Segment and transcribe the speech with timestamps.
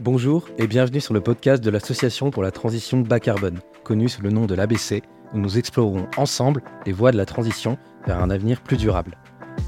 [0.00, 4.20] Bonjour et bienvenue sur le podcast de l'Association pour la transition bas carbone, connue sous
[4.20, 8.28] le nom de l'ABC, où nous explorerons ensemble les voies de la transition vers un
[8.28, 9.16] avenir plus durable.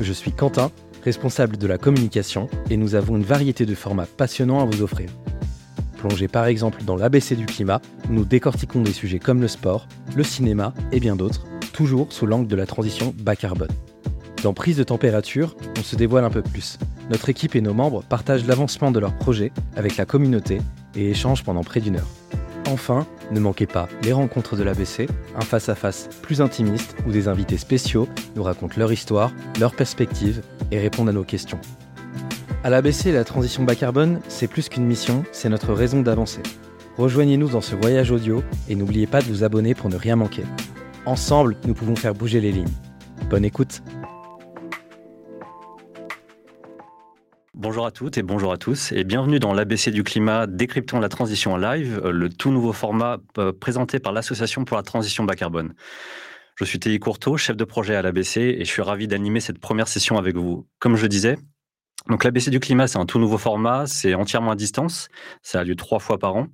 [0.03, 0.71] Je suis Quentin,
[1.03, 5.09] responsable de la communication, et nous avons une variété de formats passionnants à vous offrir.
[5.97, 9.89] Plongez par exemple dans l'ABC du climat, où nous décortiquons des sujets comme le sport,
[10.15, 13.73] le cinéma et bien d'autres, toujours sous l'angle de la transition bas carbone.
[14.43, 16.79] Dans Prise de température, on se dévoile un peu plus.
[17.11, 20.61] Notre équipe et nos membres partagent l'avancement de leurs projets avec la communauté
[20.95, 22.09] et échangent pendant près d'une heure.
[22.71, 27.57] Enfin, ne manquez pas les rencontres de l'ABC, un face-à-face plus intimiste où des invités
[27.57, 31.59] spéciaux nous racontent leur histoire, leurs perspectives et répondent à nos questions.
[32.63, 36.43] À l'ABC, la transition bas carbone, c'est plus qu'une mission, c'est notre raison d'avancer.
[36.99, 40.43] Rejoignez-nous dans ce voyage audio et n'oubliez pas de vous abonner pour ne rien manquer.
[41.07, 42.69] Ensemble, nous pouvons faire bouger les lignes.
[43.31, 43.83] Bonne écoute
[47.59, 51.09] Bonjour à toutes et bonjour à tous et bienvenue dans l'ABC du climat décryptant la
[51.09, 55.25] transition en live, euh, le tout nouveau format euh, présenté par l'Association pour la transition
[55.25, 55.75] bas carbone.
[56.55, 59.59] Je suis Théi Courteau, chef de projet à l'ABC et je suis ravi d'animer cette
[59.59, 60.69] première session avec vous.
[60.79, 61.37] Comme je disais,
[62.07, 65.09] donc l'ABC du climat, c'est un tout nouveau format, c'est entièrement à distance,
[65.43, 66.47] ça a lieu trois fois par an,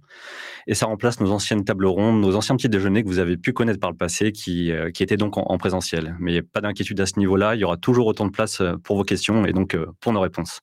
[0.67, 3.53] et ça remplace nos anciennes tables rondes, nos anciens petits déjeuners que vous avez pu
[3.53, 6.17] connaître par le passé, qui, euh, étaient donc en, présentiel.
[6.19, 8.97] Mais pas d'inquiétude à ce niveau-là, il y aura toujours autant de place euh, pour
[8.97, 10.61] vos questions et donc euh, pour nos réponses.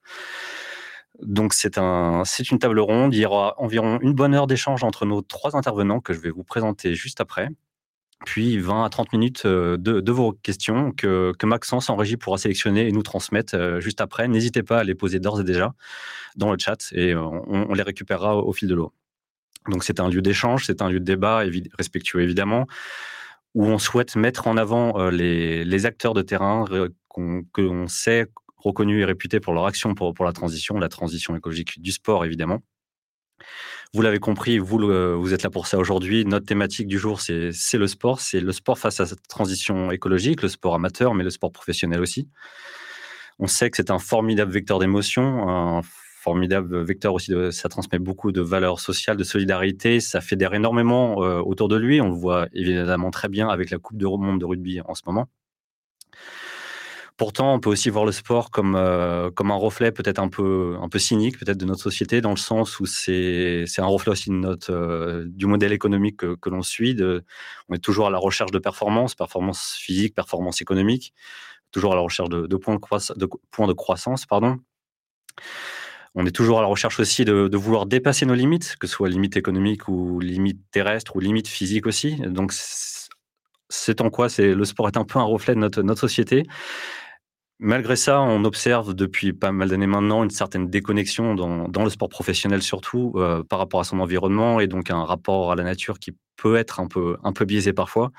[1.21, 4.83] Donc c'est un, c'est une table ronde, il y aura environ une bonne heure d'échange
[4.83, 7.49] entre nos trois intervenants que je vais vous présenter juste après
[8.25, 12.87] puis 20 à 30 minutes euh, de, vos questions que, Maxence en régie pourra sélectionner
[12.87, 14.27] et nous transmettre euh, juste après.
[14.27, 15.73] N'hésitez pas à les poser d'ores et déjà
[16.35, 18.93] dans le chat et euh, on, les récupérera au, fil de l'eau.
[19.69, 21.43] Donc c'est un lieu d'échange, c'est un lieu de débat
[21.77, 22.67] respectueux évidemment,
[23.53, 29.05] où on souhaite mettre en avant les, acteurs de terrain que l'on sait reconnus et
[29.05, 32.61] réputés pour leur action pour la transition, la transition écologique du sport évidemment.
[33.93, 36.23] Vous l'avez compris, vous, vous êtes là pour ça aujourd'hui.
[36.23, 38.21] Notre thématique du jour, c'est le sport.
[38.21, 41.99] C'est le sport face à cette transition écologique, le sport amateur, mais le sport professionnel
[41.99, 42.29] aussi.
[43.37, 45.81] On sait que c'est un formidable vecteur d'émotion, un
[46.21, 47.31] formidable vecteur aussi.
[47.31, 49.99] De, ça transmet beaucoup de valeurs sociales, de solidarité.
[49.99, 51.99] Ça fédère énormément euh, autour de lui.
[51.99, 55.01] On le voit évidemment très bien avec la Coupe de monde de rugby en ce
[55.05, 55.27] moment.
[57.21, 60.75] Pourtant, on peut aussi voir le sport comme, euh, comme un reflet peut-être un peu,
[60.81, 64.31] un peu cynique peut-être de notre société, dans le sens où c'est un reflet aussi
[64.31, 66.97] de notre, euh, du modèle économique que, l'on suit.
[67.69, 71.13] On est toujours à la recherche de performance, performance physique, performance économique,
[71.69, 74.25] toujours à la recherche de, points, de, croissance.
[74.25, 74.57] Pardon.
[76.15, 79.09] On est toujours à la recherche aussi de, vouloir dépasser nos limites, que ce soit
[79.09, 82.15] limites économiques ou limites terrestres ou limites physiques aussi.
[82.15, 82.51] Donc,
[83.69, 86.47] c'est en quoi le sport est un peu un reflet de notre, notre société.
[87.63, 92.09] Malgré ça, on observe depuis pas mal d'années maintenant une certaine déconnexion dans, le sport
[92.09, 95.99] professionnel surtout euh, par rapport à son environnement et donc un rapport à la nature
[95.99, 98.11] qui peut être un peu, un peu biaisé parfois.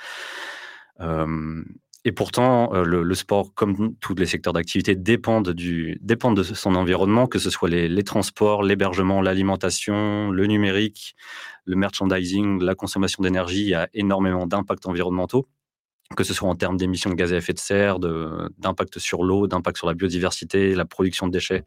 [1.00, 1.60] Euh,
[2.04, 7.26] et pourtant, euh, le, sport, comme tous les secteurs d'activité, dépendent, du, de son environnement,
[7.26, 11.16] que ce soit les, les transports, l'hébergement, l'alimentation, le numérique,
[11.64, 13.62] le merchandising, la consommation d'énergie.
[13.62, 15.48] Il y a énormément d'impacts environnementaux
[16.14, 19.46] que ce soit en termes d'émissions de gaz à effet de serre, d'impact sur l'eau,
[19.46, 21.64] d'impact sur la biodiversité, la production de déchets,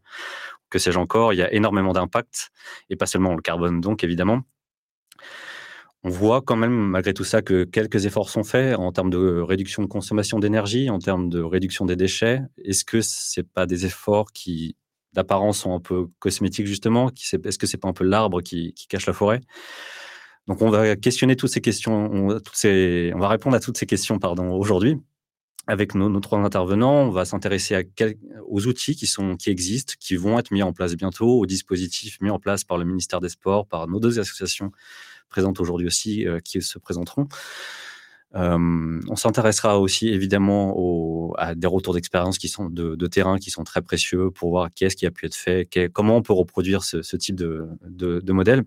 [0.70, 1.32] que sais-je encore.
[1.32, 2.50] Il y a énormément d'impacts,
[2.90, 4.42] et pas seulement le carbone, donc évidemment.
[6.04, 9.40] On voit quand même, malgré tout ça, que quelques efforts sont faits en termes de
[9.40, 12.42] réduction de consommation d'énergie, en termes de réduction des déchets.
[12.62, 14.76] Est-ce que ce pas des efforts qui,
[15.14, 19.06] d'apparence, sont un peu cosmétiques, justement Est-ce que c'est pas un peu l'arbre qui cache
[19.06, 19.40] la forêt?
[20.48, 24.52] Donc, on va questionner toutes ces questions, on, va répondre à toutes ces questions pardon,
[24.52, 24.96] aujourd'hui.
[25.68, 27.90] Avec nos, trois intervenants, on va s'intéresser
[28.46, 32.38] aux outils qui, existent, qui vont être mis en place bientôt, aux dispositifs mis en
[32.38, 34.70] place par le ministère des Sports, par nos deux associations
[35.28, 37.26] présentes aujourd'hui aussi, euh, qui se présenteront.
[38.36, 43.64] Euh, on s'intéressera aussi évidemment à des retours d'expérience qui sont de, terrain qui sont
[43.64, 47.16] très précieux pour voir qu'est-ce qui a pu être fait, comment on peut reproduire ce,
[47.16, 48.62] type de modèle.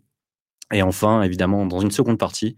[0.74, 2.56] Et enfin, évidemment, dans une seconde partie,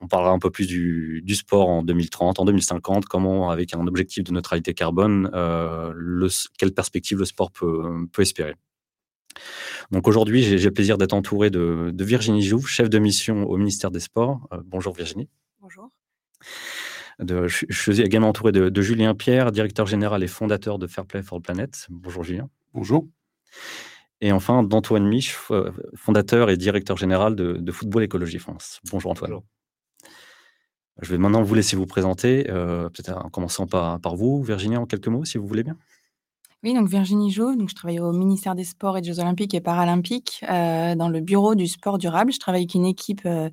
[0.00, 4.24] on parlera un peu plus du, sport en 2030, en 2050, comment, avec un objectif
[4.24, 8.54] de neutralité carbone, euh, le, quelle perspective le sport peut, peut espérer.
[9.90, 13.90] Donc aujourd'hui, j'ai le plaisir d'être entouré de, Virginie Jouve, chef de mission au ministère
[13.90, 14.40] des Sports.
[14.52, 15.28] Euh, bonjour Virginie.
[15.60, 15.90] Bonjour.
[17.18, 21.04] De, je, suis également entouré de, de, Julien Pierre, directeur général et fondateur de Fair
[21.04, 21.86] Play for the Planet.
[21.90, 22.48] Bonjour Julien.
[22.74, 23.08] Bonjour.
[24.20, 25.36] Et enfin, d'Antoine Mich,
[25.94, 28.80] fondateur et directeur général de, Football Écologie France.
[28.90, 29.40] Bonjour Antoine.
[31.00, 34.76] Je vais maintenant vous laisser vous présenter, euh, peut-être en commençant par, par vous, Virginie,
[34.76, 35.76] en quelques mots, si vous voulez bien.
[36.64, 39.54] Oui, donc Virginie Jo, donc je travaille au ministère des Sports et des Jeux olympiques
[39.54, 42.32] et paralympiques, heu, dans le bureau du sport durable.
[42.32, 43.48] Je travaille avec une équipe, heu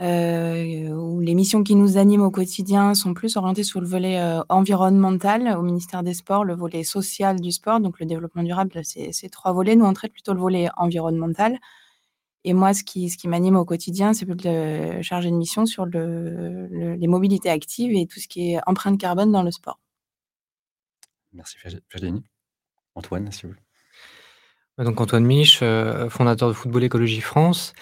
[0.00, 4.20] heu, où les missions qui nous animent au quotidien sont plus orientées sur le volet,
[4.20, 8.80] heu, environnemental au ministère des Sports, le volet social du sport, donc le développement durable,
[8.84, 9.76] c'est c'est 3 volets.
[9.76, 11.58] Nous, on traite plutôt le volet environnemental
[12.44, 15.66] et moi, ce qui ce qui m'anime au quotidien, c'est plutôt le chargé de mission
[15.66, 19.50] sur le le les mobilités actives et tout ce qui est empreinte carbone dans le
[19.50, 19.78] sport.
[21.32, 21.56] Merci
[21.90, 22.24] Virginie.
[22.94, 23.54] Antoine, si vous
[24.78, 25.58] donc Antoine Mich,
[26.08, 27.72] fondateur de Football Écologie France.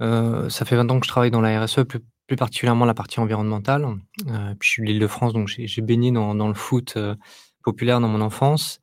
[0.00, 3.20] Heu, ça fait 20 ans que je travaille dans la RSE, plus particulièrement la partie
[3.20, 3.84] environnementale.
[3.84, 7.16] Heu, puis je suis de l'Île-de-France, donc j'ai baigné dans le foot, heu,
[7.62, 8.80] populaire dans mon enfance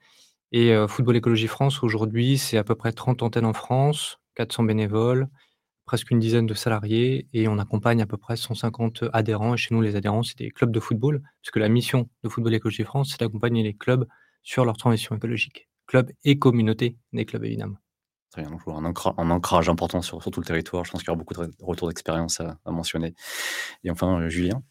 [0.52, 5.30] et Football Écologie France aujourd'hui, c'est à peu près 30 antennes en France, 400 bénévoles,
[5.86, 9.76] presque une dizaine de salariés et on accompagne à peu près 150 adhérents et chez
[9.76, 13.12] nous, les adhérents, c'est des clubs de football, puisque la mission de Football Écologie France,
[13.12, 14.08] c'est d'accompagner les clubs
[14.44, 15.70] sur leur transition écologique.
[15.88, 17.78] Clubs et communautés des clubs, évidemment.
[18.44, 18.62] Donc
[19.18, 20.86] un, ancrage important sur, tout le territoire.
[20.86, 23.16] Je pense qu'il y aura beaucoup de retours d'expérience à, mentionner.
[23.84, 24.62] Et enfin, euh, Julien?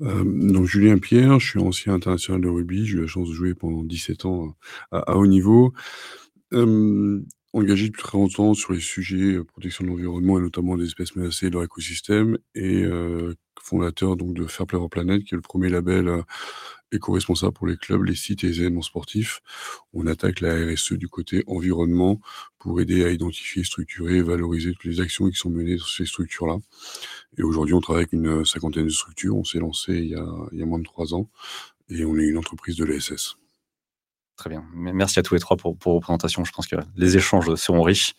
[0.00, 3.34] Euh, donc Julien Pierre, je suis ancien international de rugby, j'ai eu la chance de
[3.34, 4.54] jouer pendant 17 ans
[4.92, 5.72] à, à haut niveau.
[6.52, 10.84] Euh, engagé depuis très longtemps sur les sujets euh, protection de l'environnement et notamment des
[10.84, 15.36] espèces menacées et leur écosystème et euh, fondateur donc de Fair Play Planet qui est
[15.36, 16.22] le premier label euh,
[16.92, 19.40] éco-responsable pour les clubs, les sites et les événements sportifs.
[19.92, 22.20] On attaque la RSE du côté environnement
[22.58, 26.58] pour aider à identifier, structurer valoriser toutes les actions qui sont menées dans ces structures-là.
[27.38, 29.36] Et aujourd'hui, on travaille avec une cinquantaine de structures.
[29.36, 31.28] On s'est lancé il y, a, il y a moins de trois ans
[31.88, 33.36] et on est une entreprise de l'ESS.
[34.36, 34.64] Très bien.
[34.72, 36.44] Merci à tous les trois pour, pour vos présentations.
[36.44, 38.14] Je pense que les échanges seront riches.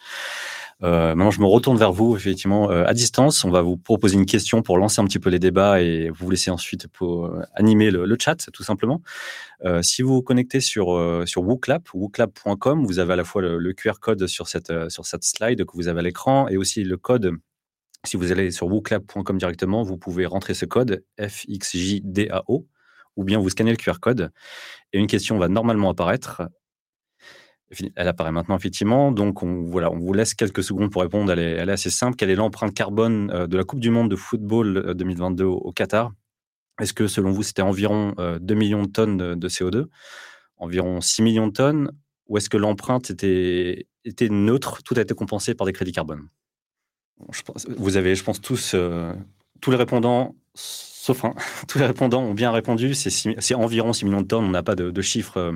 [0.84, 3.44] Euh, maintenant, je me retourne vers vous, effectivement, euh, à distance.
[3.46, 6.30] On va vous proposer une question pour lancer un petit peu les débats et vous
[6.30, 9.02] laisser ensuite pour euh, animer le, chat, tout simplement.
[9.82, 13.74] Si vous vous connectez sur, sur WooClap, wooclap.com, vous avez à la fois le, le
[13.74, 16.98] QR code sur cette, sur cette slide que vous avez à l'écran et aussi le
[16.98, 17.36] code.
[18.04, 22.68] Si vous allez sur wooclap.com directement, vous pouvez rentrer ce code FXJDAO
[23.18, 24.32] ou bien vous scannez le QR code
[24.94, 26.44] et une question va normalement apparaître.
[27.96, 29.12] Elle apparaît maintenant, effectivement.
[29.12, 31.32] Donc, on, vous laisse quelques secondes pour répondre.
[31.32, 32.16] Elle est, assez simple.
[32.16, 36.12] Quelle est l'empreinte carbone euh, de la Coupe du Monde de football 2022 au Qatar?
[36.80, 39.86] Est-ce que, selon vous, c'était environ 2 millions de tonnes de CO2
[40.58, 41.92] Environ 6 millions de tonnes?
[42.28, 43.88] Ou est-ce que l'empreinte était,
[44.30, 44.82] neutre?
[44.84, 46.28] Tout a été compensé par des crédits carbone
[47.78, 49.14] Vous avez, je pense, tous, euh,
[49.68, 51.36] les répondants sauf un.
[51.68, 52.94] Tous les répondants ont bien répondu.
[52.96, 54.46] C'est environ 6 millions de tonnes.
[54.46, 55.54] On n'a pas de, de chiffres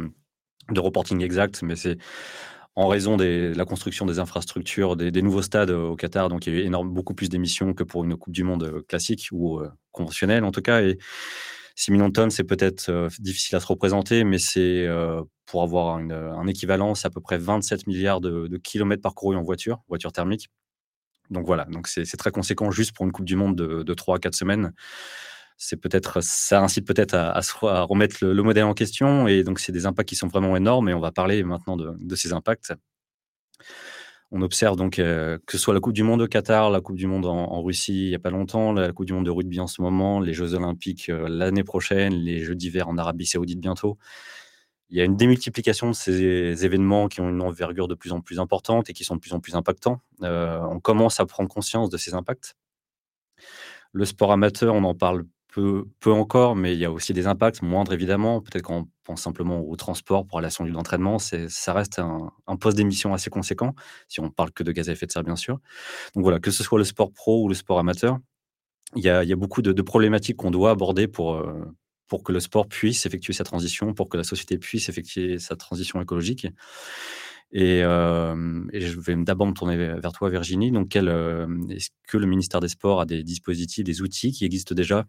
[0.70, 1.98] de reporting exact, mais c'est
[2.76, 6.28] en raison de la construction des infrastructures, des, nouveaux stades au Qatar.
[6.28, 8.84] Donc, il y a eu énorme, beaucoup plus d'émissions que pour une Coupe du Monde
[8.88, 10.82] classique ou euh, conventionnelle, en tout cas.
[10.82, 10.98] Et
[11.76, 15.64] 6 millions de tonnes, c'est peut-être euh, difficile à se représenter, mais c'est euh, pour
[15.64, 19.44] avoir une, un équivalent, c'est à peu près 27 milliards de, de, kilomètres parcourus en
[19.44, 20.50] voiture, voiture thermique.
[21.30, 24.18] Donc voilà, donc c'est très conséquent juste pour une Coupe du Monde de, de 3
[24.18, 24.74] à 4 semaines
[25.58, 27.40] c'est peut-être ça incite peut-être à,
[27.86, 30.90] remettre le, le, modèle en question et donc c'est des impacts qui sont vraiment énormes
[30.90, 32.74] et on va parler maintenant de, ces impacts.
[34.32, 36.98] On observe donc euh, que ce soit la Coupe du Monde au Qatar, la Coupe
[36.98, 39.32] du Monde en, en, Russie il n'y a pas longtemps, la Coupe du Monde de
[39.32, 43.26] rugby en ce moment, les Jeux Olympiques euh, l'année prochaine, les Jeux d'hiver en Arabie
[43.26, 43.98] Saoudite bientôt.
[44.90, 48.22] Il y a une démultiplication de ces événements qui ont une envergure de plus en
[48.22, 50.02] plus importante et qui sont de plus en plus impactants.
[50.22, 52.56] Euh, on commence à prendre conscience de ces impacts.
[53.94, 57.62] Le sport amateur, on en parle peu, encore, mais il y a aussi des impacts
[57.62, 58.42] moindres évidemment.
[58.42, 62.00] Peut-être quand on pense simplement au transport pour aller à son lieu d'entraînement, ça reste
[62.00, 63.74] un, poste d'émission assez conséquent,
[64.08, 65.60] si on parle que de gaz à effet de serre bien sûr.
[66.14, 68.20] Donc voilà, que ce soit le sport pro ou le sport amateur,
[68.96, 71.66] il y a, il y a beaucoup de, problématiques qu'on doit aborder pour, euh,
[72.08, 75.56] pour que le sport puisse effectuer sa transition, pour que la société puisse effectuer sa
[75.56, 76.48] transition écologique.
[77.52, 80.72] Et, euh, je vais d'abord me tourner vers toi, Virginie.
[80.72, 84.76] Donc, euh, est-ce que le ministère des Sports a des dispositifs, des outils qui existent
[84.76, 85.06] déjà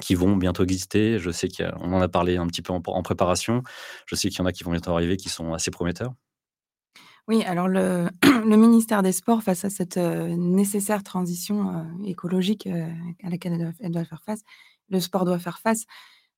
[0.00, 1.18] qui vont bientôt exister.
[1.18, 3.62] Je sais qu'on en a parlé un petit peu en, préparation.
[4.06, 6.14] Je sais qu'il y en a qui vont bientôt arriver, qui sont assez prometteurs.
[7.26, 8.10] Oui, alors le,
[8.44, 12.86] ministère des Sports, face à cette euh, nécessaire transition euh, écologique euh,
[13.22, 14.42] à laquelle elle doit, faire face,
[14.90, 15.84] le sport doit faire face,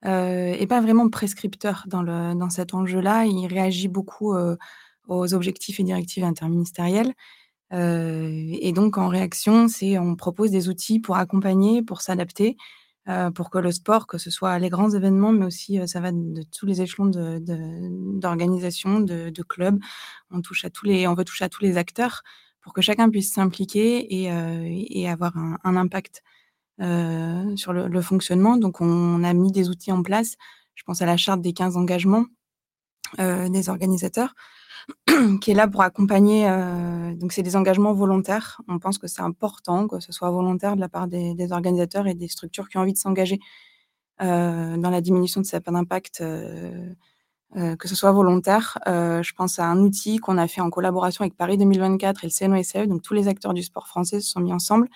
[0.05, 2.05] n'est pas vraiment prescripteur dans,
[2.37, 3.25] dans cet enjeu-là.
[3.25, 4.37] Il réagit beaucoup
[5.09, 7.13] aux objectifs et directives interministérielles.
[7.73, 9.67] et donc, en réaction,
[9.99, 12.57] on propose des outils pour accompagner, pour s'adapter.
[13.09, 16.01] Euh, pour que le sport, que ce soit les grands événements, mais aussi euh, ça
[16.01, 19.79] va de, tous les échelons d'organisation, de, de, clubs.
[20.33, 22.25] On, touche à tous les, on veut toucher à tous les acteurs
[22.63, 26.25] pour que chacun puisse s'impliquer et, euh, avoir un, impact
[27.57, 28.57] sur le, fonctionnement.
[28.57, 30.35] Donc, on, on, a mis des outils en place.
[30.75, 32.27] Je pense à la charte des 15 engagements
[33.19, 34.35] des organisateurs
[35.41, 36.49] qui est là pour accompagner.
[37.17, 38.61] donc, c'est des engagements volontaires.
[38.69, 42.15] On pense que c'est important que ce soit volontaire de la part des, organisateurs et
[42.15, 43.41] des structures qui ont envie de s'engager
[44.21, 46.23] dans la diminution de cet impact
[47.55, 48.77] euh, que ce soit volontaire.
[48.87, 52.27] Euh, je pense à un outil qu'on a fait en collaboration avec Paris 2024 et
[52.27, 54.89] le CNOSE, donc tous les acteurs du sport français se sont mis ensemble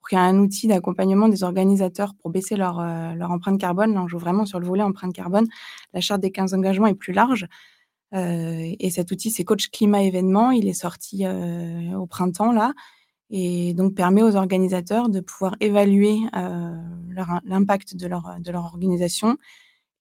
[0.00, 3.60] pour qu'il y ait un outil d'accompagnement des organisateurs pour baisser leur, euh, leur empreinte
[3.60, 3.94] carbone.
[3.94, 5.46] Là, on joue vraiment sur le volet empreinte carbone.
[5.92, 7.46] La charte des 15 engagements est plus large.
[8.12, 10.50] Et cet outil, c'est Coach Climat Événement.
[10.50, 12.72] Il est sorti au printemps, là,
[13.30, 16.18] et donc permet aux organisateurs de pouvoir évaluer
[17.44, 19.36] l'impact de leur, organisation,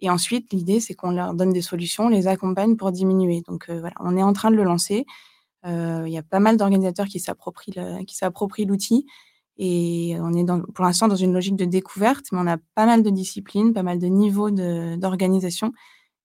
[0.01, 3.41] et ensuite, l'idée, c'est qu'on leur donne des solutions, les accompagne pour diminuer.
[3.47, 5.05] Donc euh, voilà, on est en train de le lancer.
[5.65, 9.05] Euh, il y a pas mal d'organisateurs qui s'approprient l'outil.
[9.57, 13.03] Et on est pour l'instant dans une logique de découverte, mais on a pas mal
[13.03, 15.73] de disciplines, pas mal de niveaux d'organisation.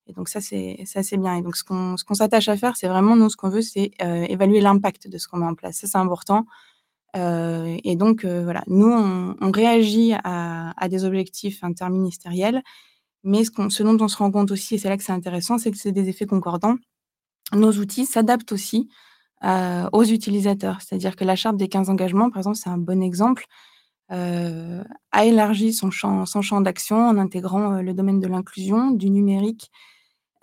[0.06, 1.36] Et donc ça, c'est assez bien.
[1.36, 4.26] Et donc ce qu'on s'attache à faire, c'est vraiment, nous, ce qu'on veut, c'est euh,
[4.28, 5.78] évaluer l'impact de ce qu'on met en place.
[5.78, 6.46] Ça, c'est important.
[7.14, 8.90] et donc, voilà, nous,
[9.40, 12.62] on, réagit à, des objectifs interministériels
[13.24, 15.70] mais ce, dont on se rend compte aussi, et c'est là que c'est intéressant, c'est
[15.70, 16.76] que c'est des effets concordants.
[17.52, 18.88] Nos outils s'adaptent aussi
[19.44, 20.80] euh, aux utilisateurs.
[20.82, 23.46] C'est-à-dire que la charte des 15 engagements, par exemple, c'est un bon exemple,
[24.12, 28.90] euh, a élargi son champ, son champ d'action en intégrant euh, le domaine de l'inclusion,
[28.90, 29.70] du numérique,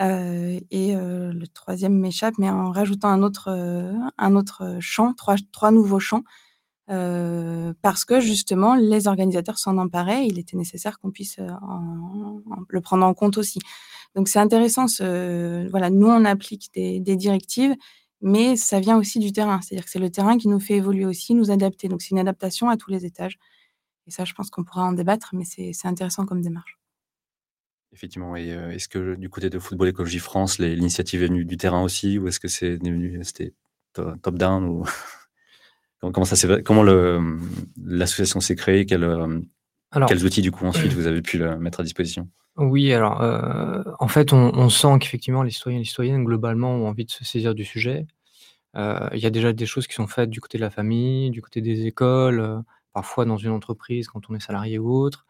[0.01, 3.50] et le troisième m'échappe, mais en rajoutant un autre,
[4.17, 6.24] un autre champ, trois, trois nouveaux champs
[6.91, 10.27] euh, parce que justement, les organisateurs s'en emparaient.
[10.27, 11.48] Il était nécessaire qu'on puisse euh,
[12.70, 13.60] le prendre en compte aussi.
[14.15, 14.86] Donc c'est intéressant.
[15.00, 17.75] Voilà, nous on applique des, directives,
[18.22, 19.62] mais ça vient aussi du terrain.
[19.62, 21.88] C'est-à-dire que c'est le terrain qui nous fait évoluer aussi, nous adapter.
[21.88, 23.38] Donc c'est une adaptation à tous les étages.
[24.08, 26.80] Et ça, je pense qu'on pourra en débattre, mais c'est intéressant comme démarche.
[27.93, 28.36] Effectivement.
[28.36, 31.83] Et euh, est-ce que du côté de Football Écologie France, l'initiative est venue du terrain
[31.83, 32.79] aussi, ou est-ce que c'est
[33.24, 33.53] c'était
[33.93, 34.86] top down ou
[36.01, 36.83] Comment, ça comment
[37.77, 39.39] l'association s'est créée quels, euh,
[40.07, 42.27] quels outils, du coup, ensuite, vous avez pu le mettre à disposition?
[42.57, 46.88] Oui, alors, euh, en fait, on, sent qu'effectivement, les citoyens et les citoyennes, globalement, ont
[46.88, 48.07] envie de se saisir du sujet.
[48.75, 51.29] Euh, il y a déjà des choses qui sont faites du côté de la famille,
[51.29, 55.27] du côté des écoles, parfois dans une entreprise quand on est salarié ou autre.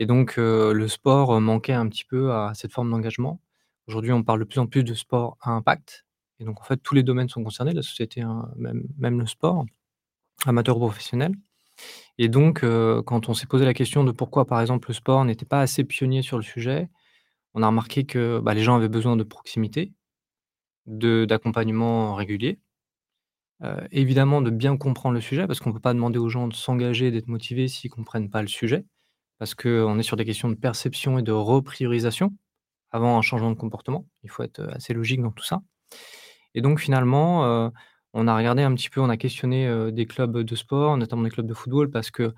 [0.00, 3.40] Et donc, le sport manquait un petit peu à cette forme d'engagement.
[3.86, 6.06] Aujourd'hui, on parle de plus en plus de sport à impact.
[6.38, 9.66] Et donc, en fait, tous les domaines sont concernés, la société, hein, même, le sport
[10.46, 11.34] amateur ou professionnel.
[12.16, 15.44] Et donc, quand on s'est posé la question de pourquoi, par exemple, le sport n'était
[15.44, 16.88] pas assez pionnier sur le sujet,
[17.52, 19.92] on a remarqué que bah, les gens avaient besoin de proximité,
[20.86, 22.58] d'accompagnement régulier,
[23.90, 26.54] évidemment de bien comprendre le sujet, parce qu'on ne peut pas demander aux gens de
[26.54, 28.86] s'engager, d'être motivés s'ils ne comprennent pas le sujet,
[29.40, 32.32] parce qu'on est sur des questions de perception et de repriorisation
[32.92, 34.06] avant un changement de comportement.
[34.22, 35.62] Il faut être assez logique dans tout ça.
[36.54, 37.70] Et donc finalement, euh,
[38.12, 41.30] on a regardé un petit peu, on a questionné, des clubs de sport, notamment des
[41.30, 42.32] clubs de football parce que,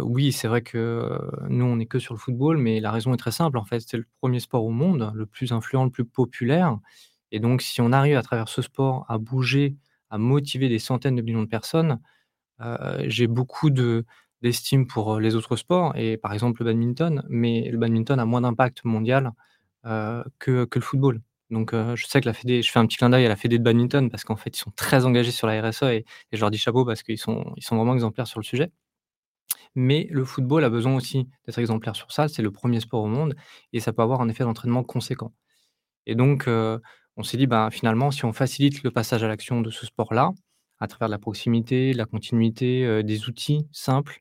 [0.00, 1.18] oui, c'est vrai que,
[1.48, 3.80] nous, on est que sur le football, mais la raison est très simple, en fait.
[3.80, 6.78] C'est le premier sport au monde, le plus influent, le plus populaire
[7.30, 9.76] et donc si on arrive à travers ce sport à bouger,
[10.10, 12.00] à motiver des centaines de millions de personnes,
[13.06, 13.70] j'ai beaucoup
[14.42, 18.40] d'estime pour, les autres sports et par exemple le badminton, mais le badminton a moins
[18.42, 19.32] d'impact mondial,
[19.84, 21.22] que que le football.
[21.50, 23.58] Donc, je sais que la fédé je fais un petit clin d'œil à la fédé
[23.58, 26.50] de badminton parce qu'en fait, ils sont très engagés sur la RSE et je leur
[26.50, 28.70] dis chapeau parce qu'ils sont ils sont vraiment exemplaires sur le sujet.
[29.74, 32.28] Mais le football a besoin aussi d'être exemplaire sur ça.
[32.28, 33.34] C'est le premier sport au monde
[33.72, 35.32] et ça peut avoir un effet d'entraînement conséquent.
[36.06, 39.70] Et donc, on s'est dit: «Ben, finalement, si on facilite le passage à l'action de
[39.70, 40.32] ce sport-là,
[40.80, 44.20] à travers de la proximité, de la continuité, des outils simples,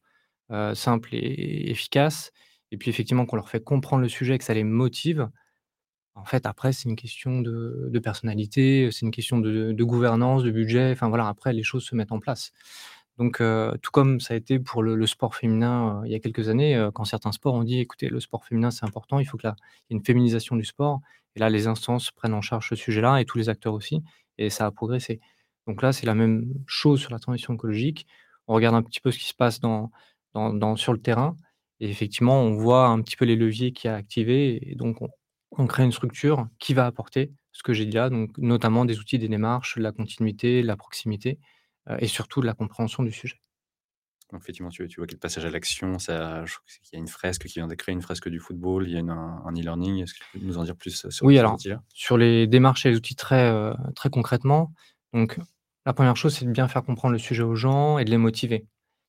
[0.74, 2.32] simples et efficaces
[2.72, 5.30] et puis effectivement qu'on leur fait comprendre le sujet, que ça les motive»,
[6.16, 10.92] en fait, après, c'est une question de personnalité, c'est une question de gouvernance, de budget,
[10.92, 12.52] enfin voilà, après les choses se mettent en place.
[13.20, 16.90] Donc tout comme ça a été pour le sport féminin, il y a quelques années,
[16.94, 19.56] quand certains sports ont dit: «Écoutez, le sport féminin, c'est important, il faut que là,
[19.90, 21.02] il y ait une féminisation du sport»
[21.36, 24.02] et là, les instances prennent en charge ce sujet-là et tous les acteurs aussi
[24.40, 25.20] et ça a progressé.
[25.68, 28.08] Donc là, c'est la même chose sur la transition écologique.
[28.48, 29.92] On regarde un petit peu ce qui se passe dans
[30.34, 31.36] dans sur le terrain
[31.80, 35.02] et effectivement, on voit un petit peu les leviers qu'il y a activés et donc
[35.02, 35.10] on
[35.52, 39.00] on crée une structure qui va apporter ce que j'ai dit là, donc notamment des
[39.00, 41.40] outils, des démarches, la continuité, la proximité,
[41.90, 43.40] euh, et surtout de la compréhension du sujet.
[44.36, 47.08] effectivement, tu, tu vois quel passage à l'action, ça, je crois qu'il y a une
[47.08, 50.04] fresque qui vient de créer une fresque du football, il y a un, e-learning.
[50.04, 51.58] Est-ce que tu peux nous en dire plus euh, sur Oui, alors,
[51.94, 54.74] sur les démarches et les outils très, euh, très concrètement,
[55.14, 55.40] donc
[55.86, 58.18] la première chose, c'est de bien faire comprendre le sujet aux gens et de les
[58.18, 58.68] motiver.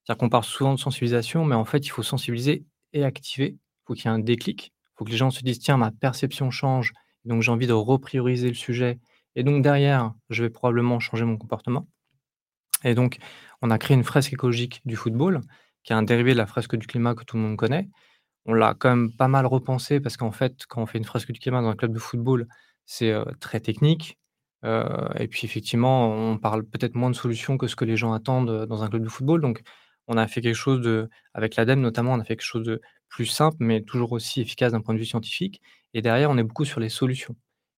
[0.09, 3.57] C'est-à-dire qu'on parle souvent de sensibilisation, mais en fait, il faut sensibiliser et activer.
[3.57, 5.93] Il faut qu'il y ait un déclic faut que les gens se disent: «Tiens, ma
[5.93, 6.93] perception change
[7.25, 8.99] Donc j'ai envie de reprioriser le sujet
[9.37, 11.87] et donc derrière, je vais probablement changer mon comportement.
[12.85, 13.19] Et donc,
[13.63, 15.41] on a créé une fresque écologique du football,
[15.85, 17.89] qui est un dérivé de la fresque du climat que tout le monde connaît.
[18.47, 21.33] On l'a quand même pas mal repensé parce qu'en fait, quand on fait une fresque
[21.33, 22.49] du climat dans un club de football,
[22.87, 24.19] c'est, heu, très technique,
[24.65, 24.85] heu
[25.19, 28.51] et puis effectivement, on parle peut-être moins de solutions que ce que les gens attendent,
[28.51, 29.41] heu, dans un club de football.
[29.43, 29.63] Donc
[30.09, 32.81] on a fait quelque chose de avec l'ADEME notamment, on a fait quelque chose de
[33.09, 35.61] plus simple, mais toujours aussi efficace d'un point de vue scientifique
[35.95, 37.37] et derrière, on est beaucoup sur les solutions.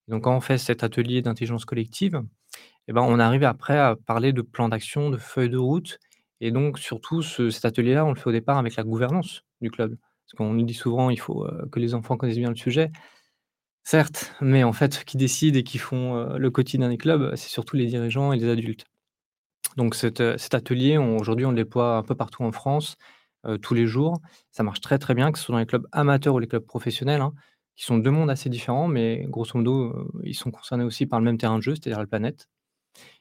[0.08, 2.22] Donc quand on fait cet atelier d'intelligence collective,
[2.88, 5.98] et ben, on arrive après à parler de plan d'action, de feuille de route
[6.40, 9.70] et donc surtout ce cet atelier-là, on le fait au départ avec la gouvernance du
[9.70, 9.96] club.
[10.26, 12.90] Parce qu'on nous dit souvent: «Il faut, heu, que les enfants connaissent bien le sujet».
[13.84, 17.50] Certes, mais en fait, qui décident et qui font, heu, le quotidien des clubs, c'est
[17.50, 18.86] surtout les dirigeants et les adultes.
[19.76, 22.96] Donc cet, cet atelier, aujourd'hui, on le déploie un peu partout en France,
[23.46, 24.20] heu, tous les jours.
[24.50, 26.64] Ça marche très, très bien, que ce soit dans les clubs amateurs ou les clubs
[26.64, 27.32] professionnels, hein,
[27.76, 31.20] qui sont 2 mondes assez différents, mais grosso modo, heu, ils sont concernés aussi par
[31.20, 32.48] le même terrain de jeu, c'est-à-dire la planète.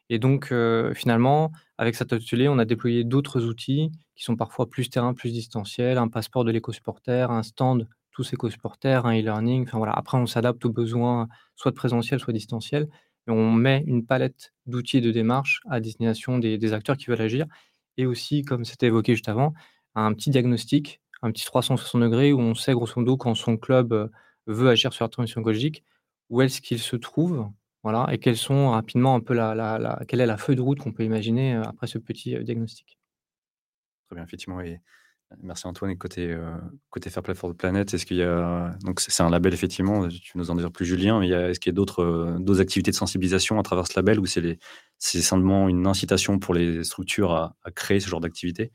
[0.09, 0.53] Et donc,
[0.95, 5.31] finalement, avec cet atelier, on a déployé d'autres outils qui sont parfois plus terrain, plus
[5.33, 9.93] distanciel, un passeport de l'éco-supporter, un stand tous éco-supporters, un e-learning, enfin voilà.
[9.93, 12.89] Après, on s'adapte aux besoins soit de présentiel, soit distanciel
[13.31, 17.45] on met une palette d'outils et de démarches à destination des acteurs qui veulent agir
[17.97, 19.53] et aussi, comme c'était évoqué juste avant,
[19.95, 23.91] un petit diagnostic, un petit 360 degrés où on sait grosso modo quand son club,
[23.93, 24.11] heu,
[24.47, 25.83] veut agir sur la transition écologique,
[26.29, 27.47] où est-ce qu'il se trouve
[27.83, 30.91] voilà et quelles sont rapidement un peu la quelle est la feuille de route qu'on
[30.93, 32.97] peut imaginer, heu, après ce petit, heu, diagnostic?
[34.07, 34.59] Très bien, effectivement
[35.43, 36.43] merci Antoine et côté, heu,
[36.89, 40.07] côté Fair Play for the Planet, est-ce qu'il y a donc c'est un label effectivement,
[40.07, 42.91] tu nous en dire plus Julien, mais est-ce qu'il y a d'autres, heu, d'autres activités
[42.91, 47.55] de sensibilisation à travers ce label ou c'est simplement une incitation pour les structures à
[47.75, 48.71] créer ce genre d'activité?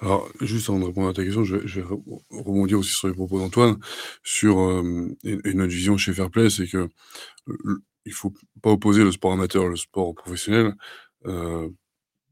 [0.00, 1.86] Alors, juste avant de répondre à ta question, je vais
[2.30, 3.76] rebondir aussi sur les propos d'Antoine,
[4.22, 6.88] sur, hem et notre vision chez Fairplay, c'est que
[7.46, 10.74] le il faut pas opposer le sport amateur et le sport professionnel.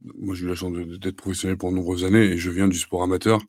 [0.04, 2.78] Moi, j'ai eu la chance d'être professionnel pendant de nombreuses années et je viens du
[2.78, 3.40] sport amateur,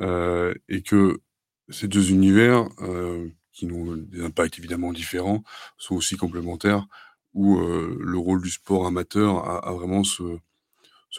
[0.00, 1.20] heu et que
[1.68, 5.42] ces 2 univers, heu, qui ont des impacts évidemment différents,
[5.78, 6.86] sont aussi complémentaires,
[7.34, 10.22] où, heu, le rôle du sport amateur a vraiment ce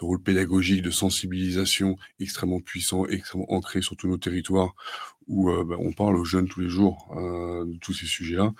[0.01, 4.75] rôle pédagogique de sensibilisation extrêmement puissant, extrêmement ancré sur tous nos territoires
[5.27, 8.53] où, bah, on parle aux jeunes tous les jours, de tous ces sujets-là.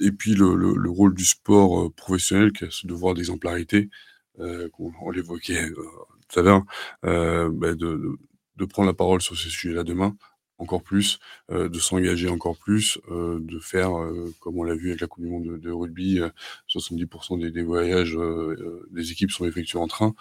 [0.00, 3.90] Et puis le le le rôle du sport, professionnel qui a ce devoir d'exemplarité,
[4.38, 5.76] heu, qu'on on l'évoquait, heu,
[6.28, 6.62] tout à l'heure,
[7.04, 8.16] heu, bah, de de
[8.56, 10.14] de prendre la parole sur ces sujets-là demain,
[10.58, 11.18] encore plus,
[11.50, 15.06] heu, de s'engager encore plus, heu, de faire, heu, comme on l'a vu avec la
[15.06, 16.30] coupe de de rugby, heu,
[16.66, 17.06] 70
[17.38, 18.16] des des voyages,
[18.90, 20.14] des équipes sont effectués en train.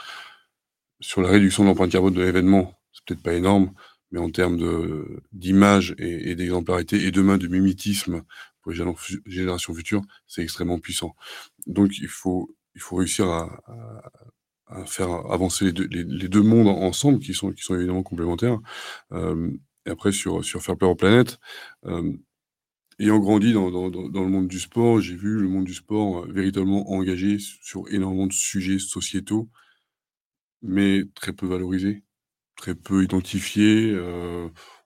[1.02, 3.72] Sur la réduction de l'empreinte carbone de l'événement, c'est peut-être pas énorme,
[4.12, 4.58] mais en termes
[5.32, 8.24] d'image et et d'exemplarité et demain de mimétisme
[8.62, 8.78] pour les
[9.26, 11.15] générations futures, c'est extrêmement puissant.
[11.67, 13.49] Donc il faut il faut réussir à
[14.86, 18.60] faire avancer les 2 les les 2 mondes ensemble qui sont qui sont évidemment complémentaires.
[19.12, 21.39] Hem et après sur sur Fair Play aux planètes,
[21.88, 22.19] hem,
[22.99, 26.34] ayant grandi dans dans le monde du sport, j'ai vu le monde du sport, heu,
[26.34, 29.49] véritablement engagé sur énormément de sujets sociétaux
[30.62, 32.03] mais très peu valorisés,
[32.58, 33.97] très peu identifiés,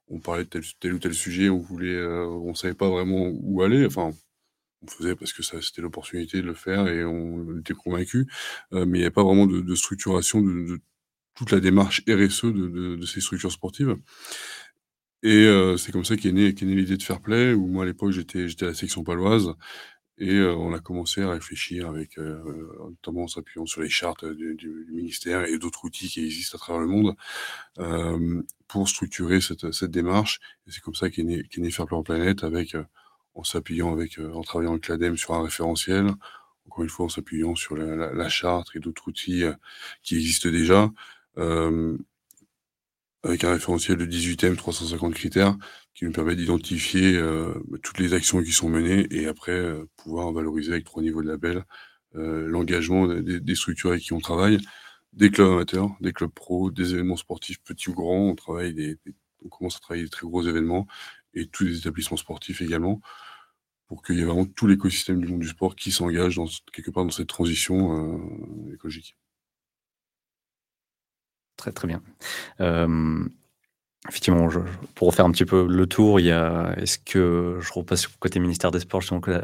[0.08, 3.62] on parlait de tel tel ou tel sujet, on voulait, on savait pas vraiment où
[3.62, 4.12] aller, enfin,
[4.90, 8.26] faisait parce que ça c'était l'opportunité de le faire et on était convaincus,
[8.72, 10.80] heu, mais il y avait pas vraiment de structuration de
[11.34, 13.96] toute la démarche RSE de ces structures sportives.
[15.22, 17.84] Et heu, c'est comme ça qu'est née qu'est née l'idée de Fair Play où moi
[17.84, 19.54] à l'époque j'étais à la section paloise
[20.18, 24.86] et heu, on a commencé à réfléchir avec, notamment en s'appuyant sur les chartes, du
[24.92, 27.14] ministère et d'autres outils qui existent à travers le monde,
[28.68, 30.40] pour structurer cette, cette démarche.
[30.66, 32.76] Et c'est comme ça qu'est né qu'est né Fair Play aux planètes avec,
[33.34, 36.08] en s'appuyant avec, heu, en travaillant avec l'ADEME sur un référentiel,
[36.66, 39.54] encore une fois en s'appuyant sur la charte et d'autres outils, heu,
[40.02, 40.90] qui existent déjà,
[41.36, 41.98] hem
[43.22, 45.56] avec un référentiel de 18 thèmes, 350 critères
[45.94, 47.18] qui nous permet d'identifier,
[47.82, 51.64] toutes les actions qui sont menées et après, pouvoir valoriser avec 3 niveaux de label,
[52.14, 54.58] l'engagement des structures avec qui on travaille,
[55.14, 58.28] des clubs amateurs, des clubs pro, des événements sportifs petits ou grands.
[58.30, 58.98] On travaille des
[59.46, 60.86] on commence à travailler des très gros événements
[61.34, 63.00] et tous les établissements sportifs également,
[63.88, 66.90] pour qu'il y ait vraiment tout l'écosystème du monde du sport qui s'engage dans quelque
[66.90, 69.16] part dans cette transition, heu, écologique.
[71.56, 72.02] Très, très bien.
[72.60, 73.30] Hem,
[74.08, 74.48] effectivement,
[74.96, 78.40] pour refaire un petit peu le tour, il y a est-ce que je repasse côté
[78.40, 79.34] ministère des Sports, heu,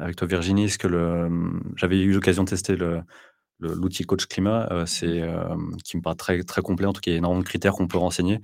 [0.00, 0.64] avec toi Virginie.
[0.66, 0.88] Est-ce que
[1.76, 2.76] j'avais eu l'occasion de tester
[3.60, 4.68] l'outil Coach Climat,
[5.84, 6.86] qui me paraît très très complet.
[6.86, 8.40] En tout cas, il y a énormément de critères qu'on peut renseigner.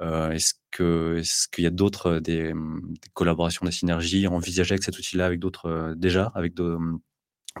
[0.00, 4.84] Est-ce que est-ce qu'il y a d'autres des, mmh, des, collaborations, des synergies envisagées avec
[4.84, 7.00] cet outil-là, avec d'autres déjà, avec de, mmh,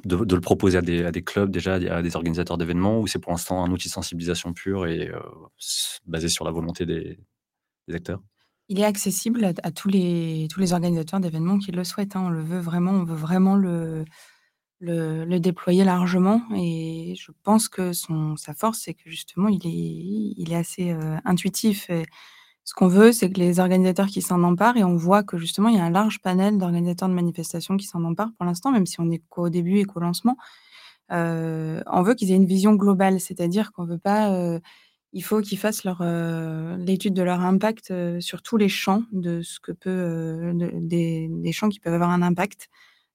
[0.04, 3.18] de, le proposer à des, à des, clubs déjà, à des organisateurs d'événements, ou c'est
[3.18, 5.10] pour l'instant un outil de sensibilisation pure et
[6.06, 7.18] basé sur la volonté des,
[7.88, 8.22] des acteurs?
[8.70, 12.16] Il est accessible à, tous, les, tous les organisateurs d'événements qui le souhaitent.
[12.16, 12.24] Hein.
[12.26, 14.04] On le veut vraiment, on veut vraiment le,
[14.80, 16.42] le, déployer largement.
[16.56, 20.90] Et je pense que son, sa force, c'est que justement, il est, il est assez
[20.90, 21.90] euh, intuitif.
[22.64, 25.68] Ce qu'on veut, c'est que les organisateurs qui s'en emparent, et on voit que justement,
[25.68, 28.86] il y a un large panel d'organisateurs de manifestations qui s'en emparent pour l'instant, même
[28.86, 30.36] si on est qu'au début et qu'au lancement.
[31.10, 34.32] Euh, on veut qu'ils aient une vision globale, c'est-à-dire qu'on ne veut pas.
[34.34, 34.60] Euh,
[35.14, 36.02] il faut qu'ils fassent leur,
[36.76, 41.70] l'étude de leur impact sur tous les champs de ce que peut, des, des, champs
[41.70, 42.68] qui peuvent avoir un impact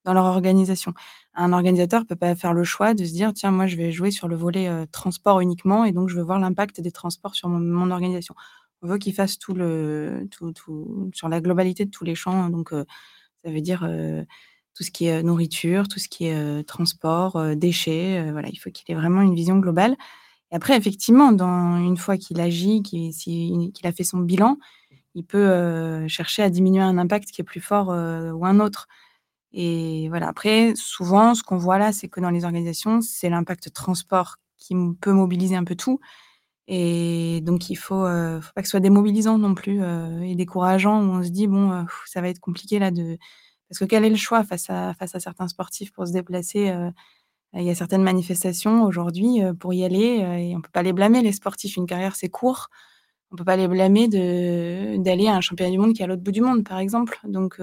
[0.05, 0.93] dans leur organisation.
[1.33, 3.91] Un organisateur ne peut pas faire le choix de se dire tiens, moi, je vais
[3.91, 7.49] jouer sur le volet transport uniquement et donc je veux voir l'impact des transports sur
[7.49, 8.35] mon, organisation.
[8.81, 10.53] On veut qu'ils fassent tout le, tout,
[11.13, 12.49] sur la globalité de tous les champs.
[12.49, 13.89] Donc, ça veut dire
[14.75, 18.29] tout ce qui est nourriture, tout ce qui est transport, déchets.
[18.31, 19.95] voilà, il faut qu'il ait vraiment une vision globale
[20.53, 24.59] après, effectivement, dans, une fois qu'il agit, qu'il a fait son bilan,
[25.15, 28.59] il peut euh, chercher à diminuer un impact qui est plus fort euh, ou un
[28.59, 28.87] autre.
[29.53, 30.29] Et voilà.
[30.29, 34.75] Après, souvent, ce qu'on voit là, c'est que dans les organisations, c'est l'impact transport qui
[35.01, 35.99] peut mobiliser un peu tout.
[36.67, 39.81] Et donc, il faut, euh, faut pas que ce soit démobilisant non plus
[40.23, 42.91] et décourageant où on se dit bon, ça va être compliqué là
[43.69, 46.73] parce que quel est le choix face à face à certains sportifs pour se déplacer
[47.55, 51.21] il y a certaines manifestations aujourd'hui, pour y aller, et on peut pas les blâmer
[51.21, 51.75] les sportifs.
[51.77, 52.69] Une carrière, c'est court.
[53.31, 56.23] On peut pas les blâmer d'aller à un championnat du monde qui est à l'autre
[56.23, 57.19] bout du monde, par exemple.
[57.25, 57.59] Donc,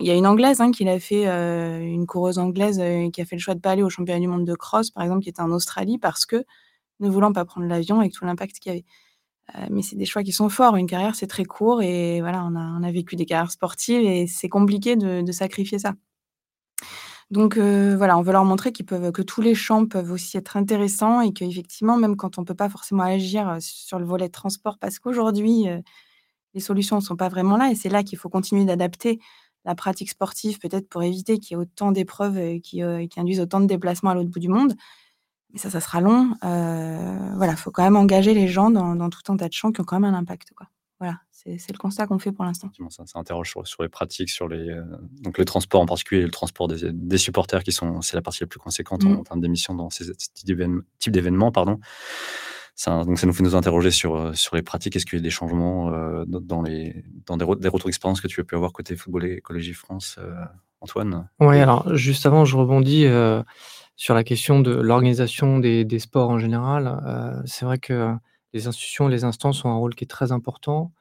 [0.00, 2.80] il y a une Anglaise, hein, qui l'a fait, une coureuse anglaise,
[3.12, 5.02] qui a fait le choix de pas aller au championnat du monde de cross, par
[5.04, 6.44] exemple, qui était en Australie parce que
[7.00, 8.84] ne voulant pas prendre l'avion avec tout l'impact qu'il y avait.
[9.70, 10.76] mais c'est des choix qui sont forts.
[10.76, 14.48] Une carrière, c'est très court et voilà, on a vécu des carrières sportives et c'est
[14.48, 15.94] compliqué de de sacrifier ça.
[17.30, 20.56] Donc voilà, on veut leur montrer qu'ils peuvent que tous les champs peuvent aussi être
[20.56, 24.78] intéressants et qu'effectivement, même quand on ne peut pas forcément agir, sur le volet transport
[24.78, 25.66] parce qu'aujourd'hui,
[26.54, 29.20] les solutions ne sont pas vraiment là et c'est là qu'il faut continuer d'adapter
[29.64, 33.60] la pratique sportive, peut-être pour éviter qu'il y ait autant d'épreuves, qui, qui induisent autant
[33.60, 34.74] de déplacements à l'autre bout du monde.
[35.52, 36.34] Mais ça, ça sera long.
[36.40, 39.72] voilà, il faut quand même engager les gens dans dans tout un tas de champs
[39.72, 40.68] qui ont quand même un impact, quoi.
[41.00, 42.70] Voilà, c'est le constat qu'on fait pour l'instant.
[42.88, 44.84] Ça, ça, interroge sur, les pratiques, sur les, euh,
[45.20, 48.46] donc le transport en particulier, le transport des, supporters qui sont, c'est la partie la
[48.46, 49.24] plus conséquente en, mmh.
[49.24, 51.80] termes d'émissions dans ces types d'événements, pardon.
[52.86, 54.96] Donc ça nous fait nous interroger sur, euh, sur les pratiques.
[54.96, 58.28] Est-ce qu'il y a des changements euh, dans, les, dans des, des retours d'expérience que
[58.28, 60.18] tu as pu avoir côté football et écologie France,
[60.80, 61.28] Antoine?
[61.40, 63.06] Oui, alors juste avant, je rebondis
[63.96, 67.42] sur la question de l'organisation des, des, sports en général.
[67.46, 68.12] c'est vrai que
[68.52, 70.92] les institutions, les instances ont un rôle qui est très important.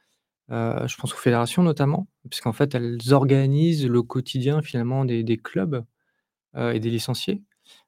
[0.51, 5.37] Euh, je pense aux fédérations notamment, puisqu'en fait, elles organisent le quotidien finalement des des
[5.37, 5.85] clubs,
[6.55, 7.41] euh, et des licenciés,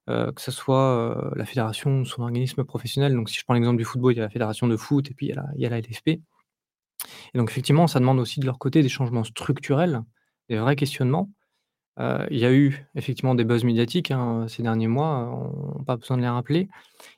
[0.10, 3.14] euh, que ce soit, la fédération ou son organisme professionnel.
[3.16, 5.14] Donc si je prends l'exemple du football, il y a la fédération de foot et
[5.14, 6.08] puis il y a la LFP.
[6.08, 6.22] Et
[7.38, 10.02] donc effectivement, ça demande aussi de leur côté des changements structurels,
[10.50, 11.30] des vrais questionnements.
[12.00, 15.30] il y a eu effectivement des buzz médiatiques, hein, ces derniers mois,
[15.78, 16.70] on pas besoin de les rappeler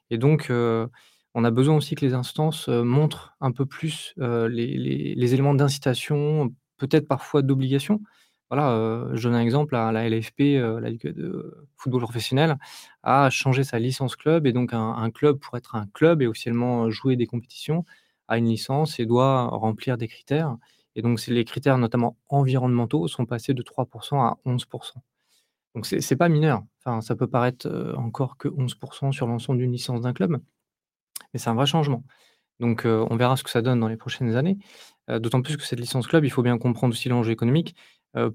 [0.10, 5.54] et donc on a besoin aussi que les instances, montrent un peu plus, les éléments
[5.54, 8.02] d'incitation, peut-être parfois d'obligation.
[8.50, 12.58] Voilà, je donne un exemple, à la LFP, la Ligue de football professionnel,
[13.04, 16.90] a changé sa licence club et donc un club pour être un club et officiellement
[16.90, 17.84] jouer des compétitions,
[18.30, 20.56] a une licence et doit remplir des critères
[20.96, 25.04] et donc les critères notamment environnementaux sont passés de 3% à 11%
[25.76, 26.64] Donc c'est pas mineur.
[26.86, 30.40] Enfin, ça peut paraître, encore que 11% sur l'ensemble d'une licence d'un club
[31.34, 32.04] mais c'est un vrai changement.
[32.60, 34.58] Donc, on verra ce que ça donne dans les prochaines années.
[35.10, 37.76] d'autant plus que cette licence club, il faut bien comprendre aussi l'enjeu économique.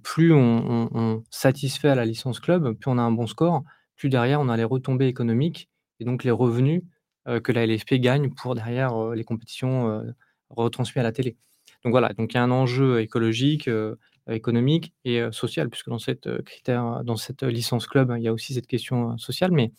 [0.02, 3.62] Plus on satisfait à la licence club, plus on a un bon score,
[3.96, 5.68] plus derrière on a les retombées économiques
[6.00, 6.82] et donc les revenus,
[7.26, 10.02] que la LFP gagne pour derrière, les compétitions,
[10.50, 11.36] retransmises à la télé.
[11.84, 13.68] Donc voilà, donc il y a un enjeu écologique,
[14.28, 18.54] économique et social puisque dans cette, critère dans cette licence club, il y a aussi
[18.54, 19.72] cette question, sociale mais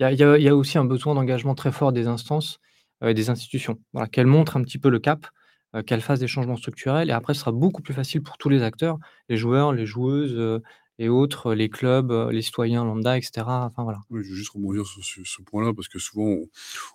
[0.00, 2.60] il y a aussi un besoin d'engagement très fort des instances,
[3.04, 3.78] et des institutions.
[4.10, 5.26] Qu'elles montrent un petit peu le cap,
[5.74, 8.48] euh, qu'elles fassent des changements structurels et après ce sera beaucoup plus facile pour tous
[8.48, 10.60] les acteurs, les joueurs, les joueuses, euh,
[10.98, 14.00] et autres, les clubs, les citoyens lambda et cetera, enfin voilà.
[14.10, 16.36] Je veux juste rebondir sur ce point-là parce que souvent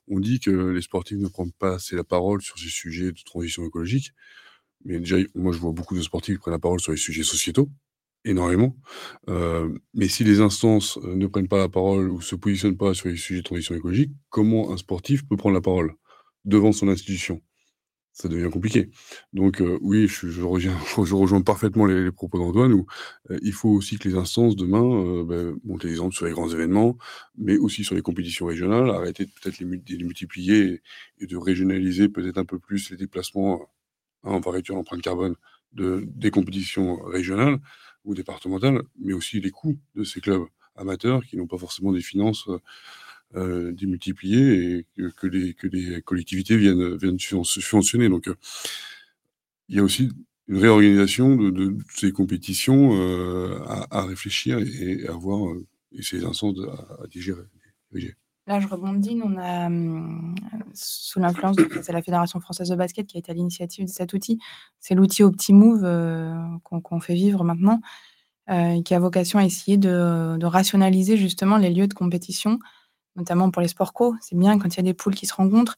[0.08, 3.22] on dit que les sportifs ne prennent pas assez la parole sur ces sujets de
[3.26, 4.12] transition écologique.
[4.86, 7.24] Mais déjà, moi je vois beaucoup de sportifs qui prennent la parole sur les sujets
[7.24, 7.70] sociétaux
[8.26, 8.76] énormément.
[9.94, 13.18] mais si les instances, ne prennent pas la parole ou se positionnent pas sur les
[13.18, 15.94] sujets de transition écologique, comment un sportif peut prendre la parole
[16.46, 17.42] devant son institution?
[18.20, 18.90] Ça devient compliqué.
[19.34, 20.42] Donc euh, oui, je
[21.16, 22.74] rejoins parfaitement les propos d'Antoine
[23.30, 26.50] heu, il faut aussi que les instances demain, heu, bah, montrent l'exemple sur les grands
[26.50, 26.98] événements,
[27.38, 29.66] mais aussi sur les compétitions régionales, arrêter de peut-être les
[29.98, 30.82] les multiplier
[31.20, 33.62] et de régionaliser peut-être un peu plus les déplacements,
[34.24, 35.36] hein, on va réduire carbone
[35.74, 37.60] de des compétitions régionales
[38.06, 42.02] ou départementales, mais aussi les coûts de ces clubs amateurs qui n'ont pas forcément des
[42.02, 42.60] finances, heu
[43.36, 44.86] heu, démultipliées et
[45.18, 48.36] que les que les collectivités viennent, viennent subven subventionner donc heu
[49.70, 50.10] il y a aussi
[50.48, 56.58] une réorganisation de ces compétitions, heu, à réfléchir et à voir, heu, et ces instances
[56.60, 57.44] à à digérer.
[58.48, 59.70] Là, je rebondis, on a,
[60.74, 64.14] sous l'influence de la Fédération française de basket qui a été à l'initiative de cet
[64.14, 64.40] outil.
[64.80, 65.82] C'est l'outil Optimove,
[66.64, 67.82] qu'on fait vivre maintenant,
[68.48, 72.60] qui a vocation à essayer de rationaliser justement les lieux de compétition,
[73.18, 74.16] notamment pour les sports co.
[74.22, 75.78] C'est bien quand il y a des poules qui se rencontrent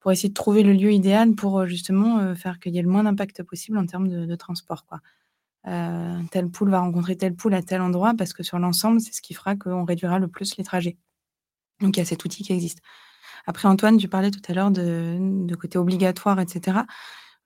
[0.00, 2.82] pour essayer de trouver le lieu idéal pour, heu, justement, heu, faire qu'il y ait
[2.82, 5.00] le moins d'impact possible en termes de transport, quoi.
[5.68, 9.12] Heu, telle poule va rencontrer telle poule à tel endroit parce que sur l'ensemble, c'est
[9.14, 10.98] ce qui fera qu'on réduira le plus les trajets.
[11.80, 12.80] Donc il y a cet outil qui existe.
[13.46, 16.86] Après Antoine, tu parlais tout à l'heure de côté obligatoire et cetera.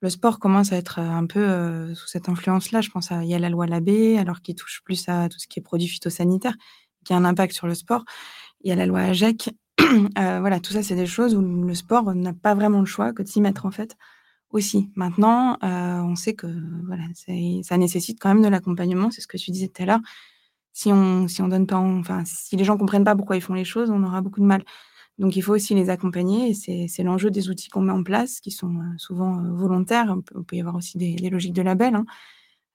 [0.02, 2.80] Le sport commence à être, un peu, sous cette influence-là.
[2.82, 5.48] Je pense à y a la loi Labé, alors qui touche plus à tout ce
[5.48, 6.56] qui est produits phytosanitaires,
[7.06, 8.04] qui a un impact sur le sport.
[8.64, 9.84] Il y a la loi AGEC, heu,
[10.40, 13.22] voilà, tout ça, c'est des choses où le sport n'a pas vraiment le choix que
[13.22, 13.96] de s'y mettre, en fait,
[14.50, 14.90] aussi.
[14.96, 15.66] Maintenant, heu,
[16.02, 16.48] on sait que,
[16.86, 17.04] voilà,
[17.64, 20.00] ça nécessite quand même de l'accompagnement, c'est ce que tu disais tout à l'heure.
[20.74, 23.42] Si on si on donne pas en enfin, si les gens comprennent pas pourquoi ils
[23.42, 24.64] font les choses, on aura beaucoup de mal.
[25.18, 28.50] Donc il faut aussi les accompagner c'est l'enjeu des outils qu'on met en place qui
[28.52, 30.14] sont, heu, souvent, volontaires.
[30.36, 32.06] On peut y avoir aussi des logiques de label, hein.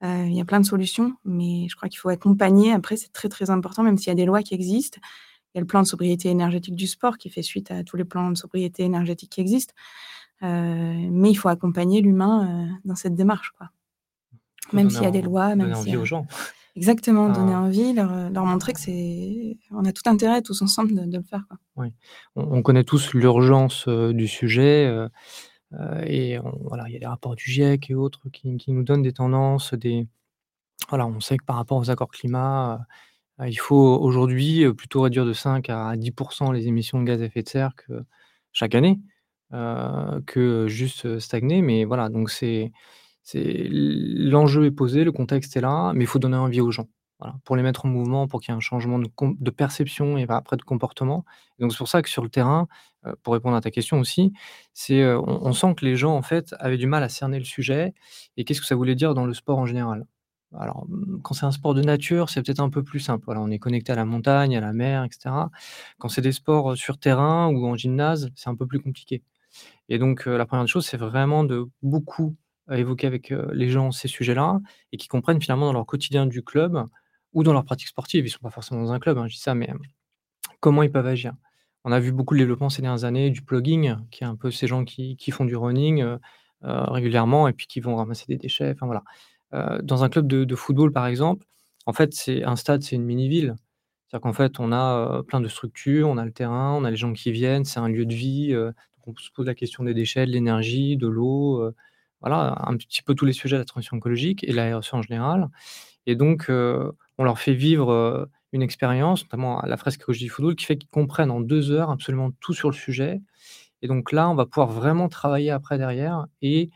[0.04, 2.73] Il y a plein de solutions, mais je crois qu'il faut accompagner.
[2.73, 5.00] Après, c'est très, très important, même s'il y a des lois qui existent.
[5.54, 7.98] Il y a le plan de sobriété énergétique du sport qui fait suite à tous
[7.98, 9.74] les plans de sobriété énergétique qui existent.
[10.44, 13.70] Heu, mais il faut accompagner l'humain, heu, dans cette démarche, quoi.
[14.74, 16.28] Même s'il y a des lois, même donner envie a aux gens.
[16.76, 21.06] exactement, donner Enfin envie, leur, montrer que c'est on a tout intérêt tous ensemble de
[21.06, 21.58] de le faire, quoi.
[21.78, 21.94] Oui.
[22.36, 24.92] On on connaît tous l'urgence, heu, du sujet,
[26.06, 28.84] et on voilà, il y a les rapports du GIEC et autres qui qui nous
[28.84, 30.08] donnent des tendances, des
[30.90, 32.86] voilà, on sait que par rapport aux accords climat,
[33.41, 37.26] heu, il faut aujourd'hui, plutôt réduire de 5 à 10% les émissions de gaz à
[37.26, 38.04] effet de serre que
[38.54, 39.00] chaque année,
[40.26, 41.62] que juste, stagner.
[41.62, 42.71] Mais voilà, donc c'est
[43.36, 46.88] l'enjeu est posé, le contexte est là, mais il faut donner envie aux gens.
[47.19, 50.26] Voilà, pour les mettre en mouvement, pour qu'il y ait un changement de perception et
[50.30, 51.26] après de comportement.
[51.60, 52.67] Donc c'est pour ça que sur le terrain,
[53.23, 54.34] pour répondre à ta question aussi,
[54.73, 57.45] c'est, on on sent que les gens, en fait, avaient du mal à cerner le
[57.45, 57.93] sujet
[58.38, 60.06] et qu'est-ce que ça voulait dire dans le sport en général?
[60.56, 63.30] Alors, mmh, quand c'est un sport de nature, c'est peut-être un peu plus simple.
[63.36, 65.50] On est connecté à la montagne, à la mer et cetera.
[66.00, 69.24] Quand c'est des sports, heu, sur terrain ou en gymnase, c'est un peu plus compliqué
[69.90, 72.36] et donc heu, la 1re des choses, c'est vraiment de beaucoup,
[72.72, 74.60] heu, évoquer avec, les gens ces sujets-là
[74.94, 76.84] et qu'ils comprennent finalement dans leur quotidien du club
[77.34, 78.26] ou dans leur pratique sportive.
[78.28, 79.80] Ils sont pas forcément dans un club, hein, je dis ça, mais hem,
[80.62, 81.34] comment ils peuvent agir.
[81.86, 84.52] On a vu beaucoup de développement ces dernières années du plugging, qui est un peu
[84.52, 86.06] ces gens qui qui font du running,
[86.64, 89.04] régulièrement et puis qui vont ramasser des déchets, enfin voilà.
[89.54, 91.46] Heu, dans un club de football, par exemple,
[91.86, 93.56] en fait, c'est un stade, c'est une mini ville.
[94.08, 96.92] C'est-à-dire qu'en fait, on a, heu, plein de structures, on a le terrain, on a
[96.92, 98.74] les gens qui viennent, c'est un lieu de vie, donc
[99.08, 101.72] on se pose la question des déchets, de l'énergie, de l'eau,
[102.22, 104.94] voilà, un petit peu tous les sujets de la transition écologique et de la RSE
[104.96, 105.50] en général
[106.08, 110.56] et donc on leur fait vivre, une expérience, notamment à la fresque écologie du football,
[110.56, 113.22] qui fait qu'ils comprennent en 2 heures absolument tout sur le sujet
[113.84, 116.72] et donc là, on va pouvoir vraiment travailler après derrière et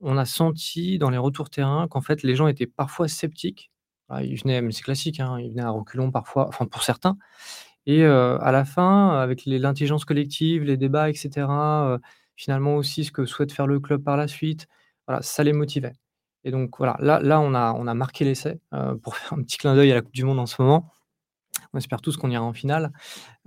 [0.00, 3.70] on a senti dans les retours terrain qu'en fait, les gens étaient parfois sceptiques.
[4.08, 7.16] Bah, ils venaient mais c'est classique, hein, ils venaient à reculons parfois, enfin pour certains
[7.86, 12.00] et à la fin, avec l'intelligence collective, les débats et cetera, heu,
[12.36, 14.68] finalement aussi ce que souhaite faire le club par la suite,
[15.08, 15.94] voilà, ça les motivait
[16.44, 18.60] et donc voilà, là là, on a on a marqué l'essai,
[19.02, 20.90] pour faire un petit clin d'œil à la coupe du monde en ce moment.
[21.74, 22.92] On espère tous qu'on ira en finale,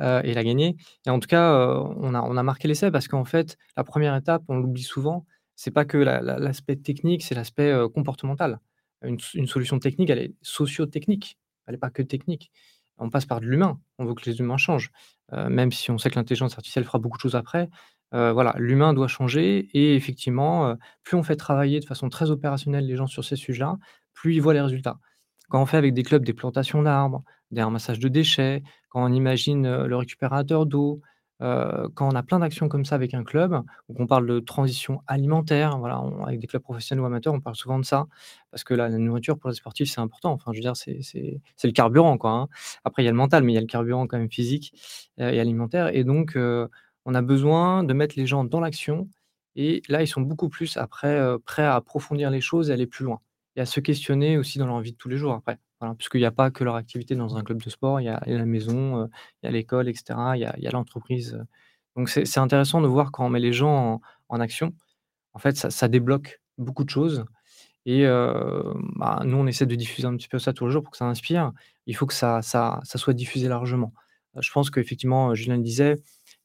[0.01, 1.53] et la gagner et en tout cas,
[1.97, 5.25] on a on a marqué l'essai parce qu'en fait, la 1re étape, on l'oublie souvent,
[5.61, 8.61] c'est pas que la la l'aspect technique, c'est l'aspect, comportemental.
[9.03, 12.49] Une solution technique, elle est socio-technique, elle est pas que technique.
[12.97, 14.89] On passe par de l'humain, on veut que les humains changent,
[15.33, 17.69] même si on sait que l'intelligence artificielle fera beaucoup de choses après,
[18.13, 22.95] voilà, l'humain doit changer et effectivement, plus on fait travailler de façon très opérationnelle les
[22.95, 23.77] gens sur ces sujets-là,
[24.13, 24.97] plus ils voient les résultats.
[25.49, 29.11] Quand on fait avec des clubs des plantations d'arbres, des ramassages de déchets, quand on
[29.11, 31.01] imagine, le récupérateur d'eau,
[31.39, 35.01] quand on a plein d'actions comme ça avec un club ou qu'on parle de transition
[35.07, 38.07] alimentaire, voilà, on avec des clubs professionnels ou amateurs, on parle souvent de ça
[38.51, 40.31] parce que la nourriture pour les sportifs, c'est important.
[40.33, 41.01] Enfin, je veux dire, c'est
[41.63, 42.47] le carburant, quoi, hein.
[42.83, 44.73] Après, il y a le mental, mais il y a le carburant quand même physique,
[45.17, 46.37] et alimentaire et donc
[47.05, 49.07] on a besoin de mettre les gens dans l'action
[49.55, 53.05] Et là, ils sont beaucoup plus après, prêts à approfondir les choses et aller plus
[53.05, 53.19] loin
[53.55, 55.57] et à se questionner aussi dans leur vie de tous les jours après.
[55.97, 58.21] Puisqu'il n'y a pas que leur activité dans un club de sport, il y a
[58.25, 59.07] la maison,
[59.41, 61.39] il y a l'école et cetera, il y a l'entreprise,
[61.95, 64.73] donc c'est intéressant de voir quand on met les gens en action,
[65.33, 67.23] en fait, ça débloque beaucoup de choses
[67.85, 70.91] et bah, nous, on essaie de diffuser un petit peu ça tous les jours pour
[70.91, 71.53] que ça inspire.
[71.85, 73.93] Il faut que ça ça soit diffusé largement.
[74.37, 75.95] Je pense qu'effectivement, Julien le disait,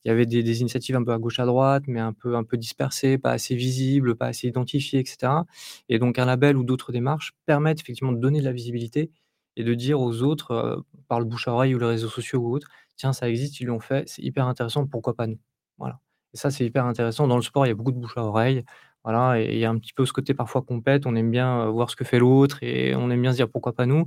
[0.04, 2.44] il y avait des initiatives un peu à gauche, à droite, mais un peu un
[2.44, 5.46] peu dispersées, pas assez visibles, pas assez identifiées et cetera
[5.88, 9.10] et donc un label ou d'autres démarches permettent effectivement de donner de la visibilité
[9.56, 12.54] et de dire aux autres, par le bouche à oreille ou les réseaux sociaux ou
[12.54, 15.38] autres: «Tiens, ça existe, ils l'ont fait, c'est hyper intéressant, pourquoi pas nous?»
[15.78, 16.00] voilà
[16.34, 17.28] et ça, c'est hyper intéressant.
[17.28, 18.64] Dans le sport, il y a beaucoup de bouche à oreille,
[19.04, 21.68] voilà et il y a un petit peu ce côté parfois compète, on aime bien,
[21.70, 24.04] voir ce que fait l'autre et on aime bien se dire: «Pourquoi pas nous?»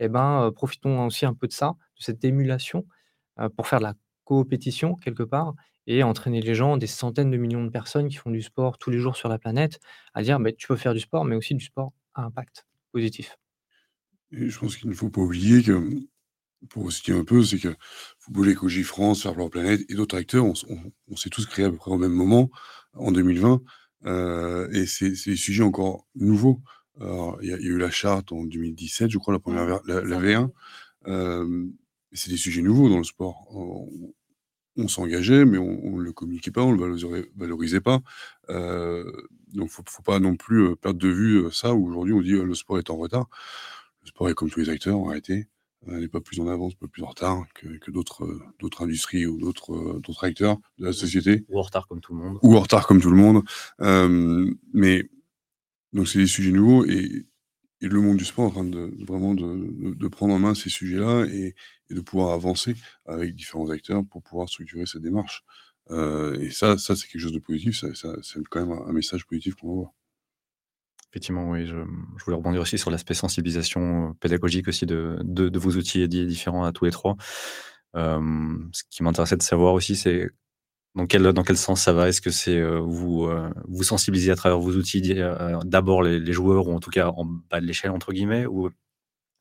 [0.00, 2.84] et ben, profitons aussi un peu de ça, de cette émulation,
[3.56, 3.94] pour faire de la
[4.28, 5.54] coopétition quelque part
[5.86, 8.90] et entraîner les gens, des centaines de millions de personnes qui font du sport tous
[8.90, 9.80] les jours sur la planète,
[10.14, 13.36] à dire: «Beh, tu peux faire du sport, mais aussi du sport à impact positif».
[14.32, 15.80] Et je pense qu'il ne faut pas oublier que,
[16.70, 17.74] pour citer un peu, c'est que
[18.20, 20.78] Football Écologie France, Faire Planète et d'autres acteurs, on on
[21.10, 22.50] on s'est tous créés à peu près au même moment,
[22.94, 23.62] en 2020,
[24.06, 26.62] heu et c'est des sujets encore nouveaux.
[27.00, 29.66] Il y a il y a eu la charte en 2017, je crois, la première
[29.86, 30.52] la la V1,
[31.06, 31.72] hem,
[32.12, 33.46] c'est des sujets nouveaux dans le sport.
[33.56, 34.12] On
[34.78, 38.00] on s'engageait, mais on on le communiquait pas, on le valoriserait valorisait pas,
[38.50, 39.12] heu,
[39.54, 42.22] donc faut faut pas non plus, heu, perdre de vue, heu, ça, où aujourd'hui on
[42.22, 43.26] dit: «Heu, le sport est en retard».
[44.04, 45.48] Le sport est comme tous les acteurs en réalité,
[45.88, 48.26] heu, n'est pas plus en avance, pas plus en retard que que d'autres,
[48.60, 51.44] d'autres industries ou d'autres, d'autres acteurs de la société.
[51.50, 52.38] Ou en retard comme tout le monde.
[52.42, 53.42] Ou en retard comme tout le monde,
[54.74, 55.10] mais
[55.94, 57.26] donc c'est des sujets nouveaux et
[57.80, 61.26] et le monde du sport en train de vraiment de prendre en main ces sujets-là
[61.26, 61.54] et
[61.90, 62.74] de pouvoir avancer
[63.06, 65.44] avec différents acteurs pour pouvoir structurer cette démarche,
[65.90, 69.54] heu et ça ça, c'est quelque chose de positif, c'est quand même un message positif
[69.56, 69.94] qu'on envoie.
[71.10, 71.74] Effectivement, oui, je,
[72.24, 76.26] voulais rebondir aussi sur l'aspect sensibilisation, heu, pédagogique aussi de de vos outils et di
[76.26, 77.16] différents à tous les 3.
[77.94, 80.28] Hem, ce qui m'intéressait de savoir aussi, c'est
[80.98, 82.08] dans quel dans quel sens ça va?
[82.08, 85.34] Est-ce que c'est, heu, vous, heu, vous sensibilisez à travers vos outils heu,
[85.64, 88.46] d'abord les joueurs ou en tout cas «en bas de l'échelle» entre guillemets?
[88.46, 88.70] Ou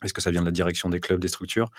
[0.04, 1.70] est-ce que ça vient de la direction des clubs, des structures?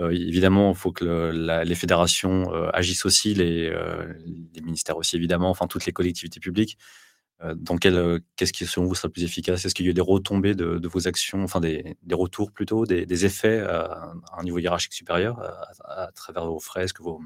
[0.00, 1.32] Heu, évidemment, il faut que
[1.64, 3.72] les fédérations, agissent aussi, les,
[4.62, 6.78] ministères aussi évidemment, enfin toutes les collectivités publiques.
[7.56, 9.64] Dans quel, qu'est-ce qui selon vous sera le plus efficace?
[9.64, 13.60] Est-ce qu'il y a des retombées de vos actions, enfin des retours plutôt, des effets
[13.60, 15.40] à un niveau hiérarchique supérieur
[15.84, 17.20] à travers vos fresques, vos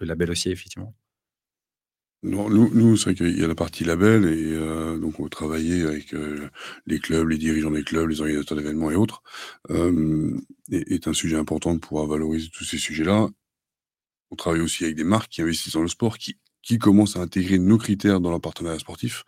[0.00, 0.94] le label aussi effectivement?
[2.24, 5.28] Non, nous c'est vrai qu'il y a la partie label et heu, donc on va
[5.28, 6.50] travailler avec, heu,
[6.84, 9.22] les clubs, les dirigeants des clubs, les organisateurs d'événements et autres.
[10.72, 13.28] Est un sujet important de pouvoir valoriser tous ces sujets-là.
[14.30, 17.20] On travaille aussi avec des marques qui investissent dans le sport, qui qui commencent à
[17.22, 19.24] intégrer nos critères dans leur partenariat sportif.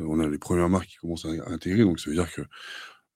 [0.00, 2.42] Heu, on a les 1res marques qui commencent à intégrer, donc ça veut dire que,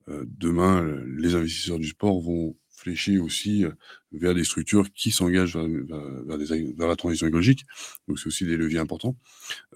[0.09, 0.85] demain,
[1.19, 3.75] les investisseurs du sport vont flécher aussi, heu,
[4.13, 7.65] vers des structures qui s'engagent vers la transition écologique,
[8.09, 9.17] donc c'est aussi des leviers importants.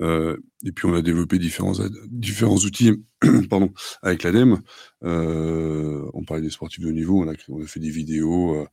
[0.01, 2.93] Heu et puis on a développé différents outils,
[3.51, 4.61] pardon, avec l'ADEME.
[5.05, 7.29] Heu, on parlait des sportifs de haut niveau, on
[7.63, 8.67] a fait des vidéos,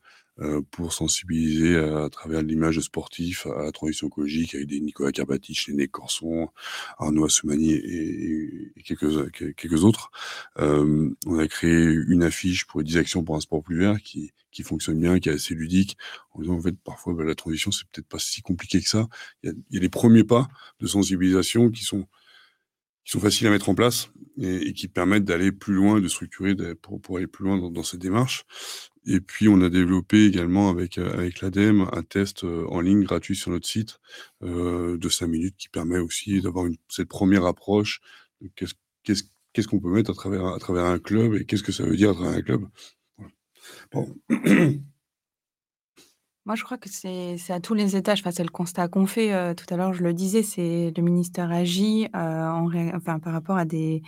[0.72, 5.68] pour sensibiliser à travers l'image de sportifs à la transition écologique avec des Nicolas Karabatic,
[5.68, 6.50] Lennec Corson,
[6.98, 10.12] Arnaud Assoumani et quelques, quelques autres.
[10.58, 14.32] Hem, on a créé une affiche pour 10 actions pour un sport plus vert qui
[14.56, 15.98] qui fonctionne bien, qui est assez ludique,
[16.32, 19.08] en disant en fait parfois, bah, la transition, c'est peut-être pas si compliqué que ça.
[19.44, 20.48] Il y a il 1ers pas
[20.80, 22.08] de sensibilisation qui sont
[23.04, 26.08] qui sont faciles à mettre en place et et qui permettent d'aller plus loin, de
[26.08, 28.46] structurer pour pour aller plus loin dans dans cette démarche
[29.06, 33.04] et puis on a développé également avec, heu, avec l'ADEME un test, heu, en ligne
[33.04, 34.00] gratuit sur notre site,
[34.44, 38.02] heu, de 5 minutes qui permet aussi d'avoir cette 1re approche.
[38.56, 41.96] Qu'est-ce qu'on peut mettre à travers à travers un club et qu'est-ce que ça veut
[41.98, 42.68] dire à travers un club?
[46.48, 49.56] Moi, je crois que c'est à tous les étages, enfin, c'est le constat qu'on fait,
[49.56, 54.04] tout à l'heure, je le disais, c'est le ministère agit, enfin, par rapport à des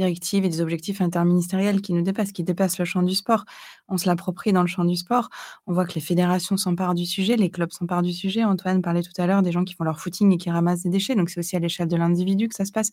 [0.00, 3.44] directives et des objectifs interministériels qui nous dépassent, qui dépassent le champ du sport.
[3.88, 5.28] On se l'approprie dans le champ du sport.
[5.66, 8.44] On voit que les fédérations s'emparent du sujet, les clubs s'emparent du sujet.
[8.44, 10.90] Antoine parlait tout à l'heure des gens qui font leur footing et qui ramassent des
[10.90, 12.90] déchets, donc c'est aussi à l'échelle de l'individu que ça se passe.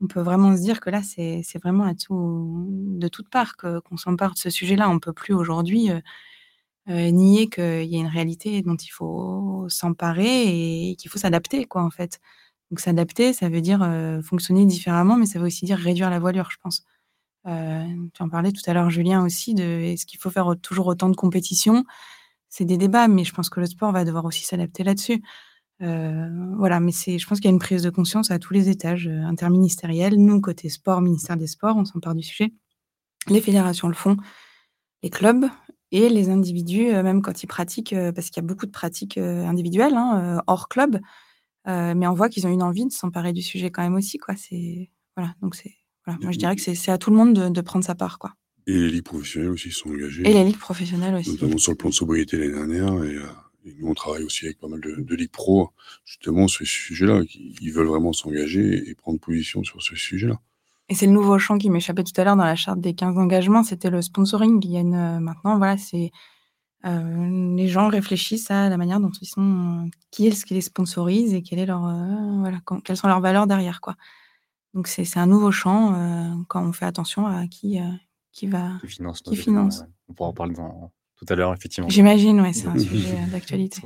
[0.00, 3.96] On peut vraiment se dire que là, c'est vraiment à tout de toutes parts qu'on
[3.96, 4.88] s'empare de ce sujet-là.
[4.90, 6.00] On peut plus aujourd'hui, heu
[6.88, 11.64] heu, nier qu'il y a une réalité dont il faut s'emparer et qu'il faut s'adapter,
[11.66, 12.20] quoi, en fait.
[12.72, 16.20] Donc s'adapter, ça veut dire, heu, fonctionner différemment, mais ça veut aussi dire réduire la
[16.20, 16.84] voilure, je pense.
[17.48, 20.86] Heu, tu en parlais tout à l'heure, Julien, aussi, de est-ce qu'il faut faire toujours
[20.88, 21.84] autant de compétitions?
[22.50, 25.22] C'est des débats, mais je pense que le sport va devoir aussi s'adapter là-dessus.
[25.80, 29.08] voilà, mais je pense qu'il y a une prise de conscience à tous les étages,
[29.08, 30.16] interministériels.
[30.16, 32.52] Nous, côté sport, ministère des sports, on s'empare du sujet.
[33.28, 34.16] Les fédérations le font,
[35.02, 35.46] les clubs
[35.92, 39.94] et les individus, même quand ils pratiquent, parce qu'il y a beaucoup de pratiques, individuelles,
[39.96, 41.00] hein, hors club.
[41.66, 44.34] Mais on voit qu'ils ont une envie de s'emparer du sujet quand même aussi, quoi.
[44.36, 45.74] C'est voilà, donc c'est
[46.06, 48.18] voilà, moi je dirais que c'est à tout le monde de de prendre sa part,
[48.18, 48.34] quoi.
[48.66, 50.28] Et les ligues professionnelles aussi sont engagées.
[50.28, 51.32] Et les ligues professionnelles aussi.
[51.32, 53.18] Notamment sur le plan de sobriété l'année dernière et
[53.64, 55.70] et nous, on travaille aussi avec pas mal de, de ligues pro,
[56.04, 57.22] justement, sur ce sujet-là.
[57.60, 60.40] Ils veulent vraiment s'engager et prendre position sur ce sujet-là.
[60.88, 63.16] Et c'est le nouveau champ qui m'échappait tout à l'heure dans la charte des 15
[63.18, 64.60] engagements, c'était le sponsoring.
[64.64, 66.10] Il y a une, euh, maintenant, voilà, c'est
[66.84, 71.34] euh, les gens réfléchissent à la manière dont ils sont, qui est-ce qui les sponsorise
[71.34, 73.96] et quelle est leur, euh, voilà, quelles sont leurs valeurs derrière, quoi.
[74.74, 75.92] Donc c'est un nouveau champ
[76.48, 77.78] quand on fait attention à qui,
[78.32, 79.20] qui va, qui finance.
[79.20, 79.84] Qui finance.
[80.08, 81.90] On pourra en parler dans, tout à l'heure, effectivement.
[81.90, 83.82] J'imagine, ouais, c'est un sujet d'actualité.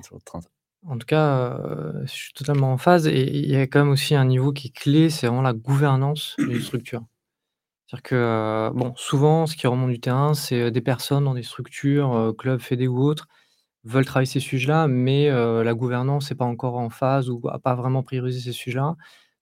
[0.87, 1.59] En tout cas,
[2.05, 4.69] je suis totalement en phase et il y a quand même aussi un niveau qui
[4.69, 7.03] est clé, c'est vraiment la gouvernance d'une structure.
[7.87, 12.34] C'est-à-dire que, bon, souvent, ce qui remonte du terrain, c'est, des personnes dans des structures,
[12.37, 13.28] clubs, fédés ou autres,
[13.84, 17.76] veulent travailler ces sujets-là, mais la gouvernance n'est pas encore en phase ou n'a pas
[17.76, 18.97] vraiment priorisé ces sujets-là.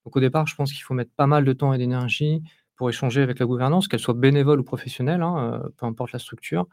[0.05, 2.43] Donc au départ, je pense qu'il faut mettre pas mal de temps et d'énergie
[2.75, 6.67] pour échanger avec la gouvernance, qu'elle soit bénévole ou professionnelle, hein, peu importe la structure,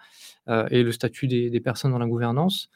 [0.48, 2.68] et le statut des personnes dans la gouvernance.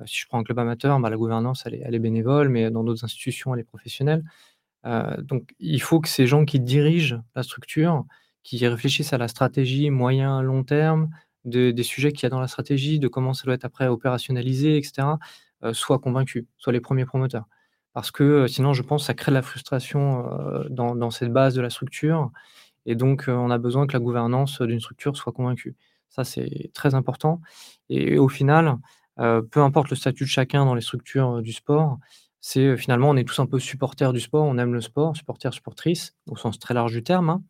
[0.00, 2.84] Euh, si je prends un club amateur, bah, la gouvernance, elle est, bénévole, mais dans
[2.84, 4.24] d'autres institutions, elle est professionnelle.
[4.86, 8.04] Euh, donc, il faut que ces gens qui dirigent la structure,
[8.56, 11.10] qui réfléchissent à la stratégie moyen, long terme,
[11.44, 14.76] des sujets qu'il y a dans la stratégie, de comment ça doit être après opérationnalisé,
[14.76, 15.08] etc.,
[15.64, 17.46] euh, soient convaincus, soient les premiers promoteurs.
[17.92, 20.24] Parce que sinon, je pense, ça crée de la frustration
[20.70, 22.30] dans, cette base de la structure.
[22.86, 25.74] Et donc, on a besoin que la gouvernance d'une structure soit convaincue.
[26.10, 27.40] Ça, c'est très important.
[27.88, 28.78] Et au final,
[29.20, 31.98] euh, peu importe le statut de chacun dans les structures, euh, du sport,
[32.40, 35.16] c'est, euh, finalement, on est tous un peu supporters du sport, on aime le sport,
[35.16, 37.42] supporters, supportrices, au sens très large du terme, hein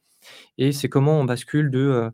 [0.59, 2.11] et c'est comment on bascule de,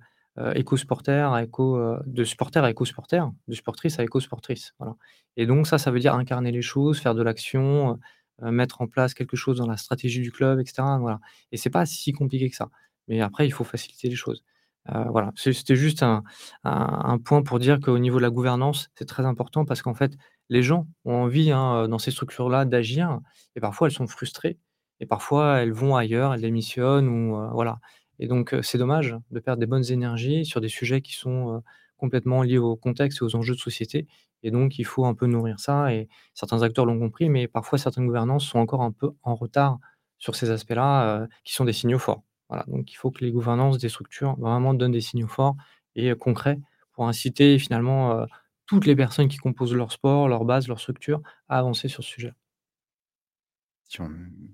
[0.55, 4.97] éco-supporter à éco, de supporter à éco-supporter, de supportrice à éco-supportrice, voilà
[5.37, 7.99] et donc ça, ça veut dire incarner les choses, faire de l'action,
[8.43, 11.21] mettre en place quelque chose dans la stratégie du club et cetera, voilà
[11.53, 12.71] et c'est pas si compliqué que ça.
[13.09, 14.43] Mais après, il faut faciliter les choses.
[14.87, 19.65] Voilà, c'était juste un point pour dire qu'au niveau de la gouvernance, c'est très important
[19.65, 20.12] parce qu'en fait,
[20.51, 23.19] les gens ont envie, hein, dans ces structures-là, d'agir
[23.57, 24.59] et parfois elles sont frustrées
[25.01, 27.79] et parfois elles vont ailleurs, elles démissionnent ou voilà
[28.19, 31.62] et donc c'est dommage de perdre des bonnes énergies sur des sujets qui sont,
[31.97, 34.07] complètement liés au contexte et aux enjeux de société
[34.43, 37.79] et donc il faut un peu nourrir ça et certains acteurs l'ont compris, mais parfois
[37.79, 39.79] certaines gouvernances sont encore un peu en retard
[40.19, 42.23] sur ces aspects-là, qui sont des signaux forts.
[42.69, 45.57] Donc il faut que les gouvernances des structures vraiment donnent des signaux forts
[45.97, 46.61] et concrets
[46.93, 48.27] pour inciter finalement
[48.67, 52.11] toutes les personnes qui composent leur sport, leur base, leur structure à avancer sur ce
[52.11, 52.33] sujet.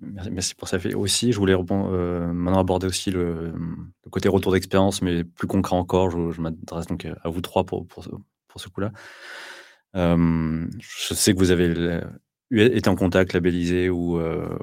[0.01, 0.79] Merci pour ça.
[0.95, 3.53] Aussi, je voulais euh, maintenant aborder aussi le,
[4.11, 6.11] côté retour d'expérience, mais plus concret encore.
[6.11, 8.93] Je, m'adresse donc à vous trois pour, pour, ce coup-là.
[9.95, 12.03] je sais que vous avez
[12.51, 14.59] été en contact, labellisé ou, euh,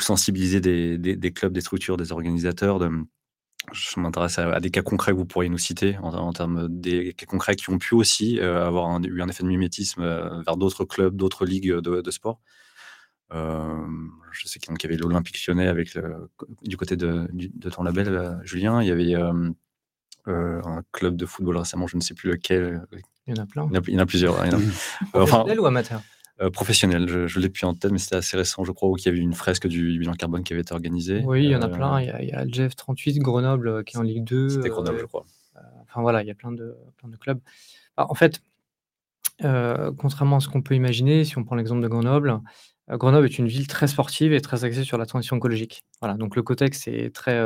[0.00, 2.78] sensibilisé des, clubs, des structures, des organisateurs
[3.72, 7.26] je m'intéresse à, des cas concrets que vous pourriez nous citer en, termes des cas
[7.26, 10.84] concrets qui ont pu aussi euh, avoir eu un effet de mimétisme euh, vers d'autres
[10.84, 12.40] clubs, d'autres ligues de sport.
[13.30, 16.30] Je sais qu'il y avait l'Olympique Lyonnais avec le,
[16.62, 18.82] du côté de, de, ton label, Julien.
[18.82, 19.14] Il y avait
[20.26, 22.82] un club de football récemment, je ne sais plus lequel.
[23.26, 23.68] Il y en a plein.
[23.70, 24.46] Il y en a, plusieurs.
[24.46, 24.54] Il
[25.12, 26.02] enfin, ou amateur?
[26.40, 27.08] euh, professionnel.
[27.08, 29.08] Je, je l'ai plus en tête, mais c'était assez récent, je crois, où il y
[29.08, 31.22] avait une fresque du bilan carbone qui avait été organisée.
[31.24, 32.00] Oui, il y en a euh, plein.
[32.00, 34.48] Il y a, il y a le GF38 Grenoble euh, qui est en Ligue 2.
[34.48, 35.24] C'était Grenoble, je crois.
[35.82, 37.40] enfin voilà, il y a plein de, plein de clubs.
[37.96, 38.40] Bah, en fait,
[39.40, 42.40] contrairement à ce qu'on peut imaginer, si on prend l'exemple de Grenoble,
[42.90, 45.84] Grenoble est une ville très sportive et très axée sur la transition écologique.
[46.00, 47.38] Voilà, donc le contexte est très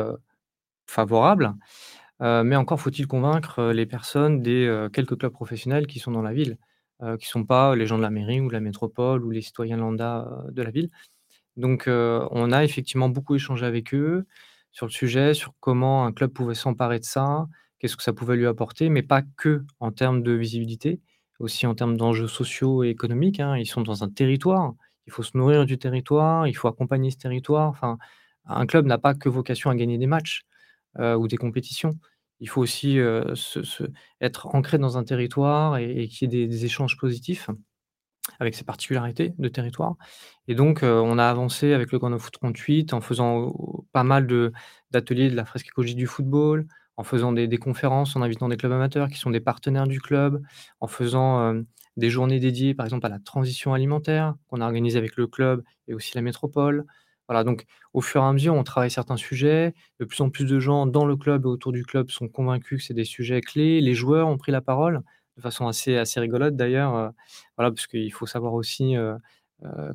[0.86, 1.54] favorable,
[2.20, 6.58] mais encore faut-il convaincre les personnes des quelques clubs professionnels qui sont dans la ville.
[7.02, 9.30] Euh, qui ne sont pas les gens de la mairie ou de la métropole ou
[9.30, 10.88] les citoyens lambda, euh, de la ville.
[11.56, 14.26] Donc, euh, on a effectivement beaucoup échangé avec eux
[14.72, 17.46] sur le sujet, sur comment un club pouvait s'emparer de ça,
[17.78, 21.00] qu'est-ce que ça pouvait lui apporter, mais pas que en termes de visibilité,
[21.40, 23.56] aussi en termes d'enjeux sociaux et économiques, hein.
[23.58, 24.74] Ils sont dans un territoire,
[25.06, 27.68] il faut se nourrir du territoire, il faut accompagner ce territoire.
[27.68, 27.98] Enfin,
[28.46, 30.42] un club n'a pas que vocation à gagner des matchs,
[30.98, 31.98] ou des compétitions.
[32.40, 33.84] Il faut aussi se,
[34.20, 37.48] être ancré dans un territoire et, qu'il y ait des, échanges positifs
[38.40, 39.96] avec ses particularités de territoire.
[40.48, 43.54] Et donc, on a avancé avec le Grand Foot 38 en faisant
[43.92, 44.26] pas mal
[44.90, 48.72] d'ateliers de, la fresque écologique du football, en faisant des, conférences, en invitant des clubs
[48.72, 50.42] amateurs qui sont des partenaires du club,
[50.80, 51.62] en faisant
[51.96, 55.62] des journées dédiées, par exemple, à la transition alimentaire qu'on a organisées avec le club
[55.88, 56.84] et aussi la métropole.
[57.28, 57.64] Voilà, donc
[57.94, 59.74] au fur et à mesure, on travaille certains sujets.
[60.00, 62.80] De plus en plus de gens dans le club et autour du club sont convaincus
[62.80, 63.80] que c'est des sujets clés.
[63.80, 65.02] Les joueurs ont pris la parole
[65.36, 67.08] de façon assez assez rigolote d'ailleurs, euh,
[67.56, 69.16] voilà, parce qu'il faut savoir aussi, euh,
[69.64, 69.92] euh?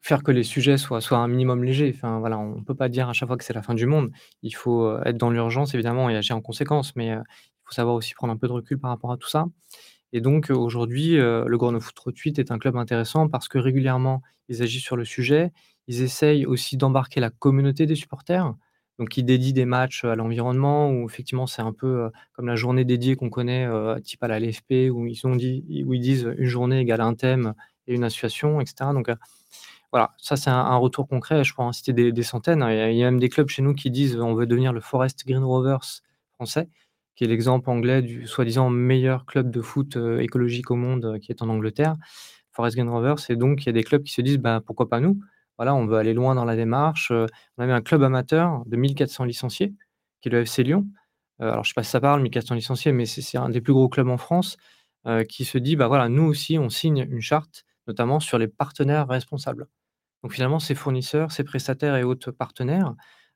[0.00, 1.92] Faire que les sujets soient soient un minimum légers.
[1.94, 3.86] Enfin voilà, on ne peut pas dire à chaque fois que c'est la fin du
[3.86, 4.10] monde.
[4.42, 7.22] Il faut, heu, être dans l'urgence évidemment et agir en conséquence, mais, il
[7.64, 9.46] faut savoir aussi prendre un peu de recul par rapport à tout ça
[10.12, 13.58] et donc, heu, aujourd'hui, heu, le Grand Foot 38 est un club intéressant parce que
[13.58, 15.52] régulièrement, ils agissent sur le sujet.
[15.88, 18.54] Ils essayent aussi d'embarquer la communauté des supporters,
[18.98, 22.84] donc ils dédient des matchs, à l'environnement où effectivement c'est un peu, comme la journée
[22.84, 23.66] dédiée qu'on connaît,
[24.04, 27.14] type à la LFP où ils ont dit où ils disent, «Une journée égale un
[27.14, 27.54] thème
[27.88, 29.10] et une association» et cetera donc,
[29.92, 32.90] voilà, ça c'est un retour concret, je pourrais en citer des centaines, hein.
[32.90, 35.26] Il y a même des clubs chez nous qui disent: «On veut devenir le Forest
[35.26, 35.80] Green Rovers
[36.34, 36.68] français»,
[37.16, 41.18] qui est l'exemple anglais du soi-disant meilleur club de foot, heu, écologique au monde, heu,
[41.18, 41.94] qui est en Angleterre,
[42.52, 44.88] Forest Green Rovers et donc il y a des clubs qui se disent: «Bah, pourquoi
[44.88, 45.18] pas nous?»
[45.58, 47.26] voilà, on veut aller loin dans la démarche, heu,
[47.58, 49.74] on avait un club amateur de 1 400 licenciés,
[50.22, 50.86] qui est le FC Lyon.
[51.40, 53.72] Alors je sais pas si ça parle 1 400 licenciés, mais c'est un des plus
[53.74, 54.56] gros clubs en France,
[55.28, 59.08] qui se dit: «Bah, voilà, nous aussi on signe une charte, notamment sur les partenaires
[59.08, 59.66] responsables».
[60.24, 62.94] Donc finalement, ces fournisseurs, ces prestataires et autres partenaires,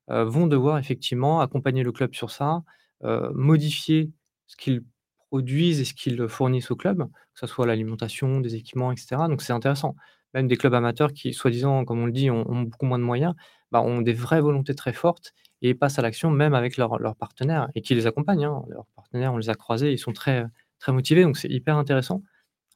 [0.09, 2.63] vont devoir effectivement accompagner le club sur ça,
[3.05, 4.11] heu, modifier
[4.47, 4.85] ce qu'ils
[5.29, 9.29] produisent et ce qu'ils fournissent au club, que ça soit l'alimentation, des équipements et cetera.
[9.29, 9.97] Donc c'est intéressant.
[10.35, 13.35] Même des clubs amateurs qui, soi-disant, comme on le dit, ont beaucoup moins de moyens,
[13.73, 15.33] bah, ont des vraies volontés très fortes
[15.63, 18.63] et passent à l'action même avec leurs partenaires et qui les accompagnent, hein.
[18.69, 20.45] Leurs partenaires, on les a croisés, ils sont très,
[20.79, 22.23] très motivés, donc c'est hyper intéressant.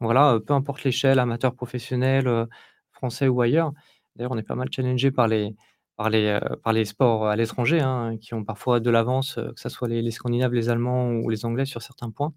[0.01, 2.47] Voilà, heu, peu importe l'échelle, amateur, professionnel, heu,
[2.93, 3.73] français ou ailleurs.
[4.17, 5.55] D'ailleurs, on est pas mal challengé par les
[6.01, 9.53] par les, heu, par les sports à l'étranger, hein, qui ont parfois de l'avance, heu,
[9.55, 12.33] que ça soit les les Scandinaves, les Allemands ou les Anglais sur certains points.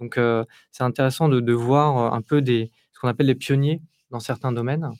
[0.00, 3.82] Donc, heu, c'est intéressant de de voir, un peu des ce qu'on appelle les pionniers
[4.10, 4.90] dans certains domaines.